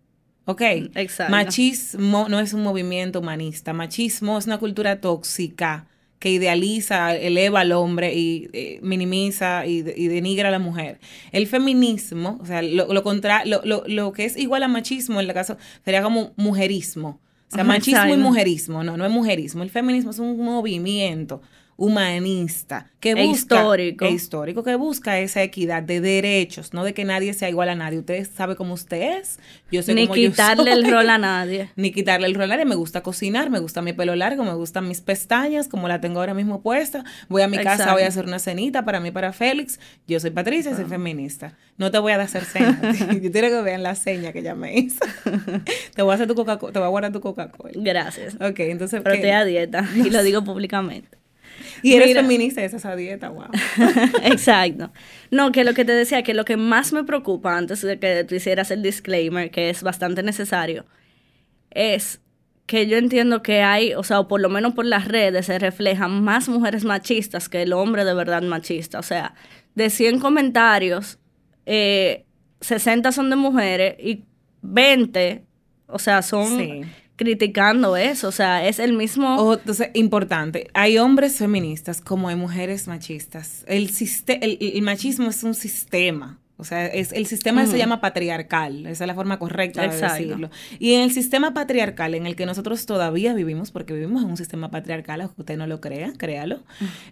¿Ok? 0.48 0.62
Exacto. 0.94 1.30
Machismo 1.30 2.26
no 2.30 2.40
es 2.40 2.54
un 2.54 2.62
movimiento 2.62 3.20
humanista. 3.20 3.74
Machismo 3.74 4.38
es 4.38 4.46
una 4.46 4.56
cultura 4.56 4.98
tóxica 4.98 5.86
que 6.20 6.30
idealiza, 6.30 7.14
eleva 7.14 7.60
al 7.60 7.72
hombre 7.72 8.14
y 8.14 8.48
eh, 8.54 8.80
minimiza 8.82 9.66
y, 9.66 9.84
y, 9.94 10.08
denigra 10.08 10.48
a 10.48 10.50
la 10.50 10.58
mujer. 10.58 11.00
El 11.32 11.46
feminismo, 11.48 12.38
o 12.40 12.46
sea, 12.46 12.62
lo, 12.62 12.90
lo, 12.94 13.02
contra, 13.02 13.44
lo, 13.44 13.60
lo, 13.62 13.84
lo 13.86 14.12
que 14.12 14.24
es 14.24 14.38
igual 14.38 14.62
a 14.62 14.68
machismo, 14.68 15.20
en 15.20 15.28
el 15.28 15.34
caso, 15.34 15.58
sería 15.84 16.02
como 16.02 16.32
mujerismo. 16.36 17.20
O 17.52 17.54
sea, 17.54 17.64
machismo 17.64 18.00
Exacto. 18.00 18.14
y 18.14 18.22
mujerismo. 18.22 18.82
No, 18.84 18.96
no 18.96 19.04
es 19.04 19.12
mujerismo. 19.12 19.62
El 19.62 19.70
feminismo 19.70 20.12
es 20.12 20.18
un 20.18 20.42
movimiento 20.42 21.42
humanista 21.78 22.90
que 22.98 23.14
busca 23.14 23.22
e 23.22 23.30
histórico. 23.30 24.04
E 24.04 24.10
histórico 24.10 24.64
que 24.64 24.74
busca 24.74 25.20
esa 25.20 25.44
equidad 25.44 25.80
de 25.80 26.00
derechos, 26.00 26.74
no 26.74 26.82
de 26.82 26.92
que 26.92 27.04
nadie 27.04 27.32
sea 27.34 27.48
igual 27.48 27.68
a 27.68 27.76
nadie. 27.76 28.00
Usted 28.00 28.28
sabe 28.28 28.56
cómo 28.56 28.74
usted 28.74 29.20
es, 29.20 29.38
yo 29.70 29.84
sé 29.84 29.94
ni 29.94 30.08
cómo 30.08 30.14
quitarle 30.14 30.64
yo 30.64 30.76
soy. 30.76 30.84
el 30.84 30.90
rol 30.90 31.08
a 31.08 31.18
nadie. 31.18 31.70
Ni 31.76 31.92
quitarle 31.92 32.26
el 32.26 32.34
rol 32.34 32.50
a 32.50 32.56
nadie. 32.56 32.64
Me 32.64 32.74
gusta 32.74 33.02
cocinar, 33.02 33.48
me 33.48 33.60
gusta 33.60 33.80
mi 33.80 33.92
pelo 33.92 34.16
largo, 34.16 34.42
me 34.42 34.54
gustan 34.54 34.88
mis 34.88 35.00
pestañas, 35.00 35.68
como 35.68 35.86
la 35.86 36.00
tengo 36.00 36.18
ahora 36.18 36.34
mismo 36.34 36.62
puesta. 36.62 37.04
Voy 37.28 37.42
a 37.42 37.48
mi 37.48 37.56
Exacto. 37.56 37.78
casa, 37.78 37.92
voy 37.92 38.02
a 38.02 38.08
hacer 38.08 38.24
una 38.24 38.40
cenita 38.40 38.84
para 38.84 38.98
mí, 38.98 39.12
para 39.12 39.32
Félix. 39.32 39.78
Yo 40.08 40.18
soy 40.18 40.30
Patricia, 40.30 40.74
soy 40.74 40.86
feminista. 40.86 41.56
No 41.76 41.92
te 41.92 41.98
voy 42.00 42.10
a 42.10 42.20
hacer 42.20 42.44
señas. 42.44 42.80
yo 43.22 43.30
quiero 43.30 43.48
que 43.48 43.62
vean 43.62 43.84
la 43.84 43.94
seña 43.94 44.32
que 44.32 44.40
ella 44.40 44.56
me 44.56 44.76
hizo. 44.76 44.98
te 45.94 46.02
voy 46.02 46.10
a 46.10 46.14
hacer 46.16 46.26
tu 46.26 46.34
Coca-Cola, 46.34 46.72
te 46.72 46.80
voy 46.80 46.86
a 46.86 46.90
guardar 46.90 47.12
tu 47.12 47.20
Coca-Cola. 47.20 47.72
Gracias. 47.76 48.34
Ok, 48.34 48.58
entonces. 48.60 49.00
Pero 49.04 49.14
estoy 49.14 49.30
a 49.30 49.44
dieta 49.44 49.88
y 49.94 50.10
lo 50.10 50.24
digo 50.24 50.42
públicamente. 50.42 51.18
Y 51.82 51.94
eres 51.94 52.08
Mira, 52.08 52.22
feminista 52.22 52.62
esa, 52.62 52.76
esa 52.76 52.96
dieta, 52.96 53.28
wow. 53.30 53.48
Exacto. 54.24 54.92
No, 55.30 55.52
que 55.52 55.64
lo 55.64 55.74
que 55.74 55.84
te 55.84 55.92
decía, 55.92 56.22
que 56.22 56.34
lo 56.34 56.44
que 56.44 56.56
más 56.56 56.92
me 56.92 57.04
preocupa 57.04 57.56
antes 57.56 57.82
de 57.82 57.98
que 57.98 58.24
tú 58.24 58.34
hicieras 58.34 58.70
el 58.70 58.82
disclaimer, 58.82 59.50
que 59.50 59.70
es 59.70 59.82
bastante 59.82 60.22
necesario, 60.22 60.86
es 61.70 62.20
que 62.66 62.86
yo 62.86 62.98
entiendo 62.98 63.42
que 63.42 63.62
hay, 63.62 63.94
o 63.94 64.02
sea, 64.02 64.20
o 64.20 64.28
por 64.28 64.40
lo 64.40 64.48
menos 64.48 64.74
por 64.74 64.84
las 64.84 65.08
redes 65.08 65.46
se 65.46 65.58
reflejan 65.58 66.22
más 66.22 66.48
mujeres 66.48 66.84
machistas 66.84 67.48
que 67.48 67.62
el 67.62 67.72
hombre 67.72 68.04
de 68.04 68.14
verdad 68.14 68.42
machista. 68.42 68.98
O 68.98 69.02
sea, 69.02 69.34
de 69.74 69.88
100 69.88 70.18
comentarios, 70.18 71.18
eh, 71.64 72.26
60 72.60 73.12
son 73.12 73.30
de 73.30 73.36
mujeres 73.36 73.94
y 73.98 74.24
20, 74.62 75.44
o 75.86 75.98
sea, 75.98 76.22
son... 76.22 76.58
Sí 76.58 76.82
criticando 77.18 77.96
eso, 77.96 78.28
o 78.28 78.32
sea, 78.32 78.66
es 78.66 78.78
el 78.78 78.94
mismo... 78.94 79.54
Entonces, 79.54 79.90
importante, 79.92 80.70
hay 80.72 80.96
hombres 80.98 81.36
feministas 81.36 82.00
como 82.00 82.28
hay 82.28 82.36
mujeres 82.36 82.86
machistas. 82.86 83.64
El, 83.66 83.90
el, 84.40 84.58
el 84.60 84.82
machismo 84.82 85.28
es 85.28 85.42
un 85.42 85.54
sistema. 85.54 86.38
O 86.60 86.64
sea, 86.64 86.86
es, 86.86 87.12
el 87.12 87.26
sistema 87.26 87.64
se 87.66 87.78
llama 87.78 88.00
patriarcal, 88.00 88.84
esa 88.86 89.04
es 89.04 89.06
la 89.06 89.14
forma 89.14 89.38
correcta 89.38 89.82
de 89.82 89.96
decirlo. 89.96 90.50
Y 90.80 90.94
en 90.94 91.02
el 91.02 91.12
sistema 91.12 91.54
patriarcal 91.54 92.16
en 92.16 92.26
el 92.26 92.34
que 92.34 92.46
nosotros 92.46 92.84
todavía 92.84 93.32
vivimos, 93.32 93.70
porque 93.70 93.92
vivimos 93.92 94.24
en 94.24 94.30
un 94.30 94.36
sistema 94.36 94.68
patriarcal, 94.68 95.20
aunque 95.20 95.42
usted 95.42 95.56
no 95.56 95.68
lo 95.68 95.80
crea, 95.80 96.12
créalo, 96.18 96.58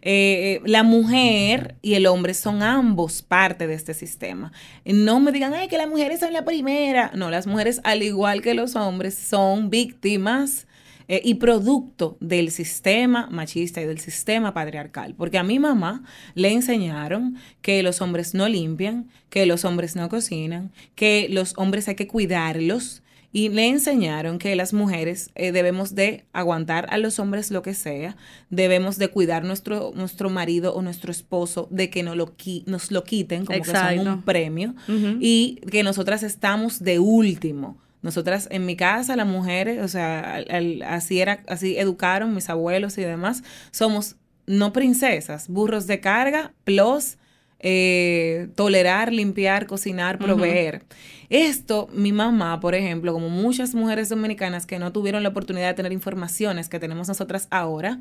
eh, 0.03 0.61
la 0.65 0.83
mujer 0.83 1.77
y 1.81 1.95
el 1.95 2.07
hombre 2.07 2.35
son 2.35 2.65
ambos 2.65 3.23
parte 3.23 3.69
de 3.69 3.75
este 3.75 3.95
sistema. 3.95 4.51
No 4.85 5.21
me 5.21 5.31
digan, 5.31 5.55
ay, 5.55 5.69
que 5.69 5.79
las 5.79 5.89
mujeres 5.89 6.19
son 6.19 6.33
la 6.33 6.45
primera. 6.45 7.13
No, 7.15 7.31
las 7.31 7.47
mujeres, 7.47 7.81
al 7.85 8.03
igual 8.03 8.43
que 8.43 8.53
los 8.53 8.75
hombres, 8.75 9.15
son 9.15 9.71
víctimas 9.71 10.67
eh, 11.09 11.21
y 11.25 11.35
producto 11.35 12.17
del 12.21 12.51
sistema 12.51 13.29
machista 13.31 13.81
y 13.81 13.87
del 13.87 14.01
sistema 14.01 14.53
patriarcal. 14.53 15.15
Porque 15.17 15.39
a 15.39 15.45
mi 15.45 15.61
mamá 15.61 16.03
le 16.35 16.53
enseñaron 16.53 17.37
que 17.63 17.83
los 17.85 18.01
hombres 18.01 18.35
no 18.35 18.49
limpian, 18.49 19.09
que 19.31 19.47
los 19.47 19.65
hombres 19.65 19.95
no 19.95 20.09
cocinan, 20.09 20.73
que 20.97 21.29
los 21.31 21.55
hombres 21.59 21.87
hay 21.89 21.95
que 21.95 22.09
cuidarlos. 22.09 23.03
Y 23.33 23.51
le 23.51 23.69
enseñaron 23.69 24.39
que 24.39 24.57
las 24.57 24.73
mujeres 24.73 25.31
eh, 25.35 25.53
debemos 25.53 25.95
de 25.95 26.25
aguantar 26.33 26.87
a 26.91 26.97
los 26.97 27.19
hombres 27.19 27.51
lo 27.51 27.61
que 27.61 27.75
sea, 27.75 28.17
debemos 28.49 28.97
de 28.99 29.09
cuidar 29.09 29.45
nuestro, 29.45 29.93
nuestro 29.95 30.31
marido 30.31 30.75
o 30.75 30.81
nuestro 30.81 31.13
esposo 31.13 31.69
de 31.71 31.91
que 31.91 32.03
no 32.03 32.15
lo 32.15 32.35
nos 32.65 32.91
lo 32.91 33.05
quiten 33.05 33.45
como 33.45 33.63
que 33.63 33.71
son 33.71 34.09
un 34.09 34.23
premio 34.23 34.75
y 35.21 35.61
que 35.71 35.83
nosotras 35.83 36.23
estamos 36.23 36.83
de 36.83 36.99
último 36.99 37.77
nosotras 38.07 38.49
en 38.51 38.65
mi 38.65 38.77
casa, 38.77 39.17
las 39.17 39.27
mujeres, 39.27 39.83
o 39.83 39.89
sea, 39.89 40.43
así 40.89 41.21
era, 41.21 41.41
así 41.49 41.77
educaron 41.77 42.35
mis 42.35 42.49
abuelos 42.49 42.97
y 42.97 43.03
demás, 43.03 43.43
somos 43.71 44.17
no 44.47 44.73
princesas, 44.73 45.49
burros 45.49 45.87
de 45.87 46.01
carga, 46.01 46.53
plus 46.65 47.19
eh, 47.59 48.49
tolerar, 48.55 49.13
limpiar, 49.13 49.67
cocinar, 49.67 50.19
proveer. 50.19 50.85
Esto, 51.31 51.89
mi 51.93 52.13
mamá, 52.13 52.61
por 52.61 52.75
ejemplo, 52.75 53.13
como 53.13 53.29
muchas 53.29 53.75
mujeres 53.75 54.09
dominicanas 54.09 54.67
que 54.67 54.79
no 54.79 54.93
tuvieron 54.93 55.23
la 55.23 55.31
oportunidad 55.31 55.69
de 55.69 55.75
tener 55.75 55.93
informaciones 55.93 56.69
que 56.69 56.79
tenemos 56.79 57.09
nosotras 57.09 57.49
ahora, 57.51 58.01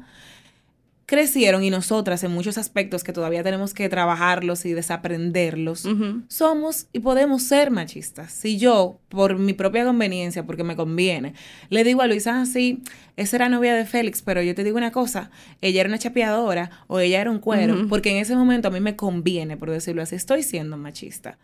crecieron 1.05 1.63
y 1.63 1.69
nosotras 1.69 2.23
en 2.23 2.31
muchos 2.31 2.57
aspectos 2.57 3.03
que 3.03 3.13
todavía 3.13 3.43
tenemos 3.43 3.73
que 3.73 3.87
trabajarlos 3.89 4.65
y 4.65 4.73
desaprenderlos, 4.73 5.87
somos 6.27 6.87
y 6.93 6.99
podemos 6.99 7.43
ser 7.43 7.69
machistas. 7.69 8.31
Si 8.31 8.57
yo, 8.57 8.99
por 9.09 9.37
mi 9.37 9.53
propia 9.53 9.85
conveniencia, 9.85 10.45
porque 10.45 10.63
me 10.63 10.75
conviene, 10.75 11.33
le 11.69 11.83
digo 11.83 12.01
a 12.01 12.07
Luisa, 12.07 12.41
así, 12.41 12.81
ah, 12.85 12.91
esa 13.17 13.35
era 13.35 13.49
novia 13.49 13.75
de 13.75 13.85
Félix, 13.85 14.21
pero 14.21 14.41
yo 14.41 14.55
te 14.55 14.63
digo 14.63 14.77
una 14.77 14.91
cosa, 14.91 15.29
ella 15.61 15.81
era 15.81 15.89
una 15.89 15.99
chapeadora 15.99 16.71
o 16.87 16.99
ella 16.99 17.21
era 17.21 17.29
un 17.29 17.39
cuero, 17.39 17.87
porque 17.87 18.11
en 18.11 18.17
ese 18.17 18.35
momento 18.35 18.69
a 18.69 18.71
mí 18.71 18.79
me 18.79 18.95
conviene, 18.95 19.57
por 19.57 19.69
decirlo 19.69 20.01
así, 20.01 20.15
estoy 20.15 20.43
siendo 20.43 20.75
machista. 20.75 21.37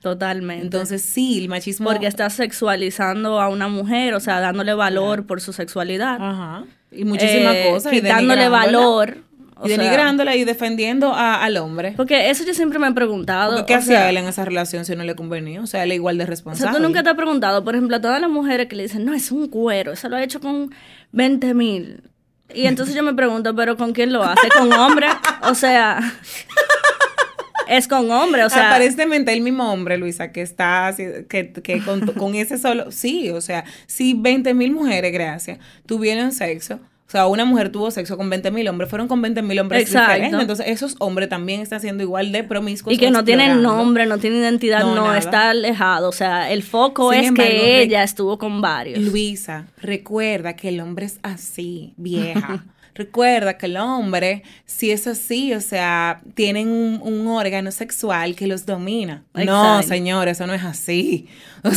Totalmente. 0.00 0.62
Entonces, 0.62 1.02
sí, 1.02 1.40
el 1.40 1.48
machismo. 1.48 1.90
Porque 1.90 2.06
estás 2.06 2.34
sexualizando 2.34 3.40
a 3.40 3.48
una 3.48 3.66
mujer, 3.66 4.14
o 4.14 4.20
sea, 4.20 4.38
dándole 4.38 4.72
valor 4.72 5.26
por 5.26 5.40
su 5.40 5.52
sexualidad. 5.52 6.18
Ajá. 6.20 6.64
Y 6.90 7.04
muchísimas 7.04 7.54
eh, 7.54 7.68
cosas. 7.70 7.92
Quitándole 7.92 8.48
valor. 8.48 9.18
y 9.64 9.68
denigrándola 9.68 10.36
y 10.36 10.44
defendiendo 10.44 11.14
al 11.14 11.56
hombre. 11.56 11.94
Porque 11.96 12.30
eso 12.30 12.44
yo 12.44 12.54
siempre 12.54 12.78
me 12.78 12.88
he 12.88 12.92
preguntado. 12.92 13.66
¿Qué 13.66 13.74
hacía 13.74 14.08
él 14.08 14.16
en 14.16 14.26
esa 14.26 14.44
relación 14.44 14.84
si 14.84 14.94
no 14.96 15.04
le 15.04 15.14
convenía? 15.14 15.60
O 15.60 15.66
sea, 15.66 15.84
él 15.84 15.92
es 15.92 15.96
igual 15.96 16.18
de 16.18 16.26
responsable. 16.26 16.70
O 16.70 16.72
sea, 16.72 16.80
tú 16.80 16.86
nunca 16.86 17.02
te 17.02 17.10
has 17.10 17.16
preguntado, 17.16 17.64
por 17.64 17.74
ejemplo, 17.74 17.96
a 17.96 18.00
todas 18.00 18.20
las 18.20 18.30
mujeres 18.30 18.68
que 18.68 18.76
le 18.76 18.84
dicen, 18.84 19.04
no, 19.04 19.14
es 19.14 19.32
un 19.32 19.48
cuero, 19.48 19.92
eso 19.92 20.08
lo 20.08 20.16
ha 20.16 20.22
hecho 20.22 20.40
con 20.40 20.70
20 21.12 21.54
mil. 21.54 22.02
Y 22.54 22.66
entonces 22.66 22.94
yo 22.94 23.02
me 23.02 23.12
pregunto, 23.12 23.54
¿pero 23.54 23.76
con 23.76 23.92
quién 23.92 24.12
lo 24.12 24.22
hace? 24.22 24.48
¿Con 24.48 24.72
hombre? 24.72 25.08
O 25.42 25.54
sea 25.54 26.00
es 27.68 27.88
con 27.88 28.10
hombre, 28.10 28.44
o 28.44 28.50
sea. 28.50 28.70
Aparentemente 28.70 29.32
el 29.32 29.40
mismo 29.40 29.72
hombre, 29.72 29.98
Luisa, 29.98 30.32
que 30.32 30.42
está, 30.42 30.94
que, 30.96 31.52
que 31.52 31.80
con, 31.82 32.06
con, 32.12 32.34
ese 32.34 32.58
solo, 32.58 32.90
sí, 32.90 33.30
o 33.30 33.40
sea, 33.40 33.64
si 33.86 34.14
20 34.14 34.54
mil 34.54 34.72
mujeres, 34.72 35.12
gracias, 35.12 35.58
tuvieron 35.86 36.32
sexo, 36.32 36.80
o 37.08 37.10
sea, 37.10 37.26
una 37.26 37.46
mujer 37.46 37.72
tuvo 37.72 37.90
sexo 37.90 38.18
con 38.18 38.28
20 38.28 38.50
mil 38.50 38.68
hombres, 38.68 38.90
fueron 38.90 39.08
con 39.08 39.22
20 39.22 39.40
mil 39.40 39.58
hombres 39.60 39.80
Exacto. 39.80 40.12
diferentes. 40.12 40.40
Entonces, 40.42 40.66
esos 40.68 40.94
hombres 40.98 41.30
también 41.30 41.62
están 41.62 41.80
siendo 41.80 42.02
igual 42.02 42.32
de 42.32 42.44
promiscuos. 42.44 42.94
Y 42.94 42.98
que 42.98 43.10
no 43.10 43.24
tienen 43.24 43.62
nombre, 43.62 44.04
no 44.04 44.18
tienen 44.18 44.40
identidad, 44.40 44.80
no, 44.80 45.14
está 45.14 45.48
alejado. 45.48 46.10
O 46.10 46.12
sea, 46.12 46.52
el 46.52 46.62
foco 46.62 47.14
es 47.14 47.32
que 47.32 47.80
ella 47.80 48.02
estuvo 48.02 48.36
con 48.36 48.60
varios. 48.60 48.98
Luisa, 48.98 49.68
recuerda 49.80 50.54
que 50.54 50.68
el 50.68 50.80
hombre 50.80 51.06
es 51.06 51.18
así, 51.22 51.94
vieja. 51.96 52.66
Recuerda 52.98 53.56
que 53.56 53.66
el 53.66 53.76
hombre, 53.76 54.42
si 54.66 54.90
es 54.90 55.06
así, 55.06 55.54
o 55.54 55.60
sea, 55.60 56.20
tienen 56.34 56.68
un, 56.68 57.28
órgano 57.28 57.70
sexual 57.70 58.34
que 58.34 58.48
los 58.48 58.66
domina. 58.66 59.22
No, 59.34 59.80
señor, 59.84 60.26
eso 60.26 60.48
no 60.48 60.54
es 60.54 60.64
así. 60.64 61.28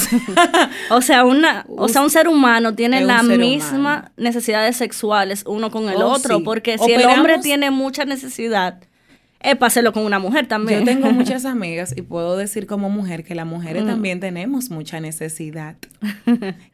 O 0.89 1.01
sea, 1.01 1.23
una, 1.23 1.65
o 1.69 1.87
sea 1.87 2.01
un 2.01 2.09
ser 2.09 2.27
humano 2.27 2.73
tiene 2.73 3.01
las 3.01 3.23
mismas 3.23 4.05
necesidades 4.17 4.77
sexuales 4.77 5.43
uno 5.45 5.69
con 5.69 5.89
el 5.89 6.01
oh, 6.01 6.11
otro, 6.11 6.43
porque 6.43 6.77
si 6.77 6.91
el 6.91 7.05
hombre 7.05 7.37
tiene 7.39 7.69
mucha 7.69 8.03
necesidad, 8.05 8.79
es 9.43 9.55
para 9.55 9.91
con 9.91 10.05
una 10.05 10.19
mujer 10.19 10.47
también. 10.47 10.79
Yo 10.79 10.85
tengo 10.85 11.11
muchas 11.13 11.45
amigas 11.45 11.93
y 11.95 12.01
puedo 12.01 12.37
decir 12.37 12.67
como 12.67 12.89
mujer 12.89 13.23
que 13.23 13.35
las 13.35 13.47
mujeres 13.47 13.83
mm. 13.83 13.87
también 13.87 14.19
tenemos 14.19 14.69
mucha 14.69 14.99
necesidad. 14.99 15.75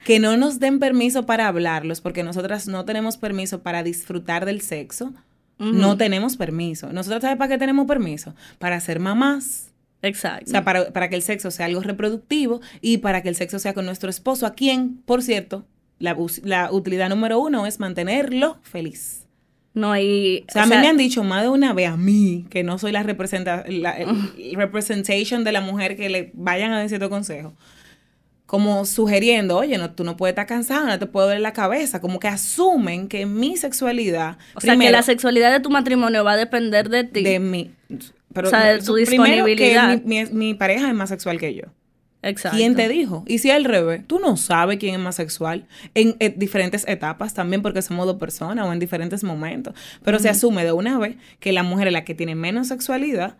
que 0.05 0.19
no 0.19 0.37
nos 0.37 0.59
den 0.59 0.79
permiso 0.79 1.25
para 1.25 1.47
hablarlos, 1.47 2.01
porque 2.01 2.23
nosotras 2.23 2.67
no 2.67 2.85
tenemos 2.85 3.17
permiso 3.17 3.61
para 3.61 3.83
disfrutar 3.83 4.45
del 4.45 4.61
sexo. 4.61 5.13
No 5.59 5.97
tenemos 5.97 6.37
permiso. 6.37 6.93
Nosotras, 6.93 7.23
¿sabes 7.23 7.37
para 7.37 7.49
qué 7.49 7.57
tenemos 7.57 7.87
permiso? 7.87 8.35
Para 8.59 8.79
ser 8.79 8.99
mamás. 8.99 9.71
Exacto. 10.03 10.45
O 10.45 10.51
sea, 10.51 10.63
para, 10.63 10.93
para, 10.93 11.09
que 11.09 11.15
el 11.15 11.23
sexo 11.23 11.49
sea 11.49 11.65
algo 11.65 11.81
reproductivo 11.81 12.61
y 12.79 12.99
para 12.99 13.23
que 13.23 13.29
el 13.29 13.35
sexo 13.35 13.57
sea 13.57 13.73
con 13.73 13.85
nuestro 13.85 14.11
esposo, 14.11 14.45
a 14.45 14.53
quien, 14.53 15.01
por 15.05 15.23
cierto, 15.23 15.65
la, 15.97 16.15
la 16.43 16.71
utilidad 16.71 17.09
número 17.09 17.39
uno 17.39 17.65
es 17.65 17.79
mantenerlo 17.79 18.59
feliz. 18.61 19.26
No 19.77 19.91
hay. 19.91 20.43
O 20.49 20.51
sea, 20.51 20.63
a 20.63 20.65
mí 20.65 20.75
me 20.75 20.87
han 20.87 20.97
dicho 20.97 21.23
más 21.23 21.43
de 21.43 21.49
una 21.49 21.71
vez 21.71 21.89
a 21.89 21.97
mí 21.97 22.47
que 22.49 22.63
no 22.63 22.79
soy 22.79 22.91
la, 22.91 23.03
representa, 23.03 23.63
la 23.67 23.95
representation 24.53 25.43
de 25.43 25.51
la 25.51 25.61
mujer 25.61 25.95
que 25.95 26.09
le 26.09 26.31
vayan 26.33 26.73
a 26.73 26.79
decir 26.81 26.99
tu 26.99 27.09
consejo. 27.09 27.53
Como 28.47 28.85
sugiriendo, 28.85 29.57
oye, 29.57 29.77
no, 29.77 29.91
tú 29.91 30.03
no 30.03 30.17
puedes 30.17 30.31
estar 30.31 30.47
cansada, 30.47 30.87
no 30.87 30.97
te 30.97 31.05
puedo 31.05 31.27
ver 31.27 31.41
la 31.41 31.53
cabeza. 31.53 32.01
Como 32.01 32.19
que 32.19 32.27
asumen 32.27 33.07
que 33.07 33.27
mi 33.27 33.55
sexualidad. 33.55 34.37
O 34.55 34.61
sea, 34.61 34.75
que 34.75 34.89
la 34.89 35.03
sexualidad 35.03 35.51
de 35.51 35.59
tu 35.59 35.69
matrimonio 35.69 36.23
va 36.23 36.31
a 36.31 36.37
depender 36.37 36.89
de 36.89 37.03
ti. 37.03 37.23
De 37.23 37.39
mí. 37.39 37.71
Pero, 38.33 38.47
o 38.47 38.49
sea, 38.49 38.73
de 38.73 38.79
tu 38.79 38.95
disponibilidad. 38.95 40.01
que 40.01 40.07
mi, 40.07 40.25
mi 40.25 40.53
pareja 40.55 40.87
es 40.87 40.95
más 40.95 41.09
sexual 41.09 41.39
que 41.39 41.53
yo. 41.53 41.65
¿Quién 42.35 42.75
te 42.75 42.87
dijo? 42.89 43.23
Y 43.27 43.39
si 43.39 43.49
al 43.49 43.65
revés, 43.65 44.03
tú 44.05 44.19
no 44.19 44.37
sabes 44.37 44.77
quién 44.77 44.95
es 44.95 45.01
más 45.01 45.15
sexual 45.15 45.67
en, 45.93 46.15
diferentes 46.37 46.87
etapas 46.87 47.33
también 47.33 47.61
porque 47.61 47.81
somos 47.81 48.05
dos 48.05 48.17
personas 48.17 48.67
o 48.67 48.73
en 48.73 48.79
diferentes 48.79 49.23
momentos. 49.23 49.73
Pero 50.03 50.19
se 50.19 50.29
asume 50.29 50.63
de 50.63 50.71
una 50.71 50.97
vez 50.97 51.17
que 51.39 51.51
la 51.51 51.63
mujer 51.63 51.87
es 51.87 51.93
la 51.93 52.05
que 52.05 52.15
tiene 52.15 52.35
menos 52.35 52.67
sexualidad 52.67 53.37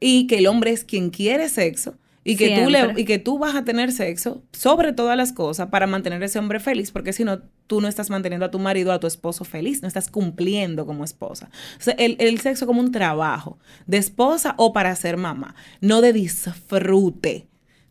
y 0.00 0.26
que 0.26 0.38
el 0.38 0.46
hombre 0.46 0.70
es 0.70 0.84
quien 0.84 1.10
quiere 1.10 1.48
sexo 1.48 1.94
y 2.26 2.34
que, 2.34 2.60
tú 2.60 2.70
le, 2.70 3.00
y 3.00 3.04
que 3.04 3.20
tú 3.20 3.38
vas 3.38 3.54
a 3.54 3.64
tener 3.64 3.92
sexo 3.92 4.42
sobre 4.50 4.92
todas 4.92 5.16
las 5.16 5.32
cosas 5.32 5.68
para 5.68 5.86
mantener 5.86 6.20
a 6.20 6.26
ese 6.26 6.40
hombre 6.40 6.58
feliz, 6.58 6.90
porque 6.90 7.12
si 7.12 7.22
no, 7.22 7.40
tú 7.68 7.80
no 7.80 7.86
estás 7.86 8.10
manteniendo 8.10 8.44
a 8.46 8.50
tu 8.50 8.58
marido, 8.58 8.90
a 8.90 8.98
tu 8.98 9.06
esposo 9.06 9.44
feliz, 9.44 9.80
no 9.80 9.86
estás 9.86 10.10
cumpliendo 10.10 10.86
como 10.86 11.04
esposa. 11.04 11.50
O 11.78 11.82
sea, 11.82 11.94
el, 11.94 12.16
el 12.18 12.40
sexo 12.40 12.66
como 12.66 12.80
un 12.80 12.90
trabajo 12.90 13.58
de 13.86 13.98
esposa 13.98 14.54
o 14.58 14.72
para 14.72 14.96
ser 14.96 15.16
mamá, 15.16 15.54
no 15.80 16.00
de 16.00 16.12
disfrute. 16.12 17.46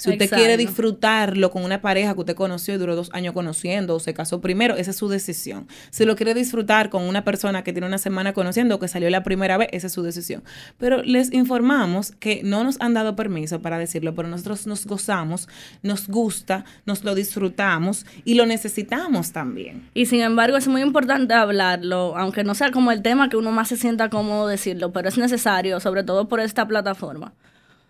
Si 0.06 0.12
usted 0.12 0.30
quiere 0.30 0.58
disfrutarlo 0.58 1.52
con 1.52 1.64
una 1.64 1.82
pareja 1.82 2.14
que 2.14 2.20
usted 2.20 2.36
conoció 2.36 2.76
y 2.76 2.78
duró 2.78 2.96
dos 2.96 3.10
años 3.14 3.34
conociendo 3.34 3.96
o 3.96 4.00
se 4.00 4.14
casó 4.14 4.42
primero, 4.42 4.76
esa 4.76 4.92
es 4.92 4.98
su 4.98 5.08
decisión. 5.08 5.68
Si 5.90 6.06
lo 6.06 6.16
quiere 6.16 6.34
disfrutar 6.34 6.90
con 6.90 7.04
una 7.04 7.24
persona 7.24 7.64
que 7.64 7.74
tiene 7.74 7.88
una 7.88 7.98
semana 7.98 8.34
conociendo 8.34 8.76
o 8.76 8.80
que 8.80 8.88
salió 8.88 9.10
la 9.10 9.24
primera 9.24 9.58
vez, 9.58 9.70
esa 9.72 9.88
es 9.88 9.94
su 9.94 10.04
decisión. 10.04 10.44
Pero 10.78 11.02
les 11.04 11.34
informamos 11.34 12.12
que 12.20 12.42
no 12.44 12.64
nos 12.64 12.80
han 12.82 12.94
dado 12.94 13.16
permiso 13.16 13.62
para 13.62 13.78
decirlo, 13.78 14.14
pero 14.16 14.28
nosotros 14.28 14.68
nos 14.68 14.86
gozamos, 14.86 15.48
nos 15.82 16.08
gusta, 16.08 16.66
nos 16.86 17.04
lo 17.04 17.16
disfrutamos 17.16 18.06
y 18.24 18.36
lo 18.36 18.46
necesitamos 18.46 19.32
también. 19.32 19.90
Y 19.94 20.06
sin 20.06 20.22
embargo 20.22 20.58
es 20.58 20.68
muy 20.68 20.82
importante 20.82 21.34
hablarlo, 21.34 22.16
aunque 22.18 22.44
no 22.44 22.56
sea 22.56 22.72
como 22.72 22.92
el 22.92 23.02
tema 23.02 23.30
que 23.30 23.38
uno 23.38 23.52
más 23.52 23.70
se 23.70 23.78
sienta 23.78 24.10
cómodo 24.10 24.48
decirlo, 24.48 24.92
pero 24.92 25.10
es 25.10 25.18
necesario, 25.18 25.80
sobre 25.80 26.04
todo 26.04 26.28
por 26.28 26.40
esta 26.40 26.68
plataforma. 26.68 27.34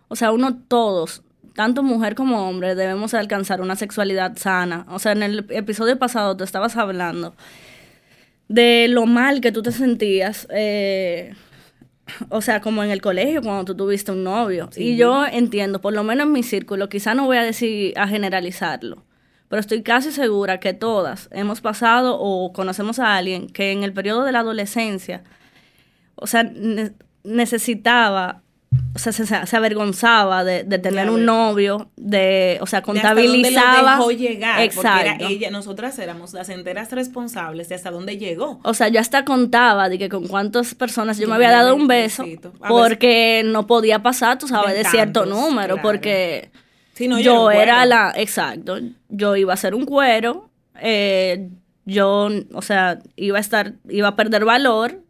O 0.07 0.15
sea, 0.15 0.31
uno 0.31 0.55
todos 0.55 1.23
tanto 1.55 1.83
mujer 1.83 2.15
como 2.15 2.47
hombre 2.47 2.75
debemos 2.75 3.13
alcanzar 3.13 3.61
una 3.61 3.75
sexualidad 3.75 4.37
sana. 4.37 4.85
O 4.89 4.99
sea, 4.99 5.13
en 5.13 5.23
el 5.23 5.45
episodio 5.49 5.97
pasado 5.97 6.37
te 6.37 6.43
estabas 6.43 6.75
hablando 6.77 7.33
de 8.47 8.87
lo 8.89 9.05
mal 9.05 9.41
que 9.41 9.51
tú 9.51 9.61
te 9.63 9.71
sentías, 9.71 10.47
eh, 10.51 11.33
o 12.29 12.41
sea, 12.41 12.61
como 12.61 12.83
en 12.83 12.91
el 12.91 13.01
colegio 13.01 13.41
cuando 13.41 13.65
tú 13.65 13.75
tuviste 13.75 14.11
un 14.11 14.23
novio. 14.23 14.69
Y 14.75 14.97
yo 14.97 15.25
entiendo, 15.25 15.81
por 15.81 15.93
lo 15.93 16.03
menos 16.03 16.27
en 16.27 16.33
mi 16.33 16.43
círculo, 16.43 16.89
quizá 16.89 17.15
no 17.15 17.25
voy 17.25 17.37
a 17.37 17.43
decir 17.43 17.97
a 17.97 18.07
generalizarlo, 18.07 19.03
pero 19.49 19.59
estoy 19.59 19.81
casi 19.81 20.11
segura 20.11 20.59
que 20.59 20.73
todas 20.73 21.29
hemos 21.31 21.61
pasado 21.61 22.17
o 22.19 22.53
conocemos 22.53 22.99
a 22.99 23.15
alguien 23.15 23.47
que 23.47 23.71
en 23.71 23.83
el 23.83 23.93
periodo 23.93 24.23
de 24.23 24.31
la 24.33 24.39
adolescencia, 24.39 25.23
o 26.15 26.27
sea, 26.27 26.51
necesitaba 27.23 28.43
o 28.95 28.99
sea, 28.99 29.11
se, 29.11 29.57
avergonzaba 29.57 30.45
de, 30.45 30.63
tener 30.79 31.09
un 31.09 31.25
novio, 31.25 31.89
de, 31.97 32.57
o 32.61 32.65
sea, 32.65 32.81
contabilizaba. 32.81 33.91
De 33.91 33.97
dejó 33.97 34.11
llegar, 34.11 34.61
Exacto. 34.61 34.89
porque 34.89 35.23
era 35.23 35.29
ella, 35.29 35.51
nosotras 35.51 35.99
éramos 35.99 36.33
las 36.33 36.47
enteras 36.47 36.91
responsables 36.91 37.67
de 37.67 37.75
hasta 37.75 37.91
dónde 37.91 38.17
llegó. 38.17 38.61
O 38.63 38.73
sea, 38.73 38.87
yo 38.87 39.01
hasta 39.01 39.25
contaba 39.25 39.89
de 39.89 39.97
que 39.97 40.07
con 40.07 40.27
cuántas 40.27 40.75
personas 40.75 41.17
yo, 41.17 41.27
me 41.27 41.35
había 41.35 41.51
dado 41.51 41.75
un 41.75 41.87
beso, 41.87 42.23
porque 42.69 43.43
no 43.43 43.67
podía 43.67 44.01
pasar, 44.01 44.37
tú 44.37 44.47
sabes, 44.47 44.75
de, 44.75 44.85
cierto 44.85 45.25
número, 45.25 45.81
porque 45.81 46.49
yo, 46.97 47.51
era 47.51 47.85
la, 47.85 48.13
exacto, 48.15 48.77
yo 49.09 49.35
iba 49.35 49.53
a 49.53 49.57
ser 49.57 49.75
un 49.75 49.85
cuero, 49.85 50.49
eh, 50.79 51.49
yo, 51.83 52.29
o 52.53 52.61
sea, 52.61 52.99
iba 53.17 53.37
a 53.37 53.41
estar, 53.41 53.73
iba 53.89 54.07
a 54.07 54.15
perder 54.15 54.45
valor 54.45 55.04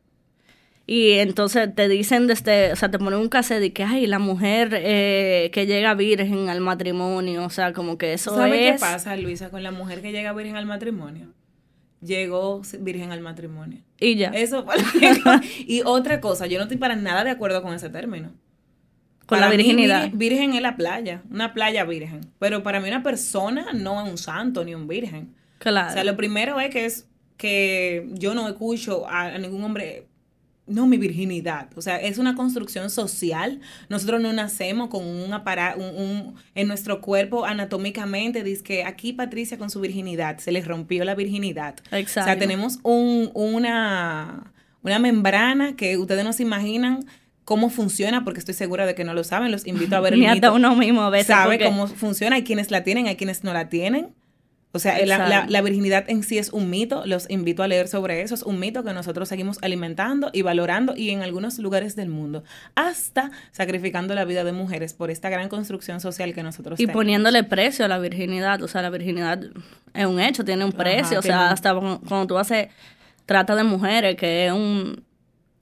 y 0.88 1.14
entonces 1.14 1.74
te 1.74 1.88
dicen, 1.90 2.28
desde, 2.28 2.72
o 2.72 2.76
sea, 2.76 2.92
te 2.92 3.00
ponen 3.00 3.20
un 3.20 3.30
cassette 3.30 3.60
de 3.60 3.74
que, 3.74 3.84
ay, 3.84 4.06
la 4.06 4.20
mujer 4.20 4.70
eh, 4.74 5.50
que 5.52 5.66
llega 5.66 5.96
virgen 5.96 6.48
al 6.50 6.62
matrimonio, 6.62 7.44
o 7.44 7.50
sea, 7.50 7.74
como 7.74 7.98
que 7.98 8.14
eso 8.14 8.36
¿Sabe 8.36 8.60
qué 8.60 8.78
pasa, 8.80 9.16
Luisa, 9.18 9.50
con 9.50 9.64
la 9.64 9.72
mujer 9.72 10.02
que 10.04 10.12
llega 10.12 10.32
virgen 10.34 10.58
al 10.58 10.68
matrimonio? 10.68 11.34
Llegó 12.02 12.62
virgen 12.80 13.12
al 13.12 13.22
matrimonio. 13.22 13.80
Y 14.00 14.16
ya. 14.16 14.30
Eso 14.30 14.64
Y 15.66 15.82
otra 15.86 16.22
cosa, 16.22 16.46
yo 16.46 16.60
no 16.60 16.64
estoy 16.64 16.78
para 16.78 16.96
nada 16.96 17.24
de 17.24 17.32
acuerdo 17.32 17.64
con 17.64 17.74
ese 17.74 17.90
término. 17.90 18.32
Con 19.26 19.40
la 19.40 19.50
virginidad. 19.50 20.12
virgen 20.14 20.54
es 20.54 20.62
la 20.62 20.76
playa, 20.76 21.24
una 21.32 21.56
playa 21.56 21.84
virgen. 21.84 22.22
Pero 22.38 22.62
para 22.62 22.80
mí 22.80 22.90
una 22.90 23.02
persona 23.02 23.74
no 23.74 24.06
es 24.06 24.12
un 24.12 24.20
santo 24.20 24.64
ni 24.64 24.76
un 24.76 24.88
virgen. 24.88 25.34
Claro. 25.58 25.90
O 25.90 25.94
sea, 25.94 26.04
lo 26.04 26.16
primero 26.16 26.60
es 26.60 26.70
que 26.70 26.86
es 26.86 27.08
que 27.38 28.08
yo 28.12 28.36
no 28.36 28.48
escucho 28.48 29.10
a 29.10 29.36
ningún 29.40 29.64
hombre 29.64 30.06
no, 30.68 30.88
mi 30.88 30.98
virginidad. 30.98 31.70
O 31.76 31.82
sea, 31.82 31.98
es 31.98 32.18
una 32.18 32.36
construcción 32.36 32.90
social. 32.90 33.60
Nosotros 33.88 34.20
no 34.20 34.34
nacemos 34.34 34.90
con 34.90 35.06
un 35.06 35.32
aparato, 35.34 35.80
un, 35.80 36.36
en 36.56 36.68
nuestro 36.68 37.02
cuerpo 37.02 37.46
anatómicamente, 37.46 38.44
dice 38.44 38.64
que 38.64 38.84
aquí 38.84 39.14
Patricia 39.14 39.58
con 39.58 39.70
su 39.70 39.80
virginidad, 39.80 40.40
se 40.40 40.52
le 40.52 40.62
rompió 40.62 41.06
la 41.06 41.14
virginidad. 41.14 41.76
Exacto. 41.92 42.22
O 42.22 42.24
sea, 42.24 42.40
tenemos 42.40 42.80
un, 42.84 43.30
una, 43.34 44.54
una 44.82 45.00
membrana 45.00 45.76
que 45.76 45.98
ustedes 45.98 46.24
no 46.24 46.34
se 46.34 46.44
imaginan 46.44 47.06
cómo 47.44 47.70
funciona, 47.70 48.24
porque 48.24 48.40
estoy 48.40 48.56
segura 48.56 48.88
de 48.88 48.96
que 48.96 49.04
no 49.04 49.14
lo 49.14 49.24
saben. 49.24 49.52
Los 49.52 49.68
invito 49.68 49.96
a 49.96 50.00
ver 50.00 50.14
el 50.14 50.20
Ni 50.22 50.26
hasta 50.26 50.52
uno 50.52 50.76
mismo 50.76 51.04
a 51.04 51.12
veces. 51.12 51.28
Sabe 51.28 51.64
cómo 51.64 51.88
funciona. 51.88 52.38
Hay 52.38 52.44
quienes 52.44 52.72
la 52.72 52.84
tienen, 52.84 53.08
hay 53.08 53.16
quienes 53.16 53.44
no 53.44 53.54
la 53.54 53.70
tienen. 53.70 54.10
O 54.76 54.80
sea, 54.80 55.04
la, 55.06 55.46
la, 55.48 55.62
virginidad 55.62 56.04
en 56.08 56.22
sí 56.22 56.38
es 56.38 56.52
un 56.52 56.70
mito, 56.70 57.06
los 57.06 57.30
invito 57.30 57.64
a 57.64 57.68
leer 57.68 57.88
sobre 57.88 58.22
eso, 58.22 58.36
es 58.36 58.44
un 58.44 58.60
mito 58.60 58.84
que 58.84 58.94
nosotros 58.94 59.30
seguimos 59.30 59.58
alimentando 59.62 60.30
y 60.34 60.42
valorando 60.42 60.96
y 60.98 61.12
en 61.12 61.22
algunos 61.22 61.58
lugares 61.60 61.96
del 61.96 62.10
mundo, 62.10 62.44
hasta 62.76 63.32
sacrificando 63.52 64.16
la 64.16 64.26
vida 64.26 64.44
de 64.44 64.52
mujeres 64.52 64.94
por 64.94 65.12
esta 65.12 65.30
gran 65.30 65.48
construcción 65.48 66.02
social 66.02 66.34
que 66.34 66.44
nosotros 66.44 66.78
y 66.78 66.88
poniéndole 66.88 67.44
precio 67.44 67.86
a 67.86 67.88
la 67.88 68.00
virginidad, 68.00 68.62
o 68.62 68.68
sea, 68.68 68.82
la 68.82 68.90
virginidad 68.90 69.42
es 69.94 70.06
un 70.06 70.20
hecho, 70.20 70.44
tiene 70.44 70.66
un 70.66 70.74
precio, 70.74 71.20
o 71.20 71.22
sea, 71.22 71.52
hasta 71.52 71.74
cuando 71.74 72.28
tú 72.28 72.38
haces 72.38 72.68
trata 73.26 73.56
de 73.56 73.64
mujeres, 73.64 74.18
que 74.18 74.48
es 74.48 74.52
un 74.52 75.06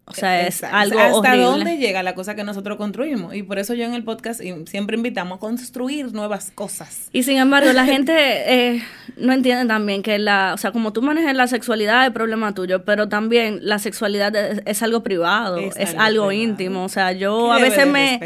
o 0.05 0.13
sea, 0.13 0.45
es 0.45 0.63
algo 0.63 0.99
¿Hasta 0.99 1.37
dónde 1.37 1.77
llega 1.77 2.03
la 2.03 2.13
cosa 2.13 2.35
que 2.35 2.43
nosotros 2.43 2.77
construimos? 2.77 3.33
Y 3.35 3.43
por 3.43 3.57
eso 3.57 3.73
yo 3.73 3.85
en 3.85 3.93
el 3.93 4.03
podcast 4.03 4.41
siempre 4.65 4.97
invitamos 4.97 5.37
a 5.37 5.39
construir 5.39 6.11
nuevas 6.11 6.51
cosas. 6.51 7.09
Y 7.13 7.23
sin 7.23 7.37
embargo, 7.37 7.71
la 7.71 7.85
gente 7.85 8.13
eh, 8.15 8.83
no 9.15 9.31
entiende 9.31 9.65
también 9.65 10.03
que 10.03 10.19
la, 10.19 10.53
o 10.53 10.57
sea, 10.57 10.71
como 10.71 10.91
tú 10.91 11.01
manejas 11.01 11.33
la 11.35 11.47
sexualidad 11.47 12.05
es 12.05 12.11
problema 12.11 12.53
tuyo, 12.53 12.83
pero 12.83 13.07
también 13.07 13.59
la 13.61 13.79
sexualidad 13.79 14.35
es, 14.35 14.83
algo 14.83 15.03
privado, 15.03 15.57
es, 15.57 15.95
algo, 15.97 16.33
íntimo. 16.33 16.83
O 16.83 16.89
sea, 16.89 17.13
yo 17.13 17.53
a 17.53 17.59
veces 17.59 17.87
me, 17.87 18.19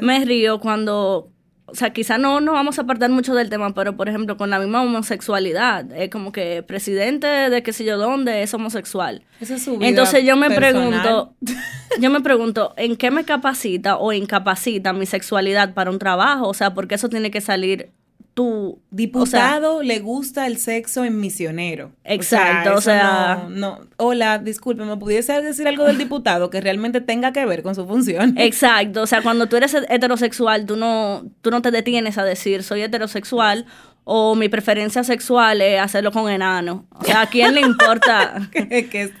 me 0.00 0.24
río 0.24 0.60
cuando 0.60 1.30
o 1.70 1.74
sea, 1.74 1.90
quizá 1.90 2.16
no 2.16 2.40
nos 2.40 2.54
vamos 2.54 2.78
a 2.78 2.82
apartar 2.82 3.10
mucho 3.10 3.34
del 3.34 3.50
tema, 3.50 3.74
pero 3.74 3.96
por 3.96 4.08
ejemplo, 4.08 4.36
con 4.36 4.48
la 4.48 4.58
misma 4.58 4.82
homosexualidad, 4.82 5.90
es 5.92 6.08
como 6.08 6.32
que 6.32 6.62
presidente 6.62 7.26
de 7.26 7.62
qué 7.62 7.72
sé 7.72 7.84
yo 7.84 7.98
dónde 7.98 8.42
es 8.42 8.54
homosexual. 8.54 9.22
Esa 9.40 9.56
es 9.56 9.64
su 9.64 9.76
vida 9.76 9.88
Entonces 9.88 10.24
yo 10.24 10.36
me 10.36 10.50
pregunto, 10.50 11.34
yo 12.00 12.10
me 12.10 12.20
pregunto, 12.20 12.72
¿en 12.76 12.96
qué 12.96 13.10
me 13.10 13.24
capacita 13.24 13.98
o 13.98 14.12
incapacita 14.12 14.92
mi 14.94 15.04
sexualidad 15.04 15.74
para 15.74 15.90
un 15.90 15.98
trabajo? 15.98 16.48
O 16.48 16.54
sea, 16.54 16.72
porque 16.72 16.94
eso 16.94 17.10
tiene 17.10 17.30
que 17.30 17.42
salir 17.42 17.90
tu 18.38 18.80
diputado 18.92 19.82
le 19.82 19.98
gusta 19.98 20.46
el 20.46 20.58
sexo 20.58 21.04
en 21.04 21.18
misionero. 21.18 21.90
Exacto, 22.04 22.76
o 22.76 22.80
sea, 22.80 23.48
no, 23.50 23.80
hola, 23.96 24.38
disculpe, 24.38 24.84
¿me 24.84 24.96
pudiese 24.96 25.42
decir 25.42 25.66
algo 25.66 25.84
del 25.84 25.98
diputado 25.98 26.48
que 26.48 26.60
realmente 26.60 27.00
tenga 27.00 27.32
que 27.32 27.44
ver 27.46 27.64
con 27.64 27.74
su 27.74 27.84
función? 27.84 28.38
Exacto, 28.38 29.02
o 29.02 29.06
sea, 29.08 29.22
cuando 29.22 29.48
tú 29.48 29.56
eres 29.56 29.74
heterosexual, 29.74 30.66
tú 30.66 30.76
no 30.76 31.24
tú 31.40 31.50
no 31.50 31.62
te 31.62 31.72
detienes 31.72 32.16
a 32.16 32.22
decir 32.22 32.62
soy 32.62 32.82
heterosexual 32.82 33.66
o 34.04 34.36
mi 34.36 34.48
preferencia 34.48 35.02
sexual 35.02 35.60
es 35.60 35.80
hacerlo 35.80 36.12
con 36.12 36.30
enano. 36.30 36.86
O 36.92 37.04
sea, 37.04 37.22
¿a 37.22 37.26
quién 37.26 37.56
le 37.56 37.60
importa? 37.60 38.48
que, 38.52 38.88
que 38.88 39.12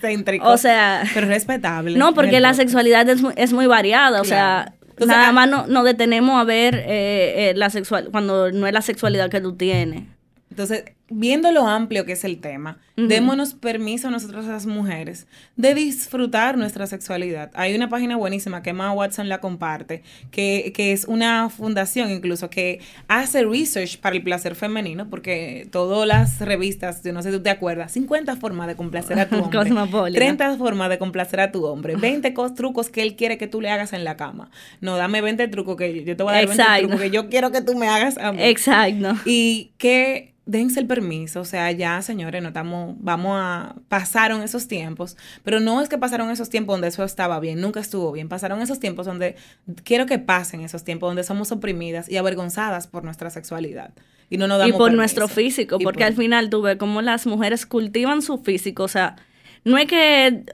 O 0.42 0.56
sea, 0.58 1.02
pero 1.12 1.26
respetable. 1.26 1.98
No, 1.98 2.14
porque 2.14 2.38
la 2.38 2.54
sexualidad 2.54 3.08
es 3.08 3.20
muy, 3.20 3.34
es 3.36 3.52
muy 3.52 3.66
variada, 3.66 4.20
o 4.20 4.24
sea, 4.24 4.74
Nada 5.06 5.32
más 5.32 5.48
no, 5.48 5.66
nos 5.66 5.84
detenemos 5.84 6.40
a 6.40 6.44
ver 6.44 6.74
eh, 6.74 7.50
eh, 7.50 7.52
la 7.56 7.70
sexual 7.70 8.08
cuando 8.10 8.50
no 8.52 8.66
es 8.66 8.72
la 8.72 8.82
sexualidad 8.82 9.30
que 9.30 9.40
tú 9.40 9.54
tienes. 9.54 10.04
Entonces, 10.50 10.84
viendo 11.10 11.52
lo 11.52 11.66
amplio 11.66 12.04
que 12.04 12.12
es 12.12 12.24
el 12.24 12.38
tema, 12.40 12.78
démonos 12.96 13.54
permiso 13.54 14.08
a 14.08 14.10
nosotros 14.10 14.46
las 14.46 14.66
mujeres 14.66 15.26
de 15.56 15.74
disfrutar 15.74 16.58
nuestra 16.58 16.86
sexualidad. 16.86 17.50
Hay 17.54 17.74
una 17.74 17.88
página 17.88 18.16
buenísima 18.16 18.62
que 18.62 18.70
Emma 18.70 18.92
Watson 18.92 19.28
la 19.28 19.40
comparte, 19.40 20.02
que, 20.30 20.72
que, 20.74 20.92
es 20.92 21.04
una 21.04 21.48
fundación 21.48 22.10
incluso 22.10 22.50
que 22.50 22.80
hace 23.06 23.44
research 23.44 23.98
para 24.00 24.16
el 24.16 24.22
placer 24.22 24.54
femenino, 24.54 25.08
porque 25.08 25.68
todas 25.70 26.06
las 26.08 26.40
revistas, 26.40 27.02
yo 27.04 27.12
no 27.12 27.22
sé 27.22 27.30
si 27.30 27.36
tú 27.36 27.42
te 27.42 27.50
acuerdas, 27.50 27.92
50 27.92 28.36
formas 28.40 28.66
de 28.66 28.76
complacer 28.76 29.18
a 29.18 29.28
tu 29.28 29.36
hombre, 29.36 30.10
30 30.12 30.56
formas 30.56 30.88
de 30.88 30.98
complacer 30.98 31.40
a 31.40 31.52
tu 31.52 31.64
hombre, 31.64 31.96
20 31.96 32.34
trucos 32.54 32.90
que 32.90 33.02
él 33.02 33.16
quiere 33.16 33.38
que 33.38 33.46
tú 33.46 33.60
le 33.60 33.70
hagas 33.70 33.92
en 33.92 34.04
la 34.04 34.16
cama. 34.16 34.50
No, 34.80 34.96
dame 34.96 35.20
20 35.20 35.48
trucos 35.48 35.76
que 35.76 36.04
yo 36.04 36.16
te 36.16 36.22
voy 36.22 36.32
a 36.32 36.36
dar 36.36 36.46
20 36.46 36.64
trucos 36.80 37.00
que 37.00 37.10
yo 37.10 37.28
quiero 37.28 37.52
que 37.52 37.62
tú 37.62 37.76
me 37.76 37.88
hagas 37.88 38.18
a 38.18 38.32
mí. 38.32 38.42
Exacto. 38.42 39.14
Y 39.24 39.72
que 39.78 40.34
dense 40.48 40.80
el 40.80 40.86
permiso, 40.86 41.40
o 41.40 41.44
sea, 41.44 41.70
ya 41.72 42.00
señores, 42.00 42.40
no 42.40 42.48
estamos, 42.48 42.96
vamos 43.00 43.32
a, 43.34 43.76
pasaron 43.88 44.42
esos 44.42 44.66
tiempos, 44.66 45.14
pero 45.44 45.60
no 45.60 45.82
es 45.82 45.90
que 45.90 45.98
pasaron 45.98 46.30
esos 46.30 46.48
tiempos 46.48 46.72
donde 46.72 46.88
eso 46.88 47.04
estaba 47.04 47.38
bien, 47.38 47.60
nunca 47.60 47.80
estuvo 47.80 48.10
bien, 48.12 48.30
pasaron 48.30 48.62
esos 48.62 48.80
tiempos 48.80 49.04
donde, 49.04 49.36
quiero 49.84 50.06
que 50.06 50.18
pasen 50.18 50.62
esos 50.62 50.84
tiempos 50.84 51.10
donde 51.10 51.22
somos 51.22 51.52
oprimidas 51.52 52.08
y 52.08 52.16
avergonzadas 52.16 52.86
por 52.86 53.04
nuestra 53.04 53.28
sexualidad. 53.28 53.92
Y 54.30 54.38
no 54.38 54.46
nos 54.48 54.58
damos 54.58 54.74
Y 54.74 54.78
por 54.78 54.94
nuestro 54.94 55.28
físico, 55.28 55.78
porque 55.78 56.04
al 56.04 56.14
final 56.14 56.48
tú 56.48 56.62
ves 56.62 56.76
cómo 56.78 57.02
las 57.02 57.26
mujeres 57.26 57.66
cultivan 57.66 58.22
su 58.22 58.38
físico, 58.38 58.84
o 58.84 58.88
sea, 58.88 59.16
no 59.64 59.76
es 59.76 59.86
que 59.86 60.44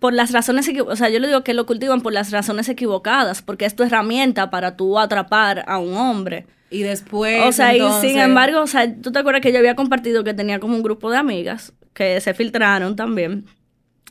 por 0.00 0.14
las 0.14 0.32
razones, 0.32 0.68
o 0.84 0.96
sea, 0.96 1.10
yo 1.10 1.20
le 1.20 1.28
digo 1.28 1.44
que 1.44 1.54
lo 1.54 1.64
cultivan 1.64 2.00
por 2.00 2.12
las 2.12 2.32
razones 2.32 2.68
equivocadas, 2.68 3.40
porque 3.40 3.66
es 3.66 3.76
tu 3.76 3.84
herramienta 3.84 4.50
para 4.50 4.76
tú 4.76 4.98
atrapar 4.98 5.64
a 5.68 5.78
un 5.78 5.94
hombre. 5.94 6.44
Y 6.70 6.82
después. 6.82 7.42
O 7.44 7.52
sea, 7.52 7.76
y 7.76 7.82
sin 8.00 8.18
embargo, 8.18 8.60
o 8.62 8.66
sea, 8.66 8.92
tú 8.94 9.12
te 9.12 9.18
acuerdas 9.18 9.42
que 9.42 9.52
yo 9.52 9.58
había 9.58 9.76
compartido 9.76 10.24
que 10.24 10.34
tenía 10.34 10.58
como 10.58 10.74
un 10.74 10.82
grupo 10.82 11.10
de 11.10 11.18
amigas 11.18 11.72
que 11.92 12.20
se 12.20 12.34
filtraron 12.34 12.96
también 12.96 13.46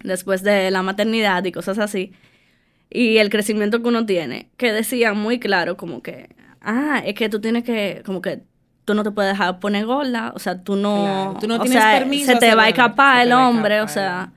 después 0.03 0.43
de 0.43 0.71
la 0.71 0.81
maternidad 0.81 1.43
y 1.43 1.51
cosas 1.51 1.79
así. 1.79 2.13
Y 2.89 3.17
el 3.17 3.29
crecimiento 3.29 3.81
que 3.81 3.87
uno 3.87 4.05
tiene, 4.05 4.49
que 4.57 4.71
decían 4.71 5.17
muy 5.17 5.39
claro, 5.39 5.77
como 5.77 6.01
que, 6.01 6.29
ah, 6.61 7.01
es 7.05 7.15
que 7.15 7.27
tú 7.27 7.41
tienes 7.41 7.63
que, 7.63 8.03
como 8.05 8.21
que 8.21 8.43
tú 8.85 8.93
no 8.93 9.03
te 9.03 9.11
puedes 9.11 9.33
dejar 9.33 9.59
poner 9.59 9.85
gorda, 9.85 10.31
o 10.35 10.39
sea, 10.39 10.63
tú 10.63 10.75
no, 10.75 11.37
tú 11.39 11.47
no 11.47 11.59
tienes 11.59 11.83
permiso 11.83 12.33
se 12.33 12.37
te 12.37 12.53
va 12.53 12.63
a 12.63 12.69
escapar 12.69 13.25
el 13.25 13.33
hombre, 13.33 13.81
o 13.81 13.87
sea. 13.87 14.31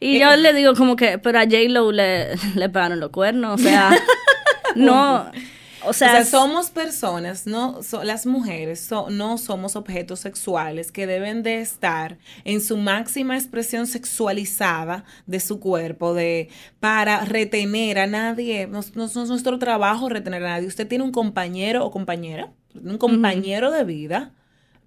Y 0.00 0.18
yo 0.18 0.36
le 0.36 0.52
digo 0.52 0.74
como 0.74 0.96
que, 0.96 1.18
pero 1.18 1.38
a 1.38 1.44
J-Lo 1.44 1.92
le, 1.92 2.34
le 2.56 2.68
pegaron 2.68 3.00
los 3.00 3.10
cuernos, 3.10 3.60
o 3.60 3.64
sea, 3.64 3.90
no, 4.74 5.30
o 5.86 5.92
sea, 5.92 6.24
somos 6.24 6.70
personas, 6.70 7.46
no 7.46 7.80
las 8.02 8.26
mujeres 8.26 8.90
no 9.10 9.38
somos 9.38 9.76
objetos 9.76 10.20
sexuales 10.20 10.92
que 10.92 11.06
deben 11.06 11.42
de 11.42 11.60
estar 11.60 12.18
en 12.44 12.60
su 12.60 12.76
máxima 12.76 13.36
expresión 13.36 13.86
sexualizada 13.86 15.04
de 15.26 15.40
su 15.40 15.60
cuerpo, 15.60 16.14
de 16.14 16.48
para 16.80 17.24
retener 17.24 17.98
a 17.98 18.06
nadie. 18.06 18.66
No, 18.66 18.80
no, 18.94 19.04
es 19.04 19.14
nuestro 19.14 19.58
trabajo 19.58 20.08
retener 20.08 20.44
a 20.44 20.50
nadie. 20.50 20.68
Usted 20.68 20.86
tiene 20.86 21.04
un 21.04 21.12
compañero 21.12 21.84
o 21.84 21.90
compañera, 21.90 22.52
un 22.74 22.98
compañero 22.98 23.70
de 23.70 23.84
vida 23.84 24.32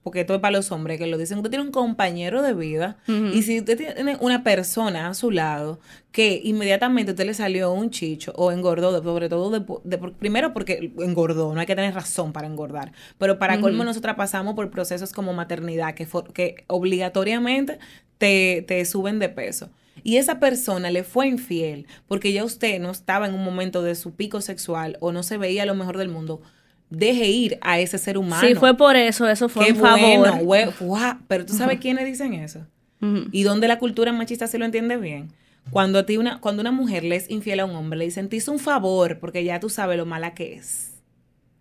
porque 0.08 0.22
esto 0.22 0.36
es 0.36 0.40
para 0.40 0.56
los 0.56 0.72
hombres 0.72 0.98
que 0.98 1.06
lo 1.06 1.18
dicen, 1.18 1.40
usted 1.40 1.50
tiene 1.50 1.66
un 1.66 1.72
compañero 1.72 2.42
de 2.42 2.54
vida 2.54 2.96
y 3.34 3.42
si 3.42 3.60
usted 3.60 3.76
tiene 3.76 4.16
una 4.22 4.42
persona 4.42 5.10
a 5.10 5.14
su 5.14 5.32
lado 5.32 5.82
que 6.14 6.40
inmediatamente 6.46 7.12
usted 7.12 7.26
le 7.26 7.34
salió 7.34 7.74
un 7.74 7.90
chicho 7.90 8.32
o 8.38 8.54
engordó, 8.54 9.04
sobre 9.04 9.28
todo 9.28 9.50
de, 9.50 9.98
primero 10.18 10.54
porque 10.54 10.94
engordó, 11.00 11.54
no 11.54 11.60
hay 11.60 11.66
que 11.66 11.76
tener 11.76 11.94
razón 11.94 12.32
para 12.32 12.48
engordar, 12.48 12.94
pero 13.18 13.38
para 13.38 13.60
colmo 13.60 13.84
nosotras 13.84 14.16
pasamos 14.16 14.56
por 14.56 14.72
procesos 14.72 15.12
como 15.12 15.34
maternidad 15.34 15.94
que, 15.94 16.08
que 16.34 16.64
obligatoriamente 16.68 17.78
te, 18.18 18.64
te 18.66 18.86
suben 18.86 19.20
de 19.20 19.28
peso. 19.28 19.72
y 20.06 20.16
esa 20.16 20.40
persona 20.40 20.90
le 20.90 21.04
fue 21.04 21.28
infiel 21.28 21.86
porque 22.08 22.32
ya 22.32 22.46
usted 22.46 22.80
no 22.80 22.92
estaba 22.92 23.28
en 23.28 23.34
un 23.34 23.44
momento 23.44 23.82
de 23.84 23.96
su 23.96 24.16
pico 24.16 24.40
sexual 24.40 24.96
o 25.02 25.12
no 25.12 25.22
se 25.22 25.38
veía 25.38 25.66
lo 25.66 25.76
mejor 25.76 25.98
del 25.98 26.08
mundo, 26.08 26.42
deje 26.90 27.28
ir 27.28 27.58
a 27.62 27.80
ese 27.80 27.98
ser 27.98 28.18
humano. 28.18 28.48
Sí, 28.48 28.56
fue 28.56 28.76
por 28.76 28.96
eso, 28.96 29.28
eso 29.28 29.50
fue 29.50 29.66
Qué 29.66 29.72
un 29.74 29.80
favor. 29.80 30.44
bueno, 30.44 30.72
guau, 30.80 31.18
pero 31.28 31.46
tú 31.46 31.54
sabes 31.54 31.80
quiénes 31.80 32.06
dicen 32.06 32.34
eso 32.34 32.66
y 33.32 33.44
dónde 33.44 33.68
la 33.68 33.78
cultura 33.78 34.12
machista 34.12 34.48
se 34.48 34.58
lo 34.58 34.66
entiende 34.66 34.98
bien. 34.98 35.32
Cuando 35.70 36.00
a 36.00 36.06
ti 36.06 36.18
una, 36.18 36.40
cuando 36.40 36.62
una 36.62 36.72
mujer 36.72 37.04
le 37.04 37.16
es 37.18 37.30
infiel 37.30 37.60
a 37.60 37.66
un 37.66 37.76
hombre, 37.76 38.00
le 38.00 38.06
dicen, 38.06 38.30
te 38.30 38.38
hizo 38.38 38.52
un 38.52 38.60
favor 38.60 39.20
porque 39.20 39.44
ya 39.44 39.60
tú 39.60 39.70
sabes 39.70 39.98
lo 39.98 40.06
mala 40.06 40.34
que 40.34 40.54
es. 40.56 40.94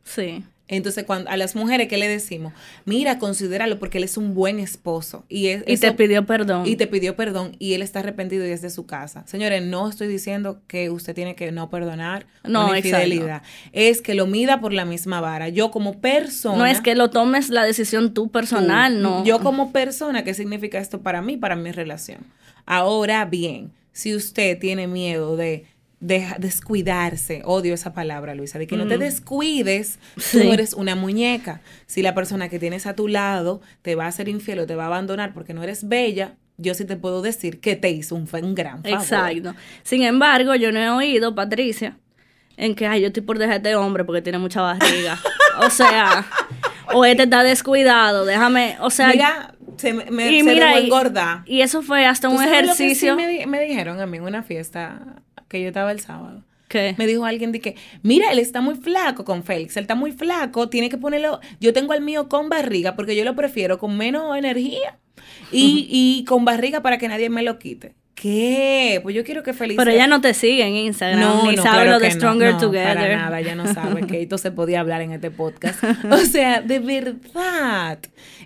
Sí. 0.05 0.45
Entonces, 0.69 1.05
cuando, 1.05 1.31
a 1.31 1.37
las 1.37 1.55
mujeres, 1.55 1.87
¿qué 1.87 1.97
le 1.97 2.09
decimos? 2.09 2.53
Mira, 2.85 3.19
considéralo 3.19 3.79
porque 3.79 3.99
él 3.99 4.05
es 4.05 4.17
un 4.17 4.35
buen 4.35 4.59
esposo. 4.59 5.25
Y, 5.29 5.47
es, 5.49 5.63
Y 5.67 5.77
te 5.77 5.93
pidió 5.93 6.27
perdón. 6.27 6.67
y 6.67 6.75
te 6.75 6.89
pidió 6.89 7.15
perdón 7.15 7.55
y 7.61 7.75
él 7.75 7.83
está 7.83 8.01
arrepentido 8.01 8.45
y 8.45 8.51
es 8.51 8.63
de 8.63 8.71
su 8.71 8.85
casa. 8.85 9.23
Señores, 9.27 9.63
no 9.63 9.89
estoy 9.89 10.09
diciendo 10.09 10.61
que 10.67 10.91
usted 10.91 11.15
tiene 11.15 11.37
que 11.37 11.53
no 11.53 11.71
perdonar 11.71 12.27
No, 12.43 12.67
una 12.67 12.79
exacto. 12.79 13.05
infidelidad. 13.07 13.43
Es 13.73 14.03
que 14.03 14.15
lo 14.15 14.27
mida 14.27 14.61
por 14.61 14.73
la 14.73 14.85
misma 14.85 15.21
vara. 15.21 15.49
Yo 15.51 15.71
como 15.71 16.01
persona... 16.01 16.59
no 16.59 16.67
es 16.67 16.81
que 16.81 16.97
lo 16.97 17.11
tomes 17.11 17.49
la 17.49 17.65
decisión 17.65 18.13
tú 18.13 18.31
personal, 18.31 18.95
tú, 18.95 19.01
no. 19.03 19.25
Yo 19.25 19.39
como 19.41 19.71
persona, 19.71 20.25
¿qué 20.25 20.35
significa 20.35 20.79
esto 20.79 21.01
para 21.01 21.23
mí, 21.23 21.37
para 21.37 21.55
mi 21.55 21.71
relación? 21.71 22.19
Ahora 22.65 23.25
bien, 23.25 23.71
si 23.93 24.15
usted 24.15 24.59
tiene 24.59 24.89
miedo 24.89 25.37
de, 25.37 25.65
de 26.01 26.27
descuidarse, 26.39 27.41
odio 27.45 27.73
esa 27.73 27.95
palabra, 27.95 28.35
Luisa, 28.35 28.59
de 28.59 28.67
que 28.67 28.77
no 28.77 28.87
te 28.87 28.99
descuides, 28.99 29.99
tú 30.31 30.39
eres 30.53 30.75
una 30.75 30.95
muñeca. 30.95 31.61
Si 31.87 32.03
la 32.03 32.15
persona 32.15 32.49
que 32.49 32.59
tienes 32.59 32.87
a 32.87 32.95
tu 32.95 33.09
lado 33.09 33.63
te 33.83 33.95
va 33.95 34.05
a 34.05 34.09
hacer 34.09 34.29
infiel 34.29 34.59
o 34.61 34.67
te 34.67 34.75
va 34.75 34.85
a 34.85 34.87
abandonar 34.89 35.33
porque 35.33 35.55
no 35.55 35.63
eres 35.63 35.89
bella, 35.89 36.35
yo 36.59 36.75
sí 36.75 36.85
te 36.85 36.97
puedo 36.97 37.23
decir 37.23 37.61
que 37.61 37.77
te 37.77 37.91
hizo 37.91 38.15
un, 38.15 38.27
gran 38.55 38.83
favor. 38.83 38.99
Exacto. 39.01 39.55
Sin 39.83 40.03
embargo, 40.03 40.55
yo 40.55 40.71
no 40.71 40.81
he 40.81 40.91
oído, 40.91 41.35
Patricia, 41.35 41.97
en 42.57 42.75
que, 42.75 42.87
ay, 42.87 43.01
yo 43.03 43.07
estoy 43.09 43.23
por 43.23 43.39
dejar 43.39 43.55
a 43.55 43.57
este 43.57 43.75
hombre 43.75 44.05
porque 44.05 44.23
tiene 44.23 44.39
mucha 44.39 44.61
barriga. 44.61 45.19
o 45.61 45.71
sea, 45.71 46.27
o 46.93 47.05
este 47.05 47.25
está 47.25 47.43
descuidado, 47.43 48.25
déjame, 48.25 48.77
o 48.81 48.91
sea, 48.91 49.09
Mira, 49.09 49.55
se 49.77 49.93
me, 49.93 50.31
y 50.31 50.41
se 50.43 50.45
mira, 50.45 50.67
dejó 50.69 50.79
y, 50.79 50.85
engordar. 50.85 51.43
y 51.47 51.61
eso 51.63 51.83
fue 51.83 52.07
hasta 52.07 52.29
¿Tú 52.29 52.35
un 52.35 52.45
sabes 52.45 52.63
lo 52.63 52.69
que 52.69 52.75
sí 52.77 52.85
ejercicio. 52.85 53.17
me, 53.17 53.27
di- 53.27 53.47
me 53.47 53.61
dijeron 53.61 54.01
a 54.01 54.07
mí 54.07 54.17
en 54.19 54.25
una 54.25 54.43
fiesta 54.43 55.23
que 55.49 55.61
yo 55.61 55.69
estaba 55.69 55.93
el 55.93 56.01
sábado. 56.01 56.43
¿Qué? 56.69 56.95
Me 56.99 57.07
dijo 57.07 57.25
alguien 57.25 57.53
de 57.53 57.61
que, 57.61 57.77
mira, 58.03 58.33
él 58.33 58.39
está 58.41 58.61
muy 58.61 58.75
flaco 58.75 59.25
con 59.25 59.45
Félix, 59.45 59.77
él 59.77 59.83
está 59.83 59.95
muy 59.95 60.13
flaco, 60.13 60.69
tiene 60.69 60.89
que 60.89 60.99
ponerlo, 60.99 61.41
yo 61.61 61.73
tengo 61.73 61.93
al 61.93 62.01
mío 62.01 62.29
con 62.29 62.49
barriga 62.49 62.97
porque 62.97 63.15
yo 63.15 63.25
lo 63.25 63.37
prefiero 63.37 63.79
con 63.79 63.97
menos 63.97 64.37
energía 64.37 64.99
y, 65.53 65.87
y 65.89 66.25
con 66.25 66.45
barriga 66.45 66.83
para 66.83 66.99
que 66.99 67.09
nadie 67.09 67.31
me 67.31 67.43
lo 67.43 67.59
quite. 67.59 67.95
¿Qué? 68.17 68.99
Pues 69.03 69.15
yo 69.15 69.25
quiero 69.25 69.43
que 69.43 69.53
Félix... 69.53 69.77
Pero 69.77 69.91
ella 69.91 70.07
no 70.07 70.23
te 70.23 70.33
sigue 70.33 70.65
en 70.65 70.75
Instagram, 70.75 71.21
no, 71.21 71.51
ni 71.51 71.57
no, 71.57 71.63
sabe 71.63 71.83
claro 71.83 71.91
lo 71.91 71.99
de 71.99 72.11
Stronger 72.11 72.55
no, 72.55 72.59
Together. 72.59 72.95
Para 72.95 73.17
nada, 73.17 73.41
ya 73.43 73.55
no 73.55 73.71
sabe 73.75 74.07
que 74.07 74.23
esto 74.23 74.39
se 74.39 74.51
podía 74.51 74.81
hablar 74.81 75.03
en 75.03 75.13
este 75.13 75.31
podcast. 75.31 75.85
O 76.11 76.17
sea, 76.17 76.63
de 76.63 76.79
verdad, 76.79 77.99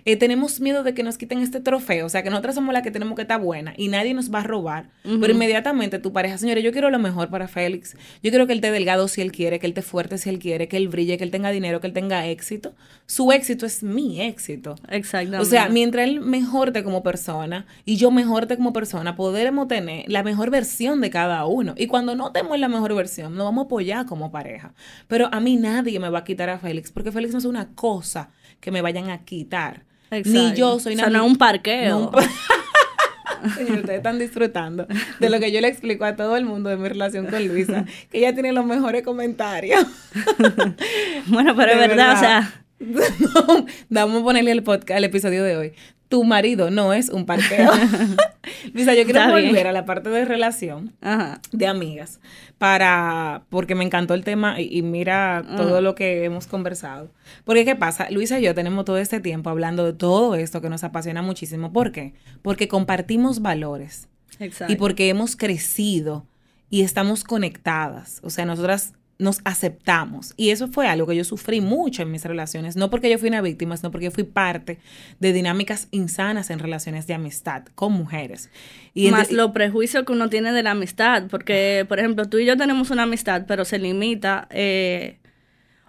eh, 0.03 0.17
tenemos 0.17 0.59
miedo 0.59 0.83
de 0.83 0.93
que 0.93 1.03
nos 1.03 1.17
quiten 1.17 1.39
este 1.39 1.61
trofeo. 1.61 2.05
O 2.05 2.09
sea, 2.09 2.21
que 2.21 2.29
nosotras 2.29 2.55
somos 2.55 2.73
las 2.73 2.83
que 2.83 2.91
tenemos 2.91 3.15
que 3.15 3.21
estar 3.21 3.39
buena 3.39 3.73
y 3.77 3.87
nadie 3.87 4.13
nos 4.13 4.33
va 4.33 4.39
a 4.39 4.43
robar. 4.43 4.89
Pero 5.03 5.31
inmediatamente 5.31 5.99
tu 5.99 6.11
pareja, 6.11 6.37
señores, 6.37 6.65
yo 6.65 6.73
quiero 6.73 6.89
lo 6.89 6.99
mejor 6.99 7.29
para 7.29 7.47
Félix. 7.47 7.95
Yo 8.21 8.29
quiero 8.29 8.47
que 8.47 8.53
él 8.53 8.59
esté 8.59 8.71
delgado 8.71 9.07
si 9.07 9.21
él 9.21 9.31
quiere, 9.31 9.59
que 9.59 9.67
él 9.67 9.71
esté 9.71 9.83
fuerte 9.83 10.17
si 10.17 10.29
él 10.29 10.39
quiere, 10.39 10.67
que 10.67 10.75
él 10.75 10.89
brille, 10.89 11.17
que 11.17 11.23
él 11.23 11.31
tenga 11.31 11.49
dinero, 11.49 11.79
que 11.79 11.87
él 11.87 11.93
tenga 11.93 12.27
éxito. 12.27 12.73
Su 13.05 13.31
éxito 13.31 13.65
es 13.65 13.83
mi 13.83 14.21
éxito. 14.21 14.75
Exactamente. 14.89 15.41
O 15.41 15.45
sea, 15.45 15.69
mientras 15.69 16.07
él 16.07 16.19
mejorte 16.19 16.83
como 16.83 17.03
persona 17.03 17.65
y 17.85 17.95
yo 17.95 18.11
mejorte 18.11 18.57
como 18.57 18.73
persona, 18.73 19.15
podremos 19.15 19.60
tener 19.67 20.05
la 20.07 20.23
mejor 20.23 20.49
versión 20.49 21.01
de 21.01 21.09
cada 21.09 21.45
uno. 21.45 21.73
Y 21.77 21.87
cuando 21.87 22.15
no 22.15 22.31
tenemos 22.31 22.59
la 22.59 22.67
mejor 22.67 22.93
versión, 22.95 23.35
nos 23.35 23.45
vamos 23.45 23.63
a 23.63 23.65
apoyar 23.65 24.05
como 24.05 24.31
pareja. 24.31 24.73
Pero 25.07 25.29
a 25.31 25.39
mí 25.39 25.55
nadie 25.57 25.99
me 25.99 26.09
va 26.09 26.19
a 26.19 26.23
quitar 26.23 26.49
a 26.49 26.59
Félix, 26.59 26.91
porque 26.91 27.11
Félix 27.11 27.33
no 27.33 27.39
es 27.39 27.45
una 27.45 27.73
cosa 27.75 28.29
que 28.59 28.71
me 28.71 28.81
vayan 28.81 29.09
a 29.09 29.23
quitar. 29.25 29.85
Ni 30.11 30.17
Exacto. 30.19 30.55
yo 30.55 30.79
soy 30.79 30.93
O 30.95 30.97
sea, 30.97 31.09
no 31.09 31.23
es 31.23 31.31
un 31.31 31.37
parqueo. 31.37 31.89
no 31.89 32.05
un 32.05 32.11
pa- 32.11 32.21
Señor, 33.55 33.79
ustedes 33.79 33.97
están 33.97 34.19
disfrutando 34.19 34.85
de 35.19 35.29
lo 35.29 35.39
que 35.39 35.51
yo 35.51 35.61
le 35.61 35.67
explico 35.67 36.05
a 36.05 36.15
todo 36.15 36.37
el 36.37 36.45
mundo 36.45 36.69
de 36.69 36.77
mi 36.77 36.87
relación 36.87 37.25
con 37.25 37.47
Luisa, 37.47 37.85
que 38.11 38.19
ella 38.19 38.33
tiene 38.33 38.51
los 38.51 38.65
mejores 38.65 39.01
comentarios. 39.03 39.83
bueno, 41.27 41.55
pero 41.55 41.71
es 41.71 41.77
verdad, 41.79 42.13
o 42.15 42.19
sea, 42.19 42.53
No, 42.79 43.65
vamos 43.89 44.21
a 44.21 44.23
ponerle 44.23 44.51
el 44.51 44.63
podcast, 44.63 44.97
el 44.97 45.03
episodio 45.05 45.43
de 45.43 45.57
hoy. 45.57 45.73
Tu 46.11 46.25
marido 46.25 46.69
no 46.71 46.91
es 46.91 47.07
un 47.07 47.25
parqueo. 47.25 47.71
Luisa, 48.73 48.93
yo 48.93 49.05
quiero 49.05 49.21
Está 49.21 49.33
bien. 49.33 49.47
volver 49.47 49.67
a 49.67 49.71
la 49.71 49.85
parte 49.85 50.09
de 50.09 50.25
relación 50.25 50.93
ajá. 50.99 51.39
de 51.53 51.67
amigas 51.67 52.19
para 52.57 53.43
porque 53.49 53.75
me 53.75 53.85
encantó 53.85 54.13
el 54.13 54.25
tema 54.25 54.59
y, 54.59 54.67
y 54.77 54.81
mira 54.81 55.41
todo 55.55 55.79
lo 55.79 55.95
que 55.95 56.25
hemos 56.25 56.47
conversado. 56.47 57.09
Porque 57.45 57.63
qué 57.63 57.77
pasa, 57.77 58.09
Luisa 58.11 58.39
y 58.39 58.43
yo 58.43 58.53
tenemos 58.53 58.83
todo 58.83 58.97
este 58.97 59.21
tiempo 59.21 59.49
hablando 59.49 59.85
de 59.85 59.93
todo 59.93 60.35
esto 60.35 60.61
que 60.61 60.69
nos 60.69 60.83
apasiona 60.83 61.21
muchísimo. 61.21 61.71
¿Por 61.71 61.93
qué? 61.93 62.13
Porque 62.41 62.67
compartimos 62.67 63.41
valores 63.41 64.09
Exacto. 64.39 64.73
y 64.73 64.75
porque 64.75 65.07
hemos 65.07 65.37
crecido 65.37 66.25
y 66.69 66.81
estamos 66.81 67.23
conectadas. 67.23 68.19
O 68.21 68.29
sea, 68.29 68.43
nosotras 68.43 68.93
nos 69.21 69.39
aceptamos. 69.45 70.33
Y 70.35 70.49
eso 70.49 70.67
fue 70.67 70.87
algo 70.87 71.05
que 71.05 71.15
yo 71.15 71.23
sufrí 71.23 71.61
mucho 71.61 72.01
en 72.01 72.11
mis 72.11 72.25
relaciones, 72.25 72.75
no 72.75 72.89
porque 72.89 73.09
yo 73.09 73.19
fui 73.19 73.29
una 73.29 73.41
víctima, 73.41 73.77
sino 73.77 73.91
porque 73.91 74.05
yo 74.05 74.11
fui 74.11 74.23
parte 74.23 74.79
de 75.19 75.31
dinámicas 75.31 75.87
insanas 75.91 76.49
en 76.49 76.57
relaciones 76.57 77.05
de 77.05 77.13
amistad 77.13 77.63
con 77.75 77.93
mujeres. 77.93 78.49
Y 78.95 79.11
más 79.11 79.31
los 79.31 79.51
prejuicios 79.51 80.05
que 80.05 80.11
uno 80.11 80.27
tiene 80.27 80.51
de 80.51 80.63
la 80.63 80.71
amistad, 80.71 81.27
porque, 81.29 81.85
por 81.87 81.99
ejemplo, 81.99 82.27
tú 82.27 82.39
y 82.39 82.45
yo 82.45 82.57
tenemos 82.57 82.89
una 82.89 83.03
amistad, 83.03 83.43
pero 83.47 83.63
se 83.63 83.77
limita, 83.77 84.47
eh, 84.49 85.19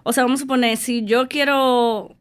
o 0.02 0.12
sea, 0.12 0.24
vamos 0.24 0.40
a 0.40 0.42
suponer, 0.42 0.76
si 0.76 1.02
yo 1.06 1.26
quiero, 1.26 2.14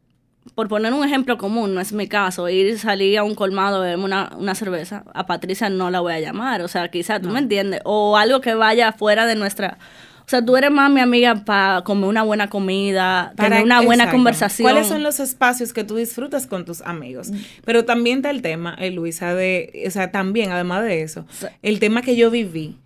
por 0.54 0.68
poner 0.68 0.94
un 0.94 1.04
ejemplo 1.04 1.36
común, 1.36 1.74
no 1.74 1.82
es 1.82 1.92
mi 1.92 2.08
caso, 2.08 2.48
ir 2.48 2.68
y 2.68 2.78
salir 2.78 3.18
a 3.18 3.22
un 3.22 3.34
colmado, 3.34 3.82
beberme 3.82 4.04
una, 4.04 4.32
una 4.38 4.54
cerveza, 4.54 5.04
a 5.12 5.26
Patricia 5.26 5.68
no 5.68 5.90
la 5.90 6.00
voy 6.00 6.14
a 6.14 6.20
llamar, 6.20 6.62
o 6.62 6.68
sea, 6.68 6.88
quizás, 6.88 7.20
tú 7.20 7.28
me 7.28 7.38
entiendes, 7.38 7.82
o 7.84 8.16
algo 8.16 8.40
que 8.40 8.54
vaya 8.54 8.92
fuera 8.92 9.26
de 9.26 9.34
nuestra... 9.34 9.76
O 10.24 10.28
sea, 10.32 10.44
tú 10.44 10.56
eres 10.56 10.70
más 10.70 10.90
mi 10.90 11.00
amiga 11.00 11.44
para 11.44 11.82
comer 11.82 12.08
una 12.08 12.22
buena 12.22 12.48
comida, 12.48 13.32
Para- 13.36 13.48
tener 13.50 13.64
una 13.64 13.80
buena 13.82 14.10
conversación. 14.10 14.64
¿Cuáles 14.64 14.86
son 14.86 15.02
los 15.02 15.20
espacios 15.20 15.72
que 15.72 15.84
tú 15.84 15.96
disfrutas 15.96 16.46
con 16.46 16.64
tus 16.64 16.80
amigos? 16.82 17.30
Pero 17.64 17.84
también 17.84 18.18
está 18.18 18.30
el 18.30 18.40
tema, 18.42 18.74
eh, 18.78 18.90
Luisa, 18.90 19.34
de, 19.34 19.84
o 19.86 19.90
sea, 19.90 20.10
también, 20.10 20.50
además 20.52 20.84
de 20.84 21.02
eso, 21.02 21.26
Sí. 21.30 21.46
el 21.62 21.80
tema 21.80 22.02
que 22.02 22.16
yo 22.16 22.30
viví 22.30 22.76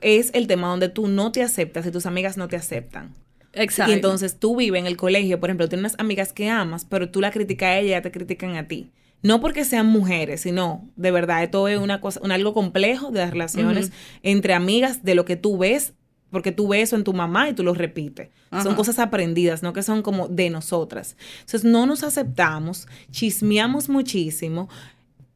es 0.00 0.30
el 0.34 0.46
tema 0.46 0.68
donde 0.68 0.88
tú 0.88 1.08
no 1.08 1.32
te 1.32 1.42
aceptas 1.42 1.86
y 1.86 1.90
tus 1.90 2.06
amigas 2.06 2.36
no 2.36 2.48
te 2.48 2.56
aceptan. 2.56 3.12
Exacto. 3.52 3.92
Y 3.92 3.94
entonces 3.94 4.38
tú 4.38 4.56
vives 4.56 4.80
en 4.80 4.86
el 4.86 4.96
colegio, 4.96 5.38
por 5.38 5.48
ejemplo, 5.50 5.68
tienes 5.68 5.92
unas 5.92 6.00
amigas 6.00 6.32
que 6.32 6.50
amas, 6.50 6.84
pero 6.84 7.08
tú 7.10 7.20
la 7.20 7.30
criticas 7.30 7.68
a 7.68 7.78
ella 7.78 8.02
te 8.02 8.10
critican 8.10 8.56
a 8.56 8.66
ti. 8.66 8.90
No 9.22 9.40
porque 9.40 9.64
sean 9.64 9.86
mujeres, 9.86 10.42
sino 10.42 10.86
de 10.96 11.10
verdad, 11.10 11.42
esto 11.42 11.66
es 11.68 11.78
una 11.78 12.00
cosa, 12.00 12.20
un 12.22 12.30
algo 12.32 12.52
complejo 12.52 13.10
de 13.10 13.20
las 13.20 13.30
relaciones 13.30 13.90
entre 14.22 14.52
amigas, 14.54 15.02
de 15.04 15.14
lo 15.14 15.24
que 15.24 15.36
tú 15.36 15.56
ves, 15.56 15.94
porque 16.34 16.52
tú 16.52 16.68
ves 16.68 16.82
eso 16.88 16.96
en 16.96 17.04
tu 17.04 17.14
mamá 17.14 17.48
y 17.48 17.54
tú 17.54 17.62
lo 17.62 17.72
repites. 17.72 18.28
Son 18.62 18.74
cosas 18.74 18.98
aprendidas, 18.98 19.62
no 19.62 19.72
que 19.72 19.82
son 19.82 20.02
como 20.02 20.28
de 20.28 20.50
nosotras. 20.50 21.16
Entonces 21.40 21.64
no 21.64 21.86
nos 21.86 22.02
aceptamos, 22.04 22.86
chismeamos 23.10 23.88
muchísimo. 23.88 24.68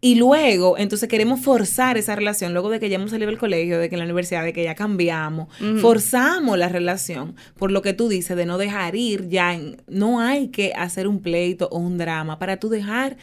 Y 0.01 0.15
luego, 0.15 0.79
entonces 0.79 1.09
queremos 1.09 1.41
forzar 1.41 1.99
esa 1.99 2.15
relación, 2.15 2.53
luego 2.53 2.71
de 2.71 2.79
que 2.79 2.89
ya 2.89 2.95
hemos 2.95 3.11
salido 3.11 3.31
del 3.31 3.39
colegio, 3.39 3.81
de 3.81 3.89
que 3.89 3.97
en 3.97 3.99
la 3.99 4.05
universidad, 4.05 4.45
de 4.45 4.53
que 4.53 4.63
ya 4.63 4.77
cambiamos, 4.77 5.49
forzamos 5.81 6.57
la 6.57 6.69
relación 6.69 7.35
por 7.59 7.73
lo 7.73 7.83
que 7.83 7.95
tú 7.95 8.09
dices 8.09 8.37
de 8.37 8.47
no 8.47 8.59
dejar 8.59 8.95
ir 8.95 9.29
ya. 9.29 9.55
en- 9.55 9.83
no 9.89 10.21
hay 10.21 10.49
que 10.49 10.73
hacer 10.75 11.09
un 11.09 11.21
pleito 11.21 11.69
o 11.73 11.79
un 11.79 11.99
drama 11.99 12.39
para 12.39 12.59
tú 12.59 12.69
dejar 12.69 13.17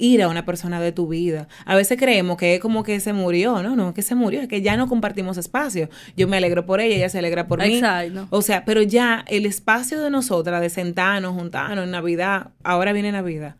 ir 0.00 0.22
a 0.22 0.28
una 0.28 0.44
persona 0.44 0.80
de 0.80 0.90
tu 0.90 1.06
vida. 1.06 1.46
A 1.64 1.76
veces 1.76 1.98
creemos 1.98 2.36
que 2.38 2.56
es 2.56 2.60
como 2.60 2.82
que 2.82 2.98
se 2.98 3.12
murió, 3.12 3.62
no, 3.62 3.76
no, 3.76 3.94
que 3.94 4.02
se 4.02 4.14
murió, 4.14 4.40
es 4.40 4.48
que 4.48 4.62
ya 4.62 4.76
no 4.76 4.88
compartimos 4.88 5.36
espacio. 5.36 5.88
Yo 6.16 6.26
me 6.26 6.38
alegro 6.38 6.66
por 6.66 6.80
ella, 6.80 6.96
ella 6.96 7.08
se 7.08 7.18
alegra 7.18 7.46
por 7.46 7.60
mí. 7.60 7.74
Exacto. 7.76 8.26
O 8.30 8.42
sea, 8.42 8.64
pero 8.64 8.82
ya 8.82 9.24
el 9.28 9.46
espacio 9.46 10.00
de 10.00 10.10
nosotras, 10.10 10.60
de 10.60 10.70
sentarnos, 10.70 11.34
juntarnos 11.34 11.84
en 11.84 11.90
Navidad, 11.90 12.48
ahora 12.64 12.92
viene 12.92 13.12
Navidad. 13.12 13.56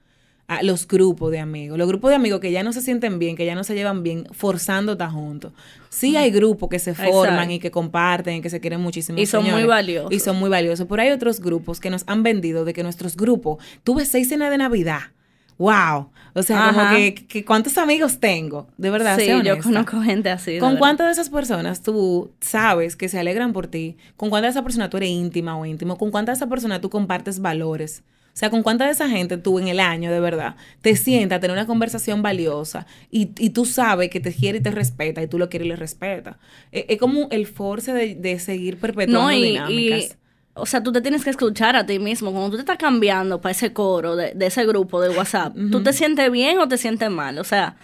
a 0.48 0.64
los 0.64 0.88
grupos 0.88 1.30
de 1.30 1.38
amigos, 1.38 1.78
los 1.78 1.86
grupos 1.86 2.10
de 2.10 2.16
amigos 2.16 2.40
que 2.40 2.50
ya 2.50 2.64
no 2.64 2.72
se 2.72 2.80
sienten 2.80 3.20
bien, 3.20 3.36
que 3.36 3.46
ya 3.46 3.54
no 3.54 3.62
se 3.62 3.76
llevan 3.76 4.02
bien, 4.02 4.26
forzando 4.32 4.92
estar 4.92 5.08
juntos. 5.10 5.52
Sí 5.90 6.16
hay 6.16 6.32
grupos 6.32 6.68
que 6.68 6.80
se 6.80 6.92
forman 6.92 7.34
Exacto. 7.34 7.52
y 7.52 7.58
que 7.60 7.70
comparten 7.70 8.34
y 8.34 8.40
que 8.40 8.50
se 8.50 8.58
quieren 8.58 8.80
muchísimo. 8.80 9.16
Y 9.16 9.26
son 9.26 9.48
muy 9.48 9.62
valiosos. 9.62 10.10
Y 10.10 10.18
son 10.18 10.36
muy 10.40 10.50
valiosos. 10.50 10.88
Pero 10.88 11.02
hay 11.02 11.10
otros 11.10 11.38
grupos 11.40 11.78
que 11.78 11.88
nos 11.88 12.02
han 12.08 12.24
vendido 12.24 12.64
de 12.64 12.72
que 12.72 12.82
nuestros 12.82 13.16
grupos, 13.16 13.62
tuve 13.84 14.04
seis 14.04 14.28
cenas 14.28 14.50
de 14.50 14.58
Navidad. 14.58 15.02
¡Wow! 15.60 16.08
O 16.32 16.42
sea, 16.42 16.68
como 16.68 16.80
Ajá. 16.80 16.96
que, 16.96 17.14
que 17.14 17.44
¿cuántos 17.44 17.76
amigos 17.76 18.18
tengo? 18.18 18.68
De 18.78 18.88
verdad, 18.88 19.18
Sí, 19.18 19.28
yo 19.44 19.58
conozco 19.58 20.00
gente 20.00 20.30
así. 20.30 20.58
¿Con 20.58 20.78
cuántas 20.78 21.08
de 21.08 21.12
esas 21.12 21.28
personas 21.28 21.82
tú 21.82 22.30
sabes 22.40 22.96
que 22.96 23.10
se 23.10 23.18
alegran 23.18 23.52
por 23.52 23.66
ti? 23.66 23.98
¿Con 24.16 24.30
cuántas 24.30 24.48
de 24.48 24.50
esas 24.52 24.62
personas 24.62 24.88
tú 24.88 24.96
eres 24.96 25.10
íntima 25.10 25.58
o 25.58 25.66
íntimo? 25.66 25.98
¿Con 25.98 26.10
cuántas 26.10 26.38
de 26.38 26.44
esas 26.44 26.48
personas 26.48 26.80
tú 26.80 26.88
compartes 26.88 27.40
valores? 27.40 28.02
O 28.32 28.36
sea, 28.40 28.48
con 28.48 28.62
cuánta 28.62 28.86
de 28.86 28.92
esa 28.92 29.10
gente 29.10 29.36
tú 29.36 29.58
en 29.58 29.68
el 29.68 29.80
año, 29.80 30.10
de 30.10 30.20
verdad, 30.20 30.56
te 30.80 30.96
sientas 30.96 31.36
a 31.36 31.40
tener 31.40 31.54
una 31.54 31.66
conversación 31.66 32.22
valiosa 32.22 32.86
y, 33.10 33.32
y 33.36 33.50
tú 33.50 33.66
sabes 33.66 34.08
que 34.08 34.20
te 34.20 34.32
quiere 34.32 34.58
y 34.58 34.62
te 34.62 34.70
respeta 34.70 35.22
y 35.22 35.26
tú 35.26 35.36
lo 35.38 35.50
quieres 35.50 35.66
y 35.66 35.68
le 35.68 35.76
respeta. 35.76 36.38
Es, 36.72 36.86
es 36.88 36.98
como 36.98 37.28
el 37.30 37.46
force 37.46 37.92
de, 37.92 38.14
de 38.14 38.38
seguir 38.38 38.78
perpetuando 38.78 39.24
No, 39.24 39.32
y, 39.32 39.42
dinámicas. 39.42 40.16
O 40.60 40.66
sea, 40.66 40.82
tú 40.82 40.92
te 40.92 41.00
tienes 41.00 41.24
que 41.24 41.30
escuchar 41.30 41.76
a 41.76 41.86
ti 41.86 41.98
mismo. 41.98 42.30
Cuando 42.30 42.50
tú 42.50 42.56
te 42.56 42.62
estás 42.62 42.78
cambiando 42.78 43.40
para 43.40 43.52
ese 43.52 43.72
coro 43.72 44.16
de, 44.16 44.32
de 44.34 44.46
ese 44.46 44.64
grupo 44.66 45.00
de 45.00 45.10
WhatsApp, 45.10 45.54
¿tú 45.70 45.82
te 45.82 45.92
sientes 45.92 46.30
bien 46.30 46.58
o 46.58 46.68
te 46.68 46.76
sientes 46.76 47.10
mal? 47.10 47.38
O 47.38 47.44
sea, 47.44 47.76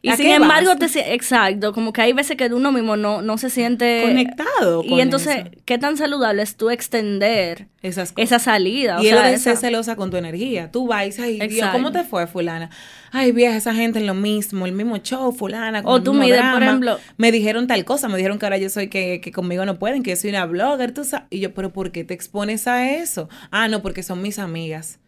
y 0.00 0.10
¿A 0.10 0.16
sin 0.16 0.28
embargo, 0.30 0.70
vas? 0.70 0.78
te, 0.78 0.88
si- 0.88 1.00
exacto, 1.00 1.72
como 1.72 1.92
que 1.92 2.00
hay 2.02 2.12
veces 2.12 2.36
que 2.36 2.46
uno 2.46 2.70
mismo 2.70 2.96
no, 2.96 3.20
no 3.20 3.36
se 3.36 3.50
siente 3.50 4.02
Conectado 4.04 4.82
Y 4.84 5.00
entonces, 5.00 5.36
eso. 5.38 5.50
¿qué 5.64 5.76
tan 5.78 5.96
saludable 5.96 6.42
es 6.42 6.56
tú 6.56 6.70
extender 6.70 7.66
Esas 7.82 8.12
cosas. 8.12 8.24
esa 8.32 8.38
salida? 8.38 8.98
O 8.98 9.02
y 9.02 9.10
lo 9.10 9.16
sea, 9.18 9.32
esa- 9.32 9.56
celosa 9.56 9.96
con 9.96 10.10
tu 10.10 10.16
energía. 10.16 10.70
Tú 10.70 10.86
vas 10.86 11.02
y 11.02 11.06
dices, 11.06 11.24
ay, 11.24 11.32
Dios, 11.40 11.52
Exacto. 11.52 11.78
¿cómo 11.78 11.90
te 11.92 12.04
fue, 12.04 12.26
fulana? 12.28 12.70
Ay, 13.10 13.32
vieja, 13.32 13.56
esa 13.56 13.74
gente 13.74 13.98
en 13.98 14.06
lo 14.06 14.14
mismo, 14.14 14.66
el 14.66 14.72
mismo 14.72 14.98
show, 14.98 15.32
fulana. 15.32 15.82
con 15.82 15.92
O 15.92 15.96
el 15.96 16.02
tú 16.04 16.12
mismo 16.12 16.26
mides, 16.26 16.42
por 16.52 16.62
ejemplo- 16.62 16.98
Me 17.16 17.32
dijeron 17.32 17.66
tal 17.66 17.84
cosa, 17.84 18.08
me 18.08 18.16
dijeron 18.18 18.38
que 18.38 18.46
ahora 18.46 18.58
yo 18.58 18.68
soy, 18.70 18.88
que, 18.88 19.20
que 19.20 19.32
conmigo 19.32 19.64
no 19.64 19.78
pueden, 19.78 20.02
que 20.04 20.10
yo 20.10 20.16
soy 20.16 20.30
una 20.30 20.46
blogger, 20.46 20.92
tú 20.94 21.04
sabes. 21.04 21.26
Y 21.30 21.40
yo, 21.40 21.52
¿pero 21.54 21.72
por 21.72 21.90
qué 21.90 22.04
te 22.04 22.14
expones 22.14 22.68
a 22.68 22.88
eso? 22.90 23.28
Ah, 23.50 23.66
no, 23.68 23.82
porque 23.82 24.02
son 24.04 24.22
mis 24.22 24.38
amigas. 24.38 25.00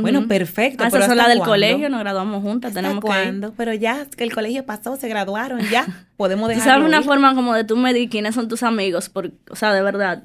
Bueno, 0.00 0.28
perfecto. 0.28 0.84
Ah, 0.84 0.88
pero 0.90 1.04
esas 1.04 1.10
son 1.10 1.18
¿hasta 1.20 1.22
las 1.22 1.28
del 1.28 1.38
cuándo? 1.38 1.50
colegio, 1.52 1.88
nos 1.88 2.00
graduamos 2.00 2.42
juntas, 2.42 2.68
¿Hasta 2.70 2.80
tenemos 2.82 3.02
que 3.04 3.08
ir. 3.10 3.12
cuándo? 3.24 3.54
Pero 3.56 3.74
ya, 3.74 4.06
que 4.16 4.24
el 4.24 4.32
colegio 4.32 4.64
pasó, 4.64 4.96
se 4.96 5.08
graduaron, 5.08 5.60
ya. 5.68 5.86
Podemos 6.16 6.48
dejar 6.48 6.64
sabes 6.64 6.86
una 6.86 7.02
forma 7.02 7.34
como 7.34 7.54
de 7.54 7.64
tú 7.64 7.76
medir 7.76 8.08
quiénes 8.08 8.34
son 8.34 8.48
tus 8.48 8.62
amigos, 8.62 9.08
por, 9.08 9.32
o 9.50 9.56
sea, 9.56 9.72
de 9.74 9.82
verdad, 9.82 10.22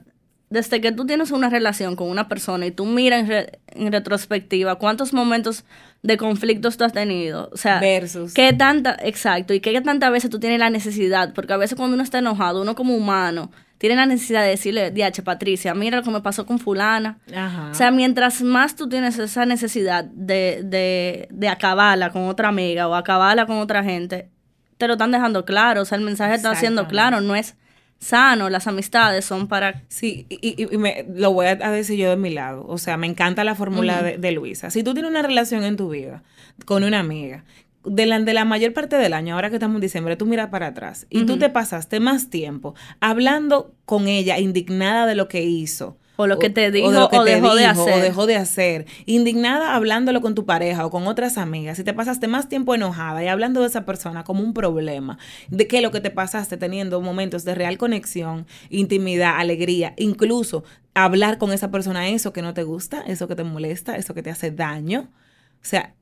desde 0.51 0.79
que 0.79 0.91
tú 0.91 1.05
tienes 1.07 1.31
una 1.31 1.49
relación 1.49 1.95
con 1.95 2.09
una 2.09 2.27
persona 2.27 2.67
y 2.67 2.71
tú 2.71 2.85
miras 2.85 3.21
en, 3.21 3.27
re- 3.27 3.59
en 3.67 3.91
retrospectiva 3.91 4.75
cuántos 4.75 5.11
momentos 5.13 5.65
de 6.03 6.17
conflictos 6.17 6.77
tú 6.77 6.83
has 6.83 6.93
tenido, 6.93 7.49
o 7.51 7.57
sea, 7.57 7.79
Versus. 7.79 8.33
qué 8.35 8.53
tanta, 8.53 8.95
exacto, 9.01 9.55
y 9.55 9.59
qué 9.59 9.81
tantas 9.81 10.11
veces 10.11 10.29
tú 10.29 10.39
tienes 10.39 10.59
la 10.59 10.69
necesidad, 10.69 11.33
porque 11.33 11.53
a 11.53 11.57
veces 11.57 11.75
cuando 11.75 11.95
uno 11.95 12.03
está 12.03 12.19
enojado, 12.19 12.61
uno 12.61 12.75
como 12.75 12.95
humano, 12.95 13.49
tiene 13.77 13.95
la 13.95 14.05
necesidad 14.05 14.41
de 14.43 14.49
decirle, 14.49 14.91
diache 14.91 15.21
Patricia, 15.21 15.73
mira 15.73 15.97
lo 15.97 16.03
que 16.03 16.11
me 16.11 16.21
pasó 16.21 16.45
con 16.45 16.59
fulana, 16.59 17.17
Ajá. 17.35 17.69
o 17.71 17.73
sea, 17.73 17.91
mientras 17.91 18.41
más 18.41 18.75
tú 18.75 18.87
tienes 18.89 19.17
esa 19.19 19.45
necesidad 19.45 20.05
de, 20.05 20.61
de, 20.63 21.27
de 21.31 21.47
acabarla 21.49 22.11
con 22.11 22.23
otra 22.27 22.47
amiga 22.49 22.87
o 22.87 22.95
acabarla 22.95 23.45
con 23.45 23.57
otra 23.57 23.83
gente, 23.83 24.29
te 24.77 24.87
lo 24.87 24.93
están 24.93 25.11
dejando 25.11 25.45
claro. 25.45 25.81
O 25.81 25.85
sea, 25.85 25.97
el 25.97 26.03
mensaje 26.03 26.35
está 26.35 26.53
siendo 26.55 26.87
claro, 26.87 27.21
no 27.21 27.33
es 27.35 27.55
sano. 27.99 28.49
Las 28.49 28.67
amistades 28.67 29.23
son 29.23 29.47
para... 29.47 29.83
Sí, 29.87 30.25
y, 30.29 30.37
y- 30.61 30.67
y 30.73 30.77
me, 30.77 31.05
lo 31.13 31.31
voy 31.31 31.45
a 31.47 31.51
a 31.51 31.71
decir 31.71 31.97
yo 31.97 32.09
de 32.09 32.17
mi 32.17 32.29
lado. 32.29 32.65
O 32.67 32.77
sea, 32.77 32.97
me 32.97 33.07
encanta 33.07 33.43
la 33.45 33.55
fórmula 33.55 34.01
de, 34.03 34.17
de 34.17 34.31
Luisa. 34.33 34.69
Si 34.69 34.83
tú 34.83 34.93
tienes 34.93 35.09
una 35.11 35.21
relación 35.21 35.63
en 35.63 35.77
tu 35.77 35.89
vida 35.89 36.23
con 36.65 36.83
una 36.83 36.99
amiga, 36.99 37.45
de 37.85 38.05
la, 38.05 38.19
de 38.19 38.33
la 38.33 38.45
mayor 38.45 38.73
parte 38.73 38.95
del 38.97 39.13
año, 39.13 39.35
ahora 39.35 39.49
que 39.49 39.55
estamos 39.55 39.75
en 39.75 39.81
diciembre, 39.81 40.15
tú 40.15 40.25
miras 40.25 40.49
para 40.49 40.67
atrás 40.67 41.07
y 41.09 41.25
tú 41.25 41.37
te 41.37 41.49
pasaste 41.49 41.99
más 41.99 42.29
tiempo 42.29 42.75
hablando 42.99 43.73
con 43.85 44.07
ella, 44.07 44.39
indignada 44.39 45.05
de 45.05 45.15
lo 45.15 45.27
que 45.27 45.43
hizo. 45.43 45.97
O 46.17 46.27
lo 46.27 46.39
que 46.39 46.49
te 46.49 46.71
dijo 46.71 46.91
de 46.91 46.99
lo 46.99 47.09
que 47.09 47.17
o 47.17 47.23
dejó 47.23 47.55
de 47.55 47.65
hacer. 47.65 47.93
O 47.93 48.01
dejó 48.01 48.25
de 48.25 48.35
hacer. 48.37 48.85
Indignada 49.05 49.75
hablándolo 49.75 50.21
con 50.21 50.33
tu 50.33 50.45
pareja 50.45 50.85
o 50.85 50.89
con 50.89 51.07
otras 51.07 51.37
amigas. 51.37 51.77
Si 51.77 51.83
te 51.83 51.93
pasaste 51.93 52.27
más 52.27 52.47
tiempo 52.47 52.73
enojada 52.73 53.23
y 53.23 53.27
hablando 53.27 53.61
de 53.61 53.67
esa 53.67 53.85
persona 53.85 54.23
como 54.23 54.41
un 54.41 54.53
problema, 54.53 55.17
de 55.49 55.67
que 55.67 55.81
lo 55.81 55.91
que 55.91 55.99
te 55.99 56.11
pasaste 56.11 56.57
teniendo 56.57 57.01
momentos 57.01 57.43
de 57.43 57.55
real 57.55 57.77
conexión, 57.77 58.47
intimidad, 58.69 59.37
alegría, 59.37 59.93
incluso 59.97 60.63
hablar 60.93 61.37
con 61.37 61.51
esa 61.51 61.69
persona 61.69 62.07
eso 62.07 62.31
que 62.31 62.41
no 62.41 62.53
te 62.53 62.63
gusta, 62.63 63.01
eso 63.01 63.27
que 63.27 63.35
te 63.35 63.43
molesta, 63.43 63.97
eso 63.97 64.13
que 64.13 64.23
te 64.23 64.29
hace 64.29 64.51
daño. 64.51 65.09
O 65.55 65.67
sea, 65.67 65.93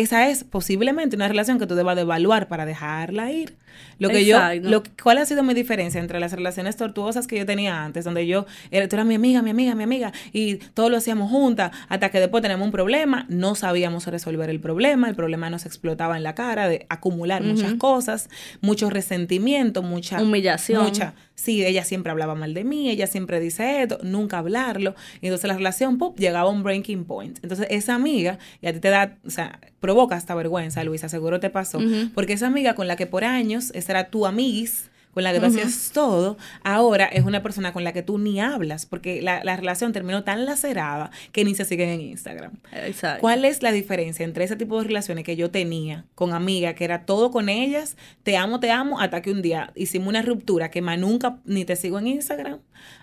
esa 0.00 0.28
es 0.28 0.44
posiblemente 0.44 1.16
una 1.16 1.28
relación 1.28 1.58
que 1.58 1.66
tú 1.66 1.74
debas 1.74 1.96
de 1.96 2.02
evaluar 2.02 2.48
para 2.48 2.66
dejarla 2.66 3.30
ir. 3.30 3.56
Lo 3.98 4.08
que 4.08 4.20
Exacto. 4.20 4.62
yo, 4.62 4.70
lo, 4.70 4.82
¿cuál 5.02 5.18
ha 5.18 5.26
sido 5.26 5.42
mi 5.42 5.54
diferencia 5.54 6.00
entre 6.00 6.20
las 6.20 6.32
relaciones 6.32 6.76
tortuosas 6.76 7.26
que 7.26 7.38
yo 7.38 7.46
tenía 7.46 7.84
antes, 7.84 8.04
donde 8.04 8.26
yo, 8.26 8.46
era, 8.70 8.88
tú 8.88 8.96
eras 8.96 9.06
mi 9.06 9.14
amiga, 9.14 9.42
mi 9.42 9.50
amiga, 9.50 9.74
mi 9.74 9.84
amiga, 9.84 10.12
y 10.32 10.56
todo 10.56 10.90
lo 10.90 10.96
hacíamos 10.96 11.30
juntas, 11.30 11.72
hasta 11.88 12.10
que 12.10 12.20
después 12.20 12.42
tenemos 12.42 12.64
un 12.64 12.72
problema, 12.72 13.26
no 13.28 13.54
sabíamos 13.54 14.06
resolver 14.06 14.50
el 14.50 14.60
problema, 14.60 15.08
el 15.08 15.14
problema 15.14 15.50
nos 15.50 15.66
explotaba 15.66 16.16
en 16.16 16.22
la 16.22 16.34
cara 16.34 16.68
de 16.68 16.86
acumular 16.88 17.42
muchas 17.42 17.74
cosas, 17.74 18.28
mucho 18.60 18.90
resentimiento, 18.90 19.82
mucha 19.82 20.20
Humillación. 20.20 20.84
mucha, 20.84 21.14
sí, 21.34 21.64
ella 21.64 21.84
siempre 21.84 22.10
hablaba 22.10 22.34
mal 22.34 22.54
de 22.54 22.64
mí, 22.64 22.90
ella 22.90 23.06
siempre 23.06 23.40
dice 23.40 23.82
esto, 23.82 23.98
nunca 24.02 24.38
hablarlo, 24.38 24.94
y 25.20 25.26
entonces 25.26 25.48
la 25.48 25.54
relación, 25.56 25.98
pop, 25.98 26.18
llegaba 26.18 26.48
a 26.48 26.52
un 26.52 26.62
breaking 26.62 27.04
point. 27.04 27.38
Entonces 27.42 27.66
esa 27.70 27.94
amiga, 27.94 28.38
y 28.60 28.66
a 28.66 28.72
ti 28.72 28.80
te 28.80 28.88
da, 28.88 29.18
o 29.26 29.30
sea, 29.30 29.60
provoca 29.80 30.16
hasta 30.16 30.34
vergüenza, 30.34 30.84
Luisa, 30.84 31.08
seguro 31.08 31.40
te 31.40 31.50
pasó, 31.50 31.80
porque 32.14 32.34
esa 32.34 32.46
amiga 32.46 32.74
con 32.74 32.88
la 32.88 32.96
que 32.96 33.06
por 33.06 33.24
años, 33.24 33.70
esa 33.74 33.92
era 33.92 34.10
tu 34.10 34.26
amiguis, 34.26 34.90
con 35.14 35.22
la 35.22 35.32
que 35.32 35.40
tú 35.40 35.46
hacías 35.46 35.90
todo, 35.92 36.36
ahora 36.64 37.06
es 37.06 37.24
una 37.24 37.42
persona 37.42 37.72
con 37.72 37.84
la 37.84 37.92
que 37.92 38.02
tú 38.02 38.18
ni 38.18 38.40
hablas, 38.40 38.84
porque 38.84 39.22
la, 39.22 39.42
la 39.44 39.56
relación 39.56 39.92
terminó 39.92 40.24
tan 40.24 40.44
lacerada 40.44 41.10
que 41.32 41.44
ni 41.44 41.54
se 41.54 41.64
siguen 41.64 41.88
en 41.88 42.00
Instagram. 42.00 42.52
Exacto. 42.72 43.20
¿Cuál 43.20 43.44
es 43.44 43.62
la 43.62 43.72
diferencia 43.72 44.24
entre 44.24 44.44
ese 44.44 44.56
tipo 44.56 44.78
de 44.78 44.88
relaciones 44.88 45.24
que 45.24 45.36
yo 45.36 45.50
tenía 45.50 46.04
con 46.14 46.32
amigas, 46.32 46.74
que 46.74 46.84
era 46.84 47.06
todo 47.06 47.30
con 47.30 47.48
ellas, 47.48 47.96
te 48.24 48.36
amo, 48.36 48.60
te 48.60 48.70
amo, 48.70 49.00
hasta 49.00 49.22
que 49.22 49.30
un 49.30 49.40
día 49.40 49.72
hicimos 49.76 50.08
una 50.08 50.22
ruptura 50.22 50.70
que 50.70 50.82
más 50.82 50.98
nunca 50.98 51.38
ni 51.44 51.64
te 51.64 51.76
sigo 51.76 51.98
en 51.98 52.08
Instagram, 52.08 52.58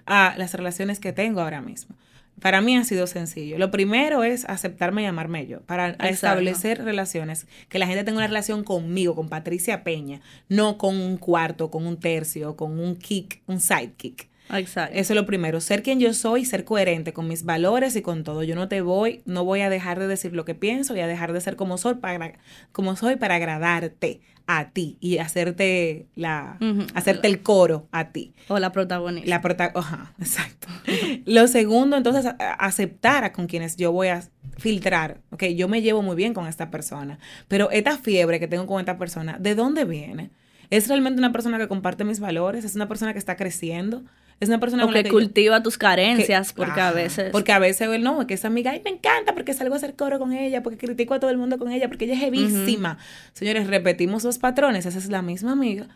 a 0.05 0.35
las 0.37 0.53
relaciones 0.53 0.99
que 0.99 1.13
tengo 1.13 1.41
ahora 1.41 1.61
mismo? 1.61 1.95
Para 2.41 2.59
mí 2.59 2.75
ha 2.75 2.83
sido 2.83 3.05
sencillo. 3.05 3.59
Lo 3.59 3.69
primero 3.69 4.23
es 4.23 4.45
aceptarme 4.45 5.03
y 5.03 5.05
amarme 5.05 5.45
yo, 5.45 5.61
para 5.61 5.91
establecer 5.91 6.83
relaciones, 6.83 7.45
que 7.69 7.77
la 7.77 7.85
gente 7.85 8.03
tenga 8.03 8.17
una 8.17 8.27
relación 8.27 8.63
conmigo, 8.63 9.15
con 9.15 9.29
Patricia 9.29 9.83
Peña, 9.83 10.21
no 10.49 10.79
con 10.79 10.97
un 10.97 11.17
cuarto, 11.17 11.69
con 11.69 11.85
un 11.85 11.99
tercio, 11.99 12.55
con 12.55 12.79
un 12.79 12.95
kick, 12.95 13.41
un 13.45 13.59
sidekick. 13.59 14.30
Exacto. 14.57 14.97
Eso 14.97 15.13
es 15.13 15.15
lo 15.15 15.25
primero, 15.25 15.61
ser 15.61 15.83
quien 15.83 15.99
yo 15.99 16.13
soy, 16.13 16.45
ser 16.45 16.65
coherente 16.65 17.13
con 17.13 17.27
mis 17.27 17.43
valores 17.43 17.95
y 17.95 18.01
con 18.01 18.23
todo. 18.23 18.43
Yo 18.43 18.55
no 18.55 18.67
te 18.67 18.81
voy, 18.81 19.21
no 19.25 19.45
voy 19.45 19.61
a 19.61 19.69
dejar 19.69 19.99
de 19.99 20.07
decir 20.07 20.33
lo 20.33 20.45
que 20.45 20.55
pienso 20.55 20.95
y 20.95 20.99
a 20.99 21.07
dejar 21.07 21.33
de 21.33 21.41
ser 21.41 21.55
como 21.55 21.77
soy 21.77 21.95
para, 21.95 22.33
como 22.71 22.95
soy 22.95 23.15
para 23.15 23.35
agradarte 23.35 24.21
a 24.47 24.71
ti 24.71 24.97
y 24.99 25.19
hacerte 25.19 26.07
la, 26.15 26.57
hacerte 26.93 27.27
el 27.27 27.41
coro 27.41 27.87
a 27.91 28.11
ti. 28.11 28.33
O 28.47 28.59
la 28.59 28.71
protagonista. 28.71 29.29
La 29.29 29.41
prota 29.41 29.71
ajá, 29.73 30.13
exacto. 30.19 30.67
Lo 31.25 31.47
segundo, 31.47 31.95
entonces, 31.95 32.33
aceptar 32.39 33.23
a 33.23 33.33
con 33.33 33.47
quienes 33.47 33.77
yo 33.77 33.91
voy 33.91 34.09
a 34.09 34.23
filtrar. 34.57 35.21
Ok, 35.31 35.43
yo 35.55 35.67
me 35.67 35.81
llevo 35.81 36.01
muy 36.01 36.15
bien 36.15 36.33
con 36.33 36.47
esta 36.47 36.69
persona, 36.69 37.19
pero 37.47 37.71
esta 37.71 37.97
fiebre 37.97 38.39
que 38.39 38.47
tengo 38.47 38.67
con 38.67 38.79
esta 38.79 38.97
persona, 38.97 39.37
¿de 39.39 39.55
dónde 39.55 39.85
viene? 39.85 40.31
¿Es 40.69 40.87
realmente 40.87 41.19
una 41.19 41.31
persona 41.31 41.57
que 41.57 41.67
comparte 41.67 42.03
mis 42.03 42.19
valores? 42.19 42.63
¿Es 42.63 42.75
una 42.75 42.87
persona 42.87 43.13
que 43.13 43.19
está 43.19 43.35
creciendo? 43.35 44.03
¿Es 44.41 44.49
una 44.49 44.59
persona 44.59 44.83
o 44.83 44.87
con 44.87 44.93
la 44.95 44.99
que 44.99 45.03
que 45.03 45.09
yo- 45.09 45.13
cultiva 45.19 45.63
tus 45.63 45.77
que- 45.77 45.81
carencias, 45.85 46.51
porque 46.51 46.81
a 46.81 46.91
veces... 46.91 47.29
Porque 47.31 47.53
a 47.53 47.59
veces, 47.59 47.87
él 47.87 48.03
no, 48.03 48.27
que 48.27 48.33
esa 48.33 48.47
amiga, 48.49 48.71
ay, 48.71 48.81
me 48.83 48.89
encanta 48.89 49.33
porque 49.33 49.53
salgo 49.53 49.75
a 49.75 49.77
hacer 49.77 49.95
coro 49.95 50.19
con 50.19 50.33
ella, 50.33 50.61
porque 50.63 50.77
critico 50.77 51.13
a 51.13 51.19
todo 51.21 51.31
el 51.31 51.37
mundo 51.37 51.57
con 51.57 51.71
ella, 51.71 51.87
porque 51.87 52.03
ella 52.05 52.15
es 52.15 52.23
hevísima. 52.23 52.97
Señores, 53.31 53.67
repetimos 53.67 54.25
los 54.25 54.37
patrones. 54.39 54.85
Esa 54.85 54.97
es 54.99 55.07
la 55.09 55.21
misma 55.21 55.53
amiga 55.53 55.87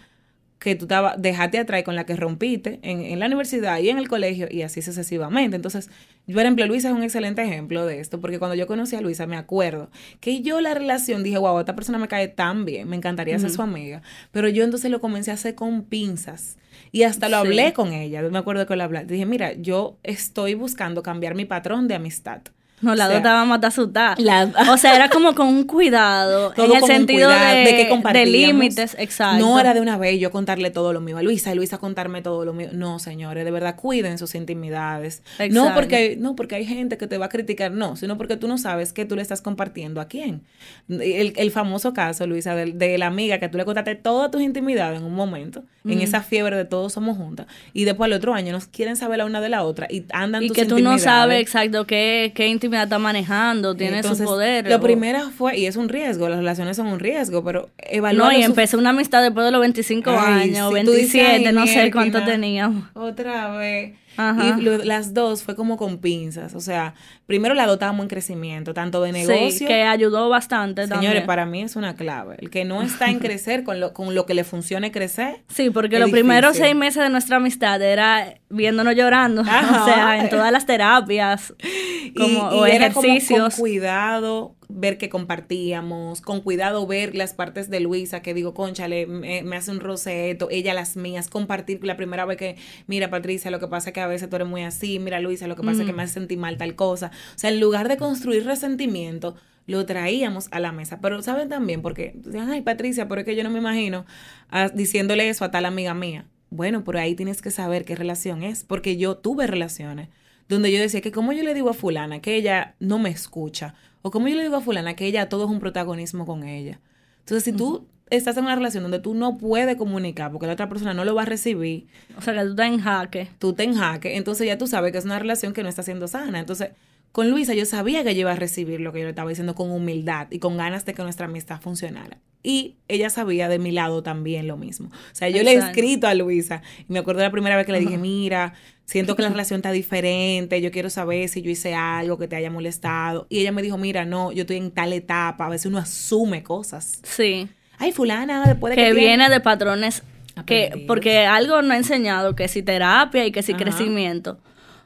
que 0.57 0.73
tú 0.75 0.85
estaba, 0.85 1.15
dejaste 1.17 1.59
atrás 1.59 1.83
con 1.83 1.95
la 1.95 2.05
que 2.05 2.15
rompiste 2.15 2.79
en, 2.81 3.01
en 3.01 3.19
la 3.19 3.25
universidad 3.27 3.77
y 3.79 3.89
en 3.89 3.97
el 3.97 4.07
colegio 4.07 4.47
y 4.49 4.61
así 4.61 4.81
sucesivamente. 4.81 5.57
Entonces, 5.57 5.89
yo, 6.27 6.33
por 6.33 6.43
ejemplo, 6.43 6.65
Luisa 6.65 6.87
es 6.87 6.93
un 6.95 7.03
excelente 7.03 7.43
ejemplo 7.43 7.85
de 7.85 7.99
esto, 7.99 8.21
porque 8.21 8.39
cuando 8.39 8.55
yo 8.55 8.65
conocí 8.65 8.95
a 8.95 9.01
Luisa, 9.01 9.27
me 9.27 9.35
acuerdo 9.37 9.91
que 10.21 10.41
yo 10.41 10.61
la 10.61 10.73
relación 10.73 11.23
dije, 11.23 11.37
wow, 11.37 11.59
esta 11.59 11.75
persona 11.75 11.97
me 11.99 12.07
cae 12.07 12.29
tan 12.29 12.63
bien, 12.65 12.87
me 12.87 12.95
encantaría 12.95 13.37
ser 13.37 13.51
su 13.51 13.61
amiga. 13.61 14.01
Pero 14.31 14.47
yo 14.49 14.63
entonces 14.63 14.89
lo 14.89 15.01
comencé 15.01 15.31
a 15.31 15.33
hacer 15.35 15.55
con 15.55 15.83
pinzas. 15.83 16.57
Y 16.91 17.03
hasta 17.03 17.29
lo 17.29 17.41
Sí. 17.41 17.47
hablé 17.47 17.73
con 17.73 17.93
ella. 17.93 18.21
Me 18.23 18.37
acuerdo 18.37 18.65
que 18.65 18.75
lo 18.75 18.83
hablé. 18.83 19.05
Dije, 19.05 19.25
mira, 19.25 19.53
yo 19.53 19.97
estoy 20.03 20.53
buscando 20.53 21.03
cambiar 21.03 21.35
mi 21.35 21.45
patrón 21.45 21.87
de 21.87 21.95
amistad. 21.95 22.41
No, 22.81 22.93
la 22.93 23.07
O 23.07 23.11
dos 23.13 23.21
sea, 23.21 23.45
más 23.45 23.63
asustada. 23.63 24.15
la- 24.19 24.51
O 24.69 24.77
sea, 24.77 24.95
era 24.95 25.09
como 25.09 25.33
con 25.33 25.47
un 25.47 25.63
cuidado. 25.63 26.51
Todo 26.55 26.65
en 26.75 26.83
el 26.83 26.83
sentido 26.83 27.29
cuidado, 27.29 27.55
de, 27.57 27.65
que 27.65 27.77
de 27.85 27.89
compartíamos. 27.89 28.31
límites, 28.31 28.95
exacto. 28.99 29.39
No 29.45 29.59
era 29.59 29.73
de 29.73 29.81
una 29.81 29.97
vez 29.97 30.19
yo 30.19 30.29
contarle 30.29 30.69
todo 30.71 30.91
lo 30.93 30.99
mío 31.01 31.17
a 31.17 31.23
Luisa 31.23 31.51
y 31.51 31.55
Luisa 31.55 31.77
contarme 31.77 32.21
todo 32.21 32.43
lo 32.45 32.53
mío. 32.53 32.69
No, 32.73 32.99
señores, 32.99 33.45
de 33.45 33.51
verdad 33.51 33.75
cuiden 33.77 34.17
sus 34.17 34.35
intimidades. 34.35 35.23
No 35.39 35.45
Exacto. 35.45 35.73
porque, 35.73 36.17
no 36.19 36.35
porque 36.35 36.55
hay 36.55 36.65
gente 36.65 36.97
que 36.97 37.07
te 37.07 37.17
va 37.17 37.27
a 37.27 37.29
criticar, 37.29 37.71
no, 37.71 37.95
sino 37.95 38.17
porque 38.17 38.35
tú 38.37 38.47
no 38.47 38.57
sabes 38.57 38.91
que 38.93 39.05
tú 39.05 39.15
le 39.15 39.21
estás 39.21 39.41
compartiendo 39.41 40.01
a 40.01 40.05
quién. 40.07 40.41
El, 40.89 41.33
el 41.37 41.51
famoso 41.51 41.93
caso, 41.93 42.27
Luisa, 42.27 42.55
de, 42.55 42.73
de 42.73 42.97
la 42.97 43.07
amiga 43.07 43.39
que 43.39 43.47
tú 43.49 43.57
le 43.57 43.65
contaste 43.65 43.95
todas 43.95 44.29
tus 44.31 44.41
intimidades 44.41 44.99
en 44.99 45.05
un 45.05 45.15
momento, 45.15 45.63
en 45.85 46.01
esa 46.01 46.21
fiebre 46.21 46.55
de 46.57 46.65
todos 46.65 46.93
somos 46.93 47.15
juntas, 47.17 47.45
y 47.73 47.85
después 47.85 48.07
al 48.07 48.13
otro 48.13 48.33
año 48.33 48.51
nos 48.51 48.65
quieren 48.67 48.95
saber 48.95 49.19
la 49.19 49.25
una 49.25 49.39
de 49.39 49.49
la 49.49 49.63
otra 49.63 49.87
y 49.89 50.03
andan 50.11 50.43
Y 50.43 50.47
tus 50.47 50.55
que 50.57 50.63
tú 50.65 50.75
no 50.75 50.93
intimidades. 50.93 51.03
sabes 51.03 51.41
exacto 51.41 51.85
qué, 51.87 52.31
qué 52.35 52.47
intimidad 52.65 52.83
está 52.83 52.99
manejando, 52.99 53.75
tiene 53.75 53.97
Entonces, 53.97 54.19
su 54.25 54.31
poder. 54.33 54.67
Lo 54.69 54.77
o- 54.77 54.81
primero 54.81 55.29
fue, 55.31 55.57
y 55.57 55.65
es 55.65 55.75
un 55.75 55.89
riesgo, 55.89 56.27
las 56.29 56.39
relaciones 56.39 56.77
son 56.77 56.87
un 56.87 56.99
riesgo, 56.99 57.43
pero 57.43 57.61
No, 57.63 57.67
evaluar 57.77 58.33
y 58.37 58.43
empecé 58.43 58.77
una 58.77 58.89
amistad 58.91 59.21
después 59.21 59.45
de 59.45 59.51
los 59.51 59.61
25 59.61 60.09
Ay, 60.11 60.17
años, 60.49 60.73
dices, 60.73 60.73
27, 60.73 61.47
"Ay, 61.47 61.53
no 61.53 61.65
sé 61.67 61.73
miérquina". 61.73 61.91
cuánto 61.91 62.23
teníamos. 62.23 62.83
Otra 62.93 63.55
vez. 63.57 63.93
Y 64.17 64.61
las 64.85 65.13
dos 65.13 65.43
fue 65.43 65.55
como 65.55 65.77
con 65.77 65.99
pinzas. 65.99 66.55
O 66.55 66.59
sea, 66.59 66.93
primero 67.25 67.53
la 67.53 67.67
dotamos 67.67 68.03
en 68.03 68.09
crecimiento, 68.09 68.73
tanto 68.73 69.01
de 69.01 69.11
negocio. 69.11 69.51
Sí, 69.51 69.65
que 69.65 69.83
ayudó 69.83 70.29
bastante 70.29 70.87
Señores, 70.87 71.23
para 71.23 71.45
mí 71.45 71.61
es 71.61 71.75
una 71.75 71.95
clave. 71.95 72.35
El 72.39 72.49
que 72.49 72.65
no 72.65 72.81
está 72.81 73.09
en 73.09 73.19
crecer 73.19 73.63
con 73.63 73.79
lo, 73.79 73.93
con 73.93 74.15
lo 74.15 74.25
que 74.25 74.33
le 74.33 74.43
funcione 74.43 74.91
crecer. 74.91 75.43
Sí, 75.49 75.69
porque 75.69 75.99
los 75.99 76.11
primeros 76.11 76.57
seis 76.57 76.75
meses 76.75 77.03
de 77.03 77.09
nuestra 77.09 77.37
amistad 77.37 77.81
era 77.81 78.35
viéndonos 78.49 78.95
llorando. 78.95 79.43
O 79.75 79.85
sea, 79.85 80.19
en 80.19 80.29
todas 80.29 80.51
las 80.51 80.65
terapias 80.65 81.53
como, 82.17 82.43
o 82.49 82.65
ejercicios. 82.65 83.55
con 83.55 83.61
cuidado, 83.61 84.55
ver 84.69 84.97
que 84.97 85.09
compartíamos, 85.09 86.21
con 86.21 86.41
cuidado 86.41 86.85
ver 86.87 87.15
las 87.15 87.33
partes 87.33 87.69
de 87.69 87.79
Luisa, 87.79 88.21
que 88.21 88.33
digo, 88.33 88.53
conchale, 88.53 89.07
me, 89.07 89.43
me 89.43 89.55
hace 89.55 89.71
un 89.71 89.79
roseto, 89.79 90.47
ella 90.51 90.73
las 90.73 90.95
mías, 90.95 91.27
compartir 91.29 91.83
la 91.83 91.97
primera 91.97 92.25
vez 92.25 92.37
que, 92.37 92.57
mira 92.87 93.09
Patricia, 93.09 93.51
lo 93.51 93.59
que 93.59 93.67
pasa 93.67 93.89
es 93.89 93.93
que 93.93 94.01
a 94.01 94.07
veces 94.07 94.29
tú 94.29 94.35
eres 94.35 94.47
muy 94.47 94.63
así, 94.63 94.99
mira 94.99 95.19
Luisa, 95.19 95.47
lo 95.47 95.55
que 95.55 95.63
pasa 95.63 95.81
es 95.81 95.87
que 95.87 95.93
me 95.93 96.03
hace 96.03 96.13
sentir 96.13 96.37
mal 96.37 96.57
tal 96.57 96.75
cosa. 96.75 97.11
O 97.35 97.39
sea, 97.39 97.49
en 97.49 97.59
lugar 97.59 97.87
de 97.87 97.97
construir 97.97 98.45
resentimiento, 98.45 99.35
lo 99.67 99.85
traíamos 99.85 100.47
a 100.51 100.59
la 100.59 100.71
mesa. 100.71 100.99
Pero 101.01 101.21
saben 101.21 101.49
también, 101.49 101.81
porque, 101.81 102.15
ay 102.47 102.61
Patricia, 102.61 103.07
pero 103.07 103.21
es 103.21 103.25
que 103.25 103.35
yo 103.35 103.43
no 103.43 103.49
me 103.49 103.59
imagino 103.59 104.05
ah, 104.49 104.69
diciéndole 104.69 105.29
eso 105.29 105.45
a 105.45 105.51
tal 105.51 105.65
amiga 105.65 105.93
mía. 105.93 106.27
Bueno, 106.49 106.83
por 106.83 106.97
ahí 106.97 107.15
tienes 107.15 107.41
que 107.41 107.51
saber 107.51 107.85
qué 107.85 107.95
relación 107.95 108.43
es, 108.43 108.63
porque 108.63 108.97
yo 108.97 109.17
tuve 109.17 109.47
relaciones 109.47 110.09
donde 110.47 110.71
yo 110.71 110.79
decía 110.79 111.01
que 111.01 111.11
como 111.11 111.33
yo 111.33 111.43
le 111.43 111.53
digo 111.53 111.69
a 111.69 111.73
fulana 111.73 112.21
que 112.21 112.35
ella 112.35 112.75
no 112.79 112.99
me 112.99 113.09
escucha 113.09 113.73
o 114.05 114.11
como 114.11 114.27
yo 114.27 114.35
le 114.35 114.43
digo 114.43 114.55
a 114.55 114.61
fulana 114.61 114.95
que 114.95 115.07
ella 115.07 115.29
todo 115.29 115.45
es 115.45 115.49
un 115.49 115.59
protagonismo 115.59 116.27
con 116.27 116.43
ella. 116.43 116.79
Entonces, 117.21 117.43
si 117.43 117.53
tú 117.53 117.87
estás 118.11 118.37
en 118.37 118.43
una 118.43 118.53
relación 118.53 118.83
donde 118.83 118.99
tú 118.99 119.15
no 119.15 119.39
puedes 119.39 119.75
comunicar 119.77 120.31
porque 120.31 120.45
la 120.45 120.53
otra 120.53 120.69
persona 120.69 120.93
no 120.93 121.03
lo 121.05 121.15
va 121.15 121.23
a 121.23 121.25
recibir. 121.25 121.87
O 122.15 122.21
sea, 122.21 122.35
que 122.35 122.41
tú 122.41 122.51
estás 122.51 122.67
en 122.67 122.79
jaque. 122.79 123.29
Tú 123.39 123.49
estás 123.49 123.65
en 123.65 123.73
jaque. 123.73 124.15
Entonces 124.15 124.45
ya 124.45 124.59
tú 124.59 124.67
sabes 124.67 124.91
que 124.91 124.99
es 124.99 125.05
una 125.05 125.17
relación 125.17 125.53
que 125.53 125.63
no 125.63 125.69
está 125.69 125.81
siendo 125.81 126.07
sana. 126.07 126.39
Entonces, 126.39 126.69
con 127.15 127.29
Luisa 127.29 127.53
yo 127.53 127.63
sabía 127.63 128.03
que 128.03 128.09
ella 128.09 128.19
iba 128.19 128.33
a 128.33 128.35
recibir 128.35 128.81
lo 128.81 128.91
que 128.91 128.99
yo 128.99 129.05
le 129.05 129.11
estaba 129.11 129.29
diciendo 129.29 129.55
con 129.55 129.71
humildad 129.71 130.27
y 130.31 130.39
con 130.39 130.57
ganas 130.57 130.83
de 130.83 130.93
que 130.93 131.01
nuestra 131.01 131.27
amistad 131.27 131.61
funcionara. 131.61 132.17
Y 132.43 132.75
ella 132.89 133.09
sabía 133.09 133.47
de 133.47 133.57
mi 133.57 133.71
lado 133.71 134.03
también 134.03 134.49
lo 134.49 134.57
mismo. 134.57 134.89
O 134.89 135.15
sea, 135.15 135.29
yo 135.29 135.41
le 135.41 135.53
he 135.53 135.55
escrito 135.55 136.07
a 136.07 136.13
Luisa 136.13 136.61
y 136.77 136.91
me 136.91 136.99
acuerdo 136.99 137.21
la 137.21 137.31
primera 137.31 137.55
vez 137.55 137.65
que 137.65 137.71
le 137.71 137.79
dije, 137.79 137.97
mira, 137.97 138.53
siento 138.83 139.15
que 139.15 139.21
la 139.21 139.29
relación 139.35 139.59
está 139.59 139.71
diferente, 139.71 140.61
yo 140.61 140.71
quiero 140.71 140.89
saber 140.89 141.29
si 141.29 141.41
yo 141.41 141.49
hice 141.49 141.73
algo 141.73 142.17
que 142.17 142.27
te 142.27 142.35
haya 142.35 142.51
molestado. 142.51 143.27
Y 143.29 143.39
ella 143.39 143.53
me 143.53 143.61
dijo, 143.61 143.77
mira, 143.77 144.03
no, 144.03 144.33
yo 144.33 144.41
estoy 144.41 144.57
en 144.57 144.71
tal 144.71 144.91
etapa, 144.91 145.45
a 145.45 145.49
veces 145.49 145.67
uno 145.67 145.77
asume 145.77 146.43
cosas. 146.43 146.99
Sí. 147.03 147.47
Ay, 147.77 147.93
fulana, 147.93 148.43
después 148.45 148.75
de 148.75 148.75
que... 148.75 148.89
Que 148.89 148.93
viene 148.93 149.29
de 149.29 149.39
patrones 149.39 150.03
que, 150.45 150.83
porque 150.85 151.19
algo 151.19 151.61
no 151.61 151.73
ha 151.73 151.77
enseñado 151.77 152.35
que 152.35 152.49
si 152.49 152.61
terapia 152.61 153.25
y 153.25 153.31
que 153.31 153.41
si 153.41 153.53
crecimiento. 153.53 154.37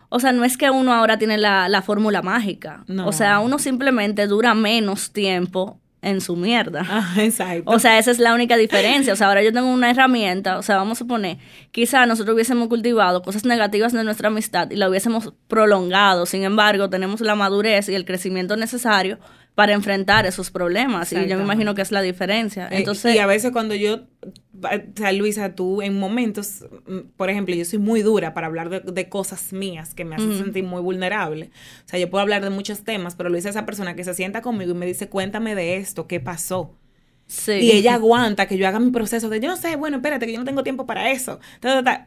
O 0.09 0.19
sea, 0.19 0.31
no 0.31 0.43
es 0.43 0.57
que 0.57 0.69
uno 0.69 0.93
ahora 0.93 1.17
tiene 1.17 1.37
la, 1.37 1.69
la 1.69 1.81
fórmula 1.81 2.21
mágica. 2.21 2.83
No. 2.87 3.07
O 3.07 3.11
sea, 3.11 3.39
uno 3.39 3.59
simplemente 3.59 4.27
dura 4.27 4.53
menos 4.55 5.11
tiempo 5.11 5.79
en 6.01 6.21
su 6.21 6.35
mierda. 6.35 6.85
Ah, 6.89 7.13
exacto. 7.17 7.69
O 7.69 7.79
sea, 7.79 7.97
esa 7.97 8.11
es 8.11 8.19
la 8.19 8.33
única 8.33 8.57
diferencia. 8.57 9.13
O 9.13 9.15
sea, 9.15 9.27
ahora 9.27 9.43
yo 9.43 9.51
tengo 9.53 9.67
una 9.67 9.91
herramienta, 9.91 10.57
o 10.57 10.63
sea, 10.63 10.77
vamos 10.77 10.97
a 10.97 10.99
suponer, 10.99 11.37
quizá 11.71 12.05
nosotros 12.05 12.33
hubiésemos 12.35 12.67
cultivado 12.67 13.21
cosas 13.21 13.45
negativas 13.45 13.93
de 13.93 14.03
nuestra 14.03 14.29
amistad 14.29 14.69
y 14.71 14.75
la 14.75 14.89
hubiésemos 14.89 15.33
prolongado. 15.47 16.25
Sin 16.25 16.43
embargo, 16.43 16.89
tenemos 16.89 17.21
la 17.21 17.35
madurez 17.35 17.89
y 17.89 17.95
el 17.95 18.05
crecimiento 18.05 18.55
necesario 18.55 19.19
para 19.55 19.73
enfrentar 19.73 20.25
esos 20.25 20.51
problemas. 20.51 21.11
Y 21.11 21.27
yo 21.27 21.37
me 21.37 21.43
imagino 21.43 21.75
que 21.75 21.81
es 21.81 21.91
la 21.91 22.01
diferencia. 22.01 22.67
Eh, 22.67 22.77
Entonces, 22.77 23.13
y 23.13 23.17
a 23.19 23.25
veces 23.25 23.51
cuando 23.51 23.75
yo, 23.75 24.05
o 24.23 24.67
sea, 24.95 25.11
Luisa, 25.11 25.53
tú 25.53 25.81
en 25.81 25.99
momentos, 25.99 26.65
mm, 26.87 26.99
por 27.17 27.29
ejemplo, 27.29 27.53
yo 27.53 27.65
soy 27.65 27.79
muy 27.79 28.01
dura 28.01 28.33
para 28.33 28.47
hablar 28.47 28.69
de, 28.69 29.09
cosas 29.09 29.51
mías 29.51 29.93
que 29.93 30.05
me 30.05 30.15
hacen 30.15 30.37
sentir 30.37 30.63
muy 30.63 30.81
vulnerable. 30.81 31.51
O 31.85 31.89
sea, 31.89 31.99
yo 31.99 32.09
puedo 32.09 32.21
hablar 32.21 32.41
de 32.41 32.49
muchos 32.51 32.83
temas, 32.83 33.15
pero 33.15 33.29
Luisa 33.29 33.49
es 33.49 33.55
esa 33.55 33.65
persona 33.65 33.95
que 33.95 34.03
se 34.03 34.13
sienta 34.13 34.41
conmigo 34.41 34.71
y 34.71 34.75
me 34.75 34.85
dice, 34.85 35.09
cuéntame 35.09 35.55
de 35.55 35.77
esto, 35.77 36.07
¿qué 36.07 36.19
pasó? 36.21 36.78
Y 37.47 37.71
ella 37.71 37.93
aguanta 37.93 38.47
que 38.47 38.57
yo 38.57 38.67
haga 38.67 38.79
mi 38.79 38.89
proceso 38.89 39.29
de, 39.29 39.39
yo 39.39 39.49
no 39.49 39.55
sé, 39.55 39.75
bueno, 39.75 39.97
espérate, 39.97 40.25
que 40.25 40.33
yo 40.33 40.39
no 40.39 40.45
tengo 40.45 40.63
tiempo 40.63 40.87
para 40.87 41.11
eso. 41.11 41.39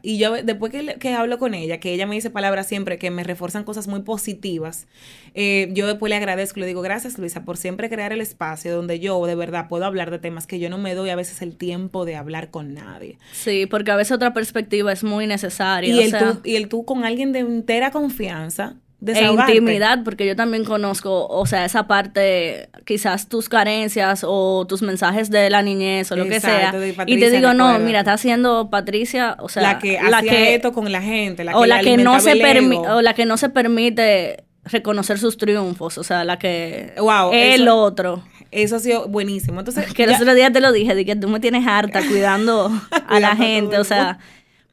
Y 0.01 0.17
yo, 0.17 0.33
después 0.43 0.71
que, 0.71 0.97
que, 0.99 1.13
hablo 1.13 1.39
con 1.39 1.53
ella, 1.53 1.79
que 1.79 1.93
ella 1.93 2.05
me 2.05 2.15
dice 2.15 2.29
palabras 2.29 2.67
siempre 2.67 2.97
que 2.97 3.09
me 3.09 3.23
refuerzan 3.23 3.63
cosas 3.63 3.87
muy 3.87 4.01
positivas, 4.01 4.85
eh, 5.33 5.69
yo 5.71 5.87
después 5.87 6.09
le 6.09 6.17
agradezco, 6.17 6.59
le 6.59 6.65
digo, 6.65 6.81
gracias 6.81 7.17
Luisa 7.17 7.45
por 7.45 7.55
siempre 7.55 7.89
crear 7.89 8.11
el 8.11 8.19
espacio 8.19 8.75
donde 8.75 8.99
yo 8.99 9.25
de 9.25 9.35
verdad 9.35 9.67
puedo 9.69 9.85
hablar 9.85 10.11
de 10.11 10.19
temas 10.19 10.45
que 10.45 10.59
yo 10.59 10.69
no 10.69 10.77
me 10.77 10.93
doy 10.93 11.09
a 11.09 11.15
veces 11.15 11.41
el 11.41 11.55
tiempo 11.55 12.03
de 12.03 12.17
hablar 12.17 12.51
con 12.51 12.73
nadie. 12.73 13.17
Sí, 13.31 13.65
porque 13.65 13.91
a 13.91 13.95
veces 13.95 14.11
otra 14.11 14.33
perspectiva 14.33 14.91
es 14.91 15.05
muy 15.05 15.25
necesaria. 15.25 15.95
Y, 15.95 15.99
el, 15.99 16.11
tú, 16.11 16.41
y 16.43 16.55
el 16.57 16.67
tú 16.67 16.83
con 16.83 17.05
alguien 17.05 17.31
de 17.31 17.39
entera 17.39 17.91
confianza 17.91 18.75
e 19.05 19.23
intimidad, 19.23 20.03
porque 20.03 20.25
yo 20.25 20.35
también 20.35 20.63
conozco, 20.63 21.27
o 21.27 21.45
sea, 21.45 21.65
esa 21.65 21.87
parte, 21.87 22.69
quizás 22.85 23.27
tus 23.27 23.49
carencias 23.49 24.23
o 24.27 24.65
tus 24.67 24.81
mensajes 24.81 25.29
de 25.29 25.49
la 25.49 25.61
niñez 25.61 26.11
o 26.11 26.15
lo 26.15 26.25
que 26.27 26.39
sea. 26.39 26.73
y 27.05 27.19
te 27.19 27.31
digo, 27.31 27.53
no, 27.53 27.77
mira, 27.79 27.99
está 27.99 28.13
haciendo 28.13 28.69
Patricia, 28.69 29.35
o 29.39 29.49
sea, 29.49 29.63
la 29.63 29.79
que 29.79 29.99
la 30.01 30.21
que, 30.21 30.55
esto 30.55 30.73
con 30.73 30.91
la 30.91 31.01
gente, 31.01 31.43
la 31.43 31.57
o 31.57 31.65
la 31.65 31.81
que 31.81 31.97
no 31.97 32.19
se 32.19 32.35
permite 32.35 32.87
o 32.89 33.01
la 33.01 33.13
que 33.13 33.25
no 33.25 33.37
se 33.37 33.49
permite 33.49 34.43
reconocer 34.65 35.19
sus 35.19 35.37
triunfos, 35.37 35.97
o 35.97 36.03
sea, 36.03 36.23
la 36.23 36.39
que 36.39 36.93
wow, 36.97 37.31
el 37.33 37.67
otro. 37.67 38.23
Eso 38.51 38.75
ha 38.75 38.79
sido 38.79 39.07
buenísimo. 39.07 39.59
Entonces, 39.59 39.91
que 39.93 40.03
el 40.03 40.13
otro 40.13 40.35
día 40.35 40.51
te 40.51 40.61
lo 40.61 40.71
dije, 40.71 40.93
de 40.93 41.05
que 41.05 41.15
tú 41.15 41.27
me 41.27 41.39
tienes 41.39 41.65
harta 41.65 42.07
cuidando 42.07 42.71
a 43.07 43.19
la 43.19 43.35
gente, 43.35 43.79
o 43.79 43.83
sea, 43.83 44.19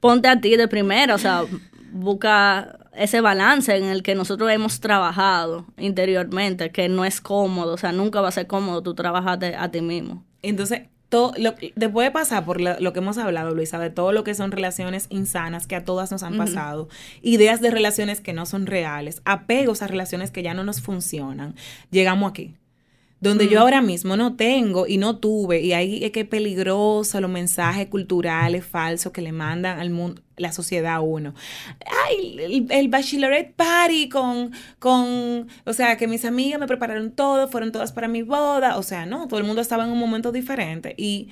ponte 0.01 0.29
a 0.29 0.39
ti 0.39 0.57
de 0.57 0.69
primero, 0.69 1.15
o 1.15 1.19
sea, 1.19 1.45
busca 1.91 2.80
ese 2.93 3.21
balance 3.21 3.77
en 3.77 3.85
el 3.85 4.03
que 4.03 4.15
nosotros 4.15 4.51
hemos 4.51 4.81
trabajado 4.81 5.67
interiormente, 5.77 6.71
que 6.71 6.89
no 6.89 7.05
es 7.05 7.21
cómodo, 7.21 7.75
o 7.75 7.79
sea, 7.79 7.93
nunca 7.93 8.21
va 8.21 8.29
a 8.29 8.33
ser 8.33 8.47
cómodo 8.47 8.83
tú 8.83 8.95
trabajarte 8.95 9.55
a 9.55 9.71
ti 9.71 9.81
mismo. 9.81 10.25
Entonces, 10.43 10.83
todo 11.09 11.33
lo, 11.37 11.55
después 11.75 12.07
de 12.07 12.11
pasar 12.13 12.45
por 12.45 12.61
lo, 12.61 12.93
que 12.93 12.99
hemos 13.01 13.19
hablado, 13.19 13.53
Luisa, 13.53 13.79
de 13.79 13.91
todo 13.91 14.13
lo 14.13 14.23
que 14.25 14.35
son 14.35 14.53
relaciones 14.53 15.07
insanas 15.11 15.67
que 15.67 15.77
a 15.77 15.85
todas 15.85 16.11
nos 16.13 16.23
han 16.23 16.37
pasado, 16.37 16.89
ideas 17.21 17.61
de 17.61 17.71
relaciones 17.71 18.21
que 18.21 18.33
no 18.33 18.47
son 18.47 18.67
reales, 18.67 19.21
apegos 19.25 19.83
a 19.83 19.89
relaciones 19.89 20.31
que 20.31 20.43
ya 20.43 20.55
no 20.55 20.63
nos 20.63 20.81
funcionan, 20.81 21.57
llegamos 21.91 22.31
aquí 22.31 22.55
donde 23.21 23.49
yo 23.49 23.61
ahora 23.61 23.83
mismo 23.83 24.17
no 24.17 24.35
tengo 24.35 24.87
y 24.87 24.97
no 24.97 25.19
tuve, 25.19 25.61
y 25.61 25.75
ahí 25.75 26.03
es 26.05 26.11
que 26.11 26.21
es 26.21 26.27
peligroso 26.27 27.21
los 27.21 27.31
mensajes 27.31 27.87
culturales 27.89 28.65
falsos 28.65 29.13
que 29.13 29.21
le 29.21 29.33
mandan 29.33 29.79
al 29.79 29.91
mundo, 29.91 30.23
la 30.37 30.53
sociedad 30.53 30.95
a 30.95 31.01
uno. 31.01 31.35
Ay, 32.07 32.67
el, 32.71 32.89
bachelorette 32.89 33.55
party 33.55 34.09
con, 34.09 34.53
con, 34.79 35.49
o 35.67 35.73
sea, 35.75 35.99
que 35.99 36.09
mis 36.09 36.25
amigas 36.25 36.59
me 36.59 36.67
prepararon 36.67 37.13
todo, 37.13 37.47
fueron 37.49 37.73
todas 37.73 37.93
para 37.93 38.09
mi 38.09 38.23
boda, 38.23 38.79
o 38.79 38.83
sea, 38.83 39.05
no, 39.05 39.29
todo 39.29 39.39
el 39.39 39.47
mundo 39.47 39.61
estaba 39.61 39.85
en 39.85 39.91
un 39.91 39.99
momento 39.99 40.33
diferente 40.33 40.95
y... 40.97 41.29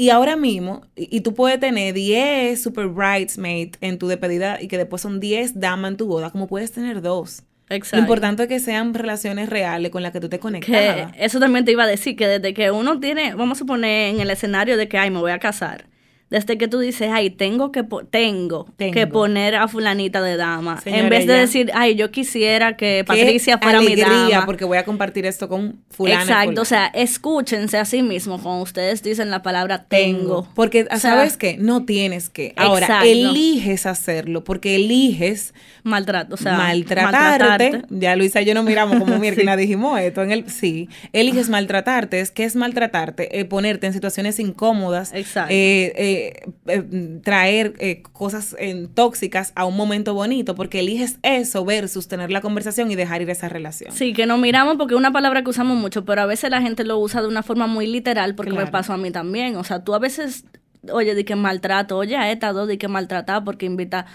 Y 0.00 0.10
ahora 0.10 0.36
mismo, 0.36 0.82
y, 0.94 1.22
tú 1.22 1.34
puedes 1.34 1.58
tener 1.58 1.92
10 1.92 2.62
super 2.62 2.86
bridesmaids 2.86 3.76
en 3.80 3.98
tu 3.98 4.06
despedida 4.06 4.62
y 4.62 4.68
que 4.68 4.78
después 4.78 5.02
son 5.02 5.18
10 5.18 5.58
damas 5.58 5.90
en 5.90 5.96
tu 5.96 6.06
boda, 6.06 6.30
como 6.30 6.46
puedes 6.46 6.70
tener 6.70 7.02
dos. 7.02 7.42
Exacto. 7.70 7.96
Lo 7.96 8.02
importante 8.02 8.42
es 8.44 8.48
que 8.48 8.60
sean 8.60 8.94
relaciones 8.94 9.48
reales 9.48 9.90
con 9.90 10.02
las 10.02 10.12
que 10.12 10.20
tú 10.20 10.28
te 10.28 10.38
conectas. 10.38 11.12
Eso 11.16 11.38
también 11.40 11.64
te 11.64 11.72
iba 11.72 11.84
a 11.84 11.86
decir, 11.86 12.16
que 12.16 12.26
desde 12.26 12.54
que 12.54 12.70
uno 12.70 13.00
tiene, 13.00 13.34
vamos 13.34 13.60
a 13.60 13.64
poner 13.64 14.14
en 14.14 14.20
el 14.20 14.30
escenario 14.30 14.76
de 14.76 14.88
que, 14.88 14.98
ay, 14.98 15.10
me 15.10 15.18
voy 15.18 15.32
a 15.32 15.38
casar 15.38 15.84
desde 16.30 16.58
que 16.58 16.68
tú 16.68 16.78
dices, 16.78 17.10
ay, 17.12 17.30
tengo 17.30 17.72
que, 17.72 17.84
tengo, 18.10 18.66
que 18.76 19.06
poner 19.06 19.54
a 19.54 19.66
fulanita 19.66 20.20
de 20.20 20.36
dama, 20.36 20.80
en 20.84 21.08
vez 21.08 21.26
de 21.26 21.32
decir, 21.34 21.70
ay, 21.74 21.94
yo 21.94 22.10
quisiera 22.10 22.76
que 22.76 23.04
Patricia 23.06 23.58
fuera 23.58 23.80
mi 23.80 23.96
dama. 23.96 24.44
porque 24.44 24.64
voy 24.64 24.78
a 24.78 24.84
compartir 24.84 25.24
esto 25.24 25.48
con 25.48 25.80
fulana. 25.90 26.22
Exacto, 26.22 26.62
o 26.62 26.64
sea, 26.64 26.86
escúchense 26.86 27.78
a 27.78 27.84
sí 27.84 28.02
mismos 28.02 28.42
cuando 28.42 28.62
ustedes 28.62 29.02
dicen 29.02 29.30
la 29.30 29.42
palabra 29.42 29.84
tengo. 29.84 30.48
Porque, 30.54 30.86
¿sabes 30.98 31.36
qué? 31.36 31.56
No 31.58 31.84
tienes 31.84 32.28
que. 32.28 32.52
Ahora, 32.56 33.02
eliges 33.04 33.86
hacerlo, 33.86 34.44
porque 34.44 34.74
eliges... 34.74 35.54
Maltrato, 35.84 36.34
o 36.34 36.38
sea, 36.38 36.56
maltratarte. 36.58 37.82
Ya 37.88 38.14
Luisa 38.16 38.42
y 38.42 38.44
yo 38.44 38.52
nos 38.52 38.64
miramos 38.64 38.98
como 38.98 39.18
mira, 39.18 39.56
dijimos 39.56 39.98
esto 40.00 40.22
en 40.22 40.32
el... 40.32 40.50
Sí, 40.50 40.88
eliges 41.12 41.48
maltratarte. 41.48 42.22
¿Qué 42.34 42.44
es 42.44 42.56
maltratarte? 42.56 43.38
Eh, 43.38 43.44
ponerte 43.44 43.86
en 43.86 43.92
situaciones 43.92 44.38
incómodas. 44.38 45.14
Exacto. 45.14 45.54
Eh, 45.54 45.92
eh, 45.96 46.17
eh, 46.66 47.20
traer 47.22 47.74
eh, 47.78 48.02
cosas 48.12 48.56
eh, 48.58 48.88
tóxicas 48.94 49.52
a 49.54 49.64
un 49.64 49.76
momento 49.76 50.14
bonito, 50.14 50.54
porque 50.54 50.80
eliges 50.80 51.18
eso 51.22 51.64
versus 51.64 52.08
tener 52.08 52.30
la 52.30 52.40
conversación 52.40 52.90
y 52.90 52.96
dejar 52.96 53.22
ir 53.22 53.30
esa 53.30 53.48
relación. 53.48 53.92
Sí, 53.92 54.12
que 54.12 54.26
nos 54.26 54.38
miramos 54.38 54.76
porque 54.76 54.94
es 54.94 54.98
una 54.98 55.12
palabra 55.12 55.42
que 55.42 55.50
usamos 55.50 55.76
mucho, 55.76 56.04
pero 56.04 56.22
a 56.22 56.26
veces 56.26 56.50
la 56.50 56.60
gente 56.60 56.84
lo 56.84 56.98
usa 56.98 57.22
de 57.22 57.28
una 57.28 57.42
forma 57.42 57.66
muy 57.66 57.86
literal, 57.86 58.34
porque 58.34 58.52
me 58.52 58.66
pasó 58.66 58.92
a 58.92 58.96
mí 58.96 59.10
también. 59.10 59.56
O 59.56 59.64
sea, 59.64 59.84
tú 59.84 59.94
a 59.94 59.98
veces, 59.98 60.44
oye, 60.90 61.14
di 61.14 61.24
que 61.24 61.36
maltrato, 61.36 61.96
oye, 61.96 62.16
a 62.16 62.30
esta 62.30 62.52
dos, 62.52 62.68
di 62.68 62.78
que 62.78 62.88
maltrata 62.88 63.44
porque 63.44 63.66
invita 63.66 64.06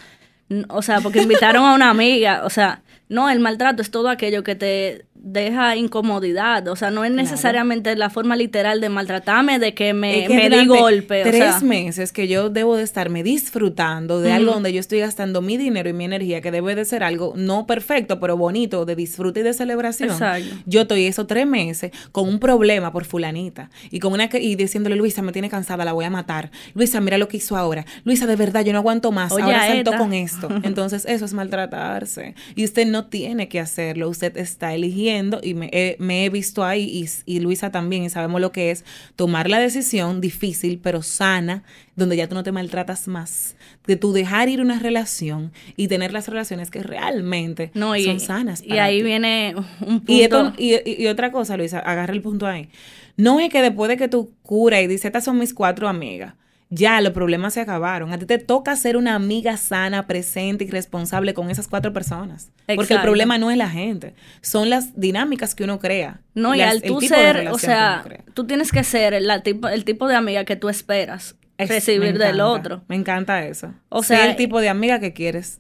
o 0.70 0.82
sea, 0.82 1.02
porque 1.02 1.22
invitaron 1.22 1.66
a 1.66 1.74
una 1.74 1.90
amiga, 1.90 2.44
o 2.46 2.50
sea, 2.50 2.84
no, 3.10 3.30
el 3.30 3.40
maltrato 3.40 3.82
es 3.82 3.92
todo 3.92 4.10
aquello 4.10 4.44
que 4.44 4.56
te 4.56 5.06
deja 5.24 5.78
incomodidad. 5.78 6.68
O 6.68 6.76
sea, 6.76 6.92
no 6.92 7.06
es 7.06 7.12
necesariamente 7.12 7.96
la 7.96 8.10
forma 8.10 8.36
literal 8.36 8.82
de 8.82 8.90
maltratarme, 8.90 9.58
de 9.58 9.74
que 9.74 9.94
me, 9.94 10.28
me 10.28 10.50
di 10.50 10.66
golpe. 10.68 11.24
Tres 11.24 11.64
meses 11.64 12.12
que 12.12 12.28
yo 12.28 12.50
debo 12.50 12.76
de 12.76 12.84
estarme 12.84 13.24
disfrutando 13.24 14.20
de 14.20 14.34
algo 14.34 14.52
donde 14.52 14.74
yo 14.74 14.82
estoy 14.82 15.00
gastando 15.00 15.42
mi 15.42 15.56
dinero 15.56 15.90
y 15.90 15.94
mi 15.94 16.04
energía, 16.04 16.42
que 16.42 16.52
debe 16.52 16.76
de 16.76 16.84
ser 16.84 17.04
algo 17.04 17.34
no 17.38 17.66
perfecto, 17.66 18.20
pero 18.20 18.36
bonito, 18.36 18.86
de 18.86 18.98
disfrute 18.98 19.40
y 19.40 19.44
de 19.44 19.54
celebración. 19.54 20.10
Exacto. 20.10 20.56
Yo 20.66 20.82
estoy 20.82 21.06
esos 21.06 21.26
tres 21.26 21.48
meses 21.48 21.92
con 22.12 22.28
un 22.28 22.40
problema 22.40 22.92
por 22.92 23.06
fulanita 23.06 23.70
y 23.90 24.00
con 24.00 24.12
una 24.12 24.30
y 24.34 24.56
diciéndole, 24.56 24.98
Luisa, 24.98 25.22
me 25.22 25.32
tiene 25.32 25.50
cansada, 25.50 25.86
la 25.86 25.94
voy 25.94 26.04
a 26.04 26.10
matar. 26.10 26.52
Luisa, 26.74 27.00
mira 27.00 27.18
lo 27.18 27.30
que 27.30 27.38
hizo 27.38 27.56
ahora. 27.56 27.86
Luisa, 28.04 28.28
de 28.28 28.36
verdad, 28.36 28.66
yo 28.66 28.74
no 28.74 28.80
aguanto 28.80 29.12
más. 29.14 29.32
ahora 29.32 29.72
siento 29.72 29.94
con 29.98 30.14
esto. 30.14 30.50
Entonces, 30.64 31.06
eso 31.06 31.24
es 31.24 31.34
maltratarse. 31.34 32.36
Y 32.56 32.66
usted 32.66 32.86
no 32.88 33.06
tiene 33.06 33.48
que 33.48 33.62
hacerlo. 33.62 34.10
Usted 34.10 34.36
está 34.38 34.74
eligiendo 34.74 35.13
y 35.42 35.54
me 35.54 35.70
he, 35.72 36.30
visto 36.30 36.64
ahí 36.64 37.06
y, 37.26 37.40
Luisa 37.40 37.72
también, 37.72 38.04
y 38.04 38.10
sabemos 38.10 38.42
lo 38.42 38.52
que 38.52 38.72
es 38.72 38.86
tomar 39.16 39.50
la 39.50 39.60
decisión 39.60 40.22
difícil, 40.22 40.80
pero 40.82 41.02
sana, 41.02 41.64
donde 41.96 42.16
ya 42.18 42.28
tú 42.28 42.36
no 42.36 42.44
te 42.44 42.52
maltratas 42.52 43.08
más. 43.08 43.56
De 43.86 43.96
tú 43.96 44.14
dejar 44.14 44.50
ir 44.50 44.62
una 44.62 44.80
relación 44.80 45.52
y 45.76 45.88
tener 45.88 46.14
las 46.14 46.28
relaciones 46.28 46.72
que 46.72 46.84
realmente 46.84 47.72
son 47.74 48.20
sanas. 48.20 48.64
y 48.66 48.78
ahí 48.78 49.04
viene 49.04 49.56
un 49.82 50.02
punto. 50.02 50.54
Y, 50.58 51.04
y, 51.04 51.08
otra 51.08 51.32
cosa, 51.32 51.58
Luisa, 51.58 51.80
agarra 51.80 52.14
el 52.14 52.22
punto 52.22 52.48
ahí. 52.48 52.70
No 53.18 53.40
es 53.40 53.50
que 53.50 53.62
después 53.62 53.90
de 53.90 53.98
que 53.98 54.08
tú 54.08 54.32
curas 54.42 54.82
y 54.82 54.88
dices, 54.88 55.06
estas 55.06 55.24
son 55.24 55.38
mis 55.38 55.54
cuatro 55.54 55.88
amigas 55.88 56.34
ya 56.74 57.00
los 57.02 57.14
problemas 57.14 57.54
se 57.54 57.62
acabaron. 57.62 58.12
A 58.12 58.18
ti 58.18 58.26
te 58.26 58.38
toca 58.38 58.76
ser 58.76 58.98
una 58.98 59.16
amiga 59.16 59.58
sana, 59.58 60.08
presente 60.08 60.64
y 60.64 60.70
responsable 60.70 61.34
con 61.34 61.50
esas 61.50 61.68
cuatro 61.68 61.94
personas. 61.94 62.52
Porque 62.76 62.96
el 62.96 63.02
problema 63.02 63.38
no 63.38 63.52
es 63.52 63.58
la 63.58 63.70
gente, 63.70 64.16
son 64.42 64.70
las 64.70 65.00
dinámicas 65.00 65.56
que 65.56 65.64
uno 65.64 65.80
crea. 65.80 66.22
No, 66.34 66.56
y 66.56 66.62
al 66.62 66.82
tú 66.82 67.02
ser, 67.02 67.50
o 67.50 67.58
sea, 67.58 68.04
tú 68.34 68.46
tienes 68.46 68.72
que 68.72 68.84
ser 68.84 69.14
el, 69.14 69.30
tipo, 69.44 69.68
el 69.68 69.86
tipo 69.86 70.08
de 70.08 70.16
amiga 70.16 70.46
que 70.46 70.56
tú 70.56 70.70
esperas 70.70 71.36
recibir 71.58 72.18
del 72.18 72.42
otro. 72.42 72.84
Me 72.88 72.96
encanta 72.96 73.46
eso. 73.46 73.74
O 73.90 74.04
sea, 74.04 74.30
el 74.30 74.36
tipo 74.36 74.60
de 74.60 74.70
amiga 74.70 75.00
que 75.00 75.14
quieres 75.14 75.60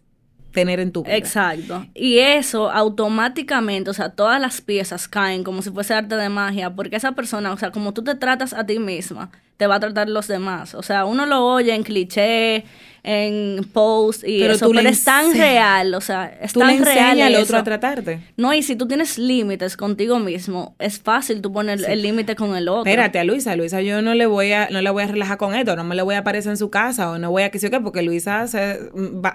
tener 0.51 0.79
en 0.79 0.91
tu 0.91 1.03
vida. 1.03 1.15
Exacto. 1.17 1.85
Y 1.93 2.19
eso 2.19 2.71
automáticamente, 2.71 3.89
o 3.89 3.93
sea, 3.93 4.09
todas 4.11 4.39
las 4.39 4.61
piezas 4.61 5.07
caen 5.07 5.43
como 5.43 5.61
si 5.61 5.71
fuese 5.71 5.93
arte 5.93 6.15
de 6.15 6.29
magia, 6.29 6.73
porque 6.73 6.95
esa 6.95 7.13
persona, 7.13 7.51
o 7.51 7.57
sea, 7.57 7.71
como 7.71 7.93
tú 7.93 8.03
te 8.03 8.15
tratas 8.15 8.53
a 8.53 8.65
ti 8.65 8.79
misma, 8.79 9.31
te 9.57 9.67
va 9.67 9.75
a 9.75 9.79
tratar 9.79 10.09
los 10.09 10.27
demás. 10.27 10.75
O 10.75 10.83
sea, 10.83 11.05
uno 11.05 11.25
lo 11.25 11.45
oye 11.45 11.73
en 11.73 11.83
cliché, 11.83 12.65
en 13.03 13.69
post 13.73 14.23
y 14.25 14.39
pero 14.39 14.53
eso, 14.53 14.69
pero 14.71 14.87
es 14.87 15.03
tan 15.03 15.33
real, 15.33 15.93
o 15.93 15.99
sea, 15.99 16.25
es 16.41 16.53
tan 16.53 16.79
le 16.79 16.85
real 16.85 17.21
al 17.21 17.35
otro 17.35 17.57
a 17.57 17.63
tratarte. 17.63 18.21
No, 18.37 18.53
y 18.53 18.63
si 18.63 18.77
tú 18.77 18.87
tienes 18.87 19.17
límites 19.17 19.75
contigo 19.75 20.19
mismo, 20.19 20.75
es 20.79 20.99
fácil 20.99 21.41
tú 21.41 21.51
poner 21.51 21.83
el 21.83 22.01
límite 22.01 22.35
con 22.35 22.55
el 22.55 22.69
otro. 22.69 22.89
Espérate 22.89 23.19
a 23.19 23.25
Luisa, 23.25 23.55
Luisa, 23.57 23.81
yo 23.81 24.01
no 24.01 24.13
le 24.13 24.25
voy 24.25 24.53
a 24.53 24.69
no 24.69 24.81
le 24.81 24.89
voy 24.89 25.03
a 25.03 25.07
relajar 25.07 25.37
con 25.37 25.53
esto, 25.53 25.75
no 25.75 25.83
me 25.83 25.95
le 25.95 26.01
voy 26.01 26.15
a 26.15 26.19
aparecer 26.19 26.51
en 26.51 26.57
su 26.57 26.69
casa 26.69 27.11
o 27.11 27.17
no 27.17 27.29
voy 27.29 27.43
a 27.43 27.51
que 27.51 27.59
sé 27.59 27.69
qué, 27.69 27.81
porque 27.81 28.01
Luisa 28.03 28.41
hace 28.41 28.79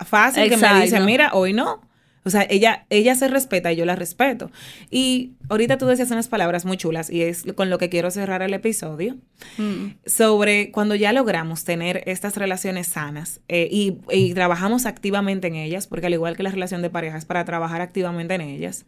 fácil 0.06 0.48
que 0.48 0.56
me 0.56 0.82
dice, 0.82 1.00
"Mira, 1.00 1.30
hoy 1.34 1.52
no." 1.52 1.82
O 2.28 2.30
sea, 2.30 2.46
ella, 2.50 2.84
ella 2.90 3.14
se 3.14 3.26
respeta 3.26 3.72
y 3.72 3.76
yo 3.76 3.86
la 3.86 3.96
respeto. 3.96 4.50
Y 4.90 5.32
ahorita 5.48 5.78
tú 5.78 5.86
decías 5.86 6.10
unas 6.10 6.28
palabras 6.28 6.66
muy 6.66 6.76
chulas 6.76 7.08
y 7.08 7.22
es 7.22 7.46
con 7.54 7.70
lo 7.70 7.78
que 7.78 7.88
quiero 7.88 8.10
cerrar 8.10 8.42
el 8.42 8.52
episodio 8.52 9.16
mm. 9.56 9.86
sobre 10.04 10.70
cuando 10.70 10.94
ya 10.94 11.14
logramos 11.14 11.64
tener 11.64 12.02
estas 12.04 12.36
relaciones 12.36 12.86
sanas 12.88 13.40
eh, 13.48 13.66
y, 13.70 14.34
trabajamos 14.34 14.84
activamente 14.84 15.46
en 15.46 15.54
ellas, 15.54 15.86
porque 15.86 16.08
al 16.08 16.12
igual 16.12 16.36
que 16.36 16.42
la 16.42 16.50
relación 16.50 16.82
de 16.82 16.90
pareja 16.90 17.16
es 17.16 17.24
para 17.24 17.46
trabajar 17.46 17.80
activamente 17.80 18.34
en 18.34 18.42
ellas, 18.42 18.84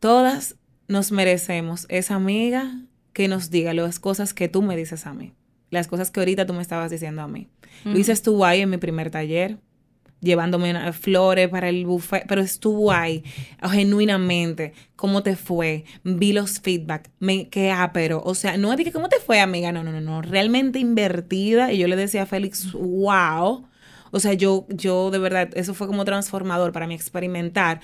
todas 0.00 0.56
nos 0.88 1.12
merecemos 1.12 1.86
esa 1.88 2.16
amiga 2.16 2.80
que 3.12 3.28
nos 3.28 3.50
diga 3.50 3.74
las 3.74 4.00
cosas 4.00 4.34
que 4.34 4.48
tú 4.48 4.60
me 4.60 4.76
dices 4.76 5.06
a 5.06 5.14
mí, 5.14 5.34
las 5.70 5.86
cosas 5.86 6.10
que 6.10 6.18
ahorita 6.18 6.46
tú 6.46 6.52
me 6.52 6.62
estabas 6.62 6.90
diciendo 6.90 7.22
a 7.22 7.28
mí. 7.28 7.48
Luisa 7.84 8.12
estuvo 8.12 8.44
ahí 8.44 8.60
en 8.60 8.70
mi 8.70 8.78
primer 8.78 9.10
taller 9.12 9.58
llevándome 10.22 10.92
flores 10.92 11.48
para 11.48 11.68
el 11.68 11.84
buffet, 11.84 12.24
pero 12.26 12.40
estuvo 12.40 12.92
ahí 12.92 13.24
genuinamente. 13.70 14.72
¿Cómo 14.96 15.22
te 15.22 15.36
fue? 15.36 15.84
Vi 16.04 16.32
los 16.32 16.60
feedback, 16.60 17.10
me 17.18 17.48
qué 17.48 17.74
pero, 17.92 18.22
o 18.24 18.34
sea, 18.34 18.56
no 18.56 18.74
dije 18.76 18.92
cómo 18.92 19.08
te 19.08 19.18
fue, 19.18 19.40
amiga, 19.40 19.72
no, 19.72 19.82
no, 19.82 19.92
no, 19.92 20.00
no, 20.00 20.22
realmente 20.22 20.78
invertida 20.78 21.72
y 21.72 21.78
yo 21.78 21.88
le 21.88 21.96
decía 21.96 22.22
a 22.22 22.26
Félix, 22.26 22.72
wow. 22.72 23.66
O 24.12 24.20
sea, 24.20 24.34
yo 24.34 24.66
yo 24.68 25.10
de 25.10 25.18
verdad 25.18 25.48
eso 25.54 25.74
fue 25.74 25.86
como 25.86 26.04
transformador 26.04 26.72
para 26.72 26.86
mí 26.86 26.94
experimentar 26.94 27.80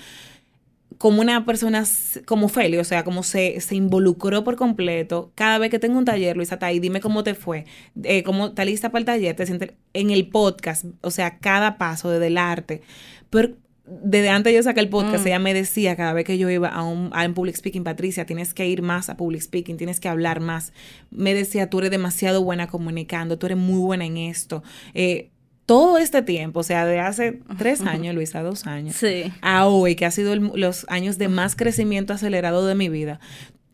como 0.99 1.21
una 1.21 1.45
persona 1.45 1.85
como 2.25 2.49
Feli, 2.49 2.77
o 2.77 2.83
sea, 2.83 3.05
como 3.05 3.23
se, 3.23 3.61
se, 3.61 3.73
involucró 3.73 4.43
por 4.43 4.57
completo. 4.57 5.31
Cada 5.33 5.57
vez 5.57 5.71
que 5.71 5.79
tengo 5.79 5.97
un 5.97 6.03
taller, 6.03 6.35
Luisa, 6.35 6.55
está 6.55 6.65
ahí, 6.65 6.79
dime 6.79 6.99
cómo 6.99 7.23
te 7.23 7.35
fue, 7.35 7.65
eh, 8.03 8.21
cómo 8.21 8.47
está 8.47 8.65
lista 8.65 8.89
para 8.89 8.99
el 8.99 9.05
taller, 9.05 9.33
te 9.33 9.45
sientes 9.45 9.71
en 9.93 10.09
el 10.09 10.27
podcast, 10.27 10.83
o 10.99 11.09
sea, 11.09 11.39
cada 11.39 11.77
paso 11.77 12.11
desde 12.11 12.27
el 12.27 12.37
arte. 12.37 12.81
Pero 13.29 13.55
desde 13.85 14.29
antes 14.29 14.53
yo 14.53 14.61
saqué 14.61 14.81
el 14.81 14.89
podcast, 14.89 15.23
mm. 15.23 15.27
ella 15.27 15.39
me 15.39 15.53
decía 15.53 15.95
cada 15.95 16.11
vez 16.11 16.25
que 16.25 16.37
yo 16.37 16.49
iba 16.49 16.67
a 16.67 16.83
un, 16.83 17.11
a 17.13 17.25
un 17.25 17.33
public 17.33 17.55
speaking, 17.55 17.85
Patricia, 17.85 18.25
tienes 18.25 18.53
que 18.53 18.67
ir 18.67 18.81
más 18.81 19.09
a 19.09 19.15
public 19.15 19.41
speaking, 19.41 19.77
tienes 19.77 20.01
que 20.01 20.09
hablar 20.09 20.41
más. 20.41 20.73
Me 21.11 21.33
decía, 21.33 21.69
tú 21.69 21.79
eres 21.79 21.91
demasiado 21.91 22.43
buena 22.43 22.67
comunicando, 22.67 23.39
tú 23.39 23.45
eres 23.45 23.57
muy 23.57 23.79
buena 23.79 24.05
en 24.05 24.17
esto. 24.17 24.63
Eh, 24.93 25.31
todo 25.69 25.99
este 25.99 26.23
tiempo, 26.23 26.61
o 26.61 26.63
sea, 26.63 26.83
de 26.87 26.99
hace 26.99 27.41
tres 27.59 27.81
años, 27.81 28.15
Luisa, 28.15 28.41
dos 28.41 28.65
años, 28.65 28.95
sí. 28.95 29.31
a 29.43 29.67
hoy, 29.67 29.93
que 29.93 30.07
ha 30.07 30.09
sido 30.09 30.35
los 30.35 30.87
años 30.89 31.19
de 31.19 31.27
más 31.27 31.55
crecimiento 31.55 32.11
acelerado 32.11 32.65
de 32.65 32.73
mi 32.73 32.89
vida, 32.89 33.19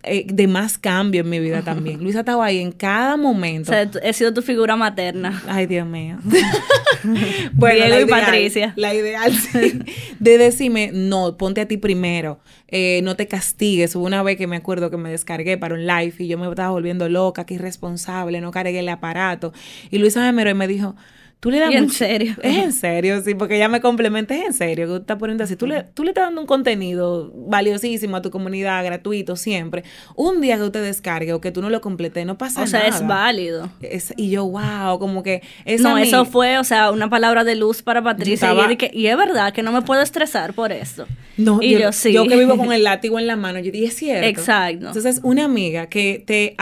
eh, 0.03 0.27
de 0.27 0.47
más 0.47 0.77
cambio 0.77 1.21
en 1.21 1.29
mi 1.29 1.39
vida 1.39 1.61
también. 1.61 2.03
Luisa 2.03 2.19
estaba 2.19 2.47
ahí 2.47 2.59
en 2.59 2.73
cada 2.73 3.15
momento. 3.15 3.71
O 3.71 3.73
sea, 3.73 3.89
he 4.03 4.11
sido 4.11 4.33
tu 4.33 4.41
figura 4.41 4.75
materna. 4.75 5.41
Ay, 5.47 5.67
Dios 5.67 5.87
mío. 5.87 6.17
bueno, 7.53 7.85
Diego 7.85 8.01
y 8.01 8.09
Patricia. 8.09 8.73
La 8.75 8.93
ideal, 8.93 9.31
sí. 9.51 9.79
De 10.19 10.37
decirme, 10.37 10.91
no, 10.93 11.37
ponte 11.37 11.61
a 11.61 11.65
ti 11.65 11.77
primero. 11.77 12.41
Eh, 12.67 12.99
no 13.03 13.15
te 13.15 13.29
castigues. 13.29 13.95
Hubo 13.95 14.03
una 14.03 14.21
vez 14.21 14.35
que 14.35 14.47
me 14.47 14.57
acuerdo 14.57 14.91
que 14.91 14.97
me 14.97 15.11
descargué 15.11 15.57
para 15.57 15.75
un 15.75 15.87
live 15.87 16.13
y 16.19 16.27
yo 16.27 16.37
me 16.37 16.49
estaba 16.49 16.71
volviendo 16.71 17.07
loca, 17.07 17.45
que 17.45 17.53
irresponsable, 17.53 18.41
no 18.41 18.51
cargué 18.51 18.79
el 18.79 18.89
aparato. 18.89 19.53
Y 19.91 19.97
Luisa 19.97 20.19
me 20.19 20.33
miró 20.33 20.49
y 20.49 20.55
me 20.55 20.67
dijo, 20.67 20.97
Tú 21.39 21.51
le 21.51 21.59
das 21.59 21.73
en 21.73 21.89
serio. 21.89 22.35
Es 22.41 22.57
en 22.57 22.73
serio, 22.73 23.21
sí, 23.21 23.35
porque 23.35 23.55
ella 23.57 23.69
me 23.69 23.81
complementa, 23.81 24.35
es 24.35 24.45
en 24.45 24.53
serio, 24.53 24.87
que 24.87 24.91
tú 24.93 24.95
estás 24.97 25.17
poniendo 25.17 25.43
así. 25.43 25.55
Tú 25.55 25.67
le, 25.67 25.83
tú 25.83 26.03
le 26.03 26.09
estás 26.09 26.25
dando 26.25 26.41
un 26.41 26.47
contenido 26.47 27.31
valiosísimo 27.35 28.17
a 28.17 28.21
tu 28.21 28.31
comunidad, 28.31 28.83
gratuito, 28.83 29.35
siempre. 29.35 29.83
Un 30.15 30.41
día 30.41 30.57
que 30.57 30.63
usted 30.63 30.83
descargue 30.83 31.33
o 31.33 31.41
que 31.41 31.51
tú 31.51 31.61
no 31.61 31.69
lo 31.69 31.81
completes, 31.81 32.25
no 32.25 32.37
pasa 32.37 32.61
nada. 32.61 32.65
O 32.65 32.67
sea, 32.67 32.87
es 32.87 33.05
válido. 33.05 33.69
y 34.17 34.29
yo, 34.29 34.45
wow, 34.45 34.97
como 34.99 35.21
que... 35.21 35.41
no, 35.79 35.97
eso 35.97 36.25
fue, 36.25 36.57
o 36.57 36.63
sea, 36.63 36.91
una 36.91 37.09
palabra 37.09 37.43
de 37.43 37.55
luz 37.55 37.81
para 37.81 38.03
Patricia. 38.03 38.53
Y, 38.91 39.07
es 39.07 39.17
verdad 39.17 39.53
que 39.53 39.61
no 39.61 39.71
me 39.71 39.81
puedo 39.81 40.01
estresar 40.01 40.53
por 40.53 40.71
eso. 40.71 41.05
No, 41.37 41.59
y 41.61 41.77
yo, 41.77 41.91
sí. 41.91 42.13
Yo 42.13 42.27
que 42.27 42.37
vivo 42.37 42.57
con 42.57 42.71
el 42.71 42.83
látigo 42.83 43.19
en 43.19 43.27
la 43.27 43.35
mano, 43.35 43.59
yo 43.59 43.71
dije, 43.71 43.85
es 43.85 43.95
cierto. 43.95 44.27
Exacto. 44.27 44.87
Entonces, 44.87 45.19
una 45.23 45.45
amiga 45.45 45.87
que 45.87 46.23
te 46.25 46.55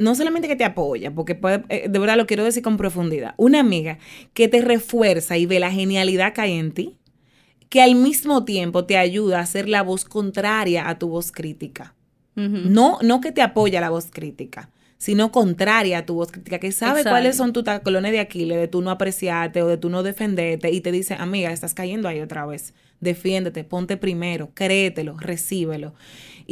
no 0.00 0.14
solamente 0.14 0.48
que 0.48 0.56
te 0.56 0.64
apoya, 0.64 1.10
porque 1.10 1.34
puede, 1.34 1.62
eh, 1.68 1.88
de 1.88 1.98
verdad 1.98 2.16
lo 2.16 2.26
quiero 2.26 2.42
decir 2.42 2.62
con 2.62 2.76
profundidad, 2.76 3.34
una 3.36 3.60
amiga 3.60 3.98
que 4.32 4.48
te 4.48 4.62
refuerza 4.62 5.36
y 5.36 5.46
ve 5.46 5.60
la 5.60 5.70
genialidad 5.70 6.32
que 6.32 6.40
hay 6.40 6.58
en 6.58 6.72
ti, 6.72 6.96
que 7.68 7.82
al 7.82 7.94
mismo 7.94 8.44
tiempo 8.44 8.86
te 8.86 8.96
ayuda 8.96 9.40
a 9.40 9.46
ser 9.46 9.68
la 9.68 9.82
voz 9.82 10.04
contraria 10.04 10.88
a 10.88 10.98
tu 10.98 11.08
voz 11.08 11.30
crítica. 11.30 11.94
no, 12.34 12.98
no 13.02 13.20
que 13.20 13.32
te 13.32 13.42
apoya 13.42 13.82
la 13.82 13.90
voz 13.90 14.06
crítica, 14.10 14.70
sino 14.96 15.30
contraria 15.30 15.98
a 15.98 16.06
tu 16.06 16.14
voz 16.14 16.32
crítica, 16.32 16.58
que 16.58 16.72
sabe 16.72 17.04
cuáles 17.04 17.36
son 17.36 17.52
tus 17.52 17.64
taclones 17.64 18.12
de 18.12 18.20
Aquiles, 18.20 18.58
de 18.58 18.68
tú 18.68 18.80
no 18.80 18.90
apreciarte 18.90 19.62
o 19.62 19.68
de 19.68 19.76
tú 19.76 19.90
no 19.90 20.02
defenderte, 20.02 20.70
y 20.70 20.80
te 20.80 20.90
dice, 20.90 21.14
amiga, 21.14 21.52
estás 21.52 21.74
cayendo 21.74 22.08
ahí 22.08 22.20
otra 22.20 22.46
vez. 22.46 22.72
Defiéndete, 23.00 23.64
ponte 23.64 23.96
primero, 23.96 24.50
créetelo, 24.54 25.16
recíbelo 25.18 25.94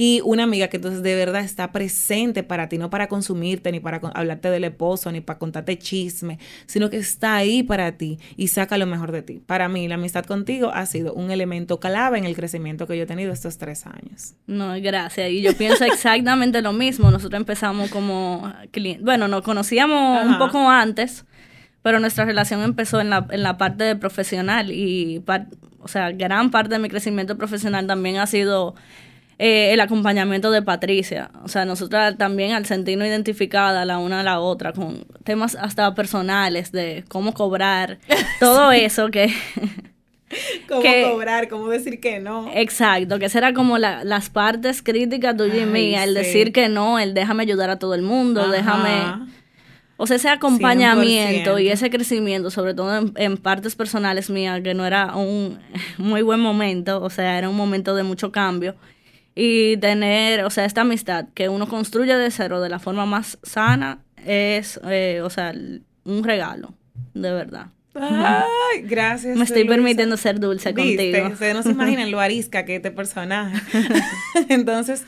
y 0.00 0.20
una 0.24 0.44
amiga 0.44 0.68
que 0.68 0.76
entonces 0.76 1.02
de 1.02 1.16
verdad 1.16 1.42
está 1.42 1.72
presente 1.72 2.44
para 2.44 2.68
ti, 2.68 2.78
no 2.78 2.88
para 2.88 3.08
consumirte, 3.08 3.72
ni 3.72 3.80
para 3.80 3.96
hablarte 4.14 4.48
del 4.48 4.62
esposo, 4.62 5.10
ni 5.10 5.20
para 5.20 5.40
contarte 5.40 5.76
chisme, 5.76 6.38
sino 6.66 6.88
que 6.88 6.98
está 6.98 7.34
ahí 7.34 7.64
para 7.64 7.90
ti 7.90 8.20
y 8.36 8.46
saca 8.46 8.78
lo 8.78 8.86
mejor 8.86 9.10
de 9.10 9.22
ti. 9.22 9.42
Para 9.44 9.68
mí, 9.68 9.88
la 9.88 9.96
amistad 9.96 10.24
contigo 10.24 10.70
ha 10.72 10.86
sido 10.86 11.14
un 11.14 11.32
elemento 11.32 11.80
clave 11.80 12.16
en 12.16 12.26
el 12.26 12.36
crecimiento 12.36 12.86
que 12.86 12.96
yo 12.96 13.02
he 13.02 13.06
tenido 13.06 13.32
estos 13.32 13.58
tres 13.58 13.88
años. 13.88 14.36
No, 14.46 14.80
gracias. 14.80 15.32
Y 15.32 15.42
yo 15.42 15.52
pienso 15.56 15.84
exactamente 15.84 16.62
lo 16.62 16.72
mismo. 16.72 17.10
Nosotros 17.10 17.40
empezamos 17.40 17.90
como 17.90 18.52
clientes, 18.70 19.04
bueno, 19.04 19.26
nos 19.26 19.42
conocíamos 19.42 20.24
un 20.24 20.38
poco 20.38 20.70
antes 20.70 21.24
pero 21.82 22.00
nuestra 22.00 22.24
relación 22.24 22.62
empezó 22.62 23.00
en 23.00 23.08
la, 23.08 23.26
en 23.30 23.42
la 23.42 23.56
parte 23.56 23.96
profesional 23.96 24.70
y, 24.70 25.24
o 25.78 25.88
sea, 25.88 26.10
gran 26.10 26.50
parte 26.50 26.74
de 26.74 26.80
mi 26.80 26.88
crecimiento 26.88 27.38
profesional 27.38 27.86
también 27.86 28.18
ha 28.18 28.26
sido 28.26 28.74
eh, 29.38 29.72
el 29.72 29.80
acompañamiento 29.80 30.50
de 30.50 30.62
Patricia. 30.62 31.30
O 31.44 31.48
sea, 31.48 31.64
nosotras 31.64 32.16
también 32.18 32.52
al 32.52 32.66
sentirnos 32.66 33.06
identificadas 33.06 33.86
la 33.86 33.98
una 33.98 34.20
a 34.20 34.22
la 34.24 34.40
otra 34.40 34.72
con 34.72 35.06
temas 35.22 35.54
hasta 35.54 35.94
personales 35.94 36.72
de 36.72 37.04
cómo 37.08 37.32
cobrar, 37.32 37.98
todo 38.40 38.72
eso 38.72 39.10
que... 39.10 39.32
cómo 40.68 40.82
cobrar, 41.10 41.48
cómo 41.48 41.68
decir 41.68 42.00
que 42.00 42.18
no. 42.18 42.50
Exacto, 42.52 43.20
que 43.20 43.26
esa 43.26 43.38
era 43.38 43.54
como 43.54 43.78
las 43.78 44.28
partes 44.28 44.82
críticas 44.82 45.36
tuya 45.36 45.62
y 45.62 45.66
mía, 45.66 46.02
el 46.02 46.14
decir 46.14 46.52
que 46.52 46.68
no, 46.68 46.98
el 46.98 47.14
déjame 47.14 47.44
ayudar 47.44 47.70
a 47.70 47.78
todo 47.78 47.94
el 47.94 48.02
mundo, 48.02 48.48
déjame... 48.48 49.28
O 50.00 50.06
sea, 50.06 50.14
ese 50.14 50.28
acompañamiento 50.28 51.58
y 51.58 51.70
ese 51.70 51.90
crecimiento, 51.90 52.52
sobre 52.52 52.72
todo 52.72 53.10
en, 53.16 53.36
partes 53.36 53.74
personales 53.74 54.30
mías, 54.30 54.60
que 54.62 54.72
no 54.72 54.86
era 54.86 55.16
un 55.16 55.58
muy 55.98 56.22
buen 56.22 56.38
momento, 56.38 57.02
o 57.02 57.10
sea, 57.10 57.36
era 57.36 57.48
un 57.48 57.56
momento 57.56 57.96
de 57.96 58.04
mucho 58.04 58.30
cambio. 58.30 58.76
Y 59.40 59.76
tener, 59.76 60.44
o 60.44 60.50
sea, 60.50 60.64
esta 60.64 60.80
amistad 60.80 61.26
que 61.32 61.48
uno 61.48 61.68
construye 61.68 62.16
de 62.16 62.28
cero 62.32 62.60
de 62.60 62.68
la 62.68 62.80
forma 62.80 63.06
más 63.06 63.38
sana 63.44 64.00
es, 64.26 64.80
eh, 64.84 65.20
o 65.22 65.30
sea, 65.30 65.54
un 66.04 66.24
regalo, 66.24 66.74
de 67.14 67.30
verdad. 67.30 67.66
Ay, 67.94 68.82
gracias. 68.82 69.36
Me 69.36 69.44
estoy 69.44 69.64
permitiendo 69.64 70.16
ser 70.16 70.40
dulce 70.40 70.74
contigo. 70.74 71.28
Ustedes 71.28 71.54
no 71.54 71.62
se 71.62 71.70
imaginan 71.70 72.10
lo 72.10 72.18
arisca 72.18 72.64
que 72.64 72.74
este 72.74 72.90
personaje. 72.90 73.56
Entonces, 74.48 75.04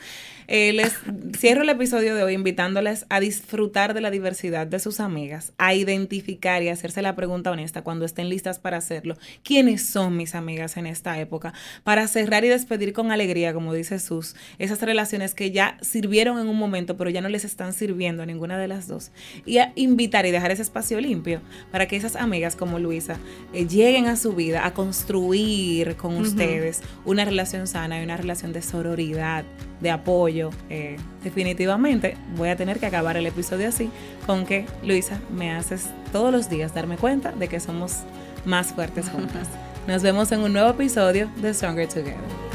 eh, 0.53 0.73
les 0.73 0.99
cierro 1.37 1.61
el 1.61 1.69
episodio 1.69 2.13
de 2.13 2.23
hoy 2.23 2.33
invitándoles 2.33 3.05
a 3.07 3.21
disfrutar 3.21 3.93
de 3.93 4.01
la 4.01 4.11
diversidad 4.11 4.67
de 4.67 4.79
sus 4.79 4.99
amigas, 4.99 5.53
a 5.57 5.73
identificar 5.73 6.61
y 6.61 6.67
hacerse 6.67 7.01
la 7.01 7.15
pregunta 7.15 7.51
honesta 7.51 7.83
cuando 7.83 8.03
estén 8.03 8.27
listas 8.27 8.59
para 8.59 8.75
hacerlo. 8.75 9.15
¿Quiénes 9.43 9.85
son 9.85 10.17
mis 10.17 10.35
amigas 10.35 10.75
en 10.75 10.87
esta 10.87 11.17
época? 11.21 11.53
Para 11.85 12.05
cerrar 12.09 12.43
y 12.43 12.49
despedir 12.49 12.91
con 12.91 13.11
alegría, 13.11 13.53
como 13.53 13.73
dice 13.73 13.97
Sus, 13.97 14.35
esas 14.59 14.81
relaciones 14.81 15.33
que 15.35 15.51
ya 15.51 15.77
sirvieron 15.79 16.37
en 16.37 16.49
un 16.49 16.57
momento, 16.57 16.97
pero 16.97 17.09
ya 17.09 17.21
no 17.21 17.29
les 17.29 17.45
están 17.45 17.71
sirviendo 17.71 18.23
a 18.23 18.25
ninguna 18.25 18.57
de 18.57 18.67
las 18.67 18.89
dos. 18.89 19.11
Y 19.45 19.59
a 19.59 19.71
invitar 19.75 20.25
y 20.25 20.31
dejar 20.31 20.51
ese 20.51 20.63
espacio 20.63 20.99
limpio 20.99 21.39
para 21.71 21.87
que 21.87 21.95
esas 21.95 22.17
amigas 22.17 22.57
como 22.57 22.77
Luisa 22.77 23.15
eh, 23.53 23.67
lleguen 23.67 24.07
a 24.07 24.17
su 24.17 24.33
vida 24.33 24.65
a 24.65 24.73
construir 24.73 25.95
con 25.95 26.17
ustedes 26.17 26.81
una 27.05 27.23
relación 27.23 27.67
sana 27.67 28.01
y 28.01 28.03
una 28.03 28.17
relación 28.17 28.51
de 28.51 28.61
sororidad, 28.61 29.45
de 29.79 29.91
apoyo. 29.91 30.40
Eh, 30.69 30.97
definitivamente 31.23 32.17
voy 32.35 32.49
a 32.49 32.55
tener 32.55 32.79
que 32.79 32.87
acabar 32.87 33.17
el 33.17 33.25
episodio 33.25 33.67
así, 33.69 33.89
con 34.25 34.45
que, 34.45 34.65
Luisa, 34.83 35.19
me 35.31 35.51
haces 35.51 35.89
todos 36.11 36.31
los 36.31 36.49
días 36.49 36.73
darme 36.73 36.97
cuenta 36.97 37.31
de 37.31 37.47
que 37.47 37.59
somos 37.59 37.99
más 38.45 38.73
fuertes 38.73 39.09
juntas. 39.09 39.47
Nos 39.87 40.01
vemos 40.01 40.31
en 40.31 40.41
un 40.41 40.53
nuevo 40.53 40.69
episodio 40.69 41.29
de 41.41 41.53
Stronger 41.53 41.87
Together. 41.87 42.50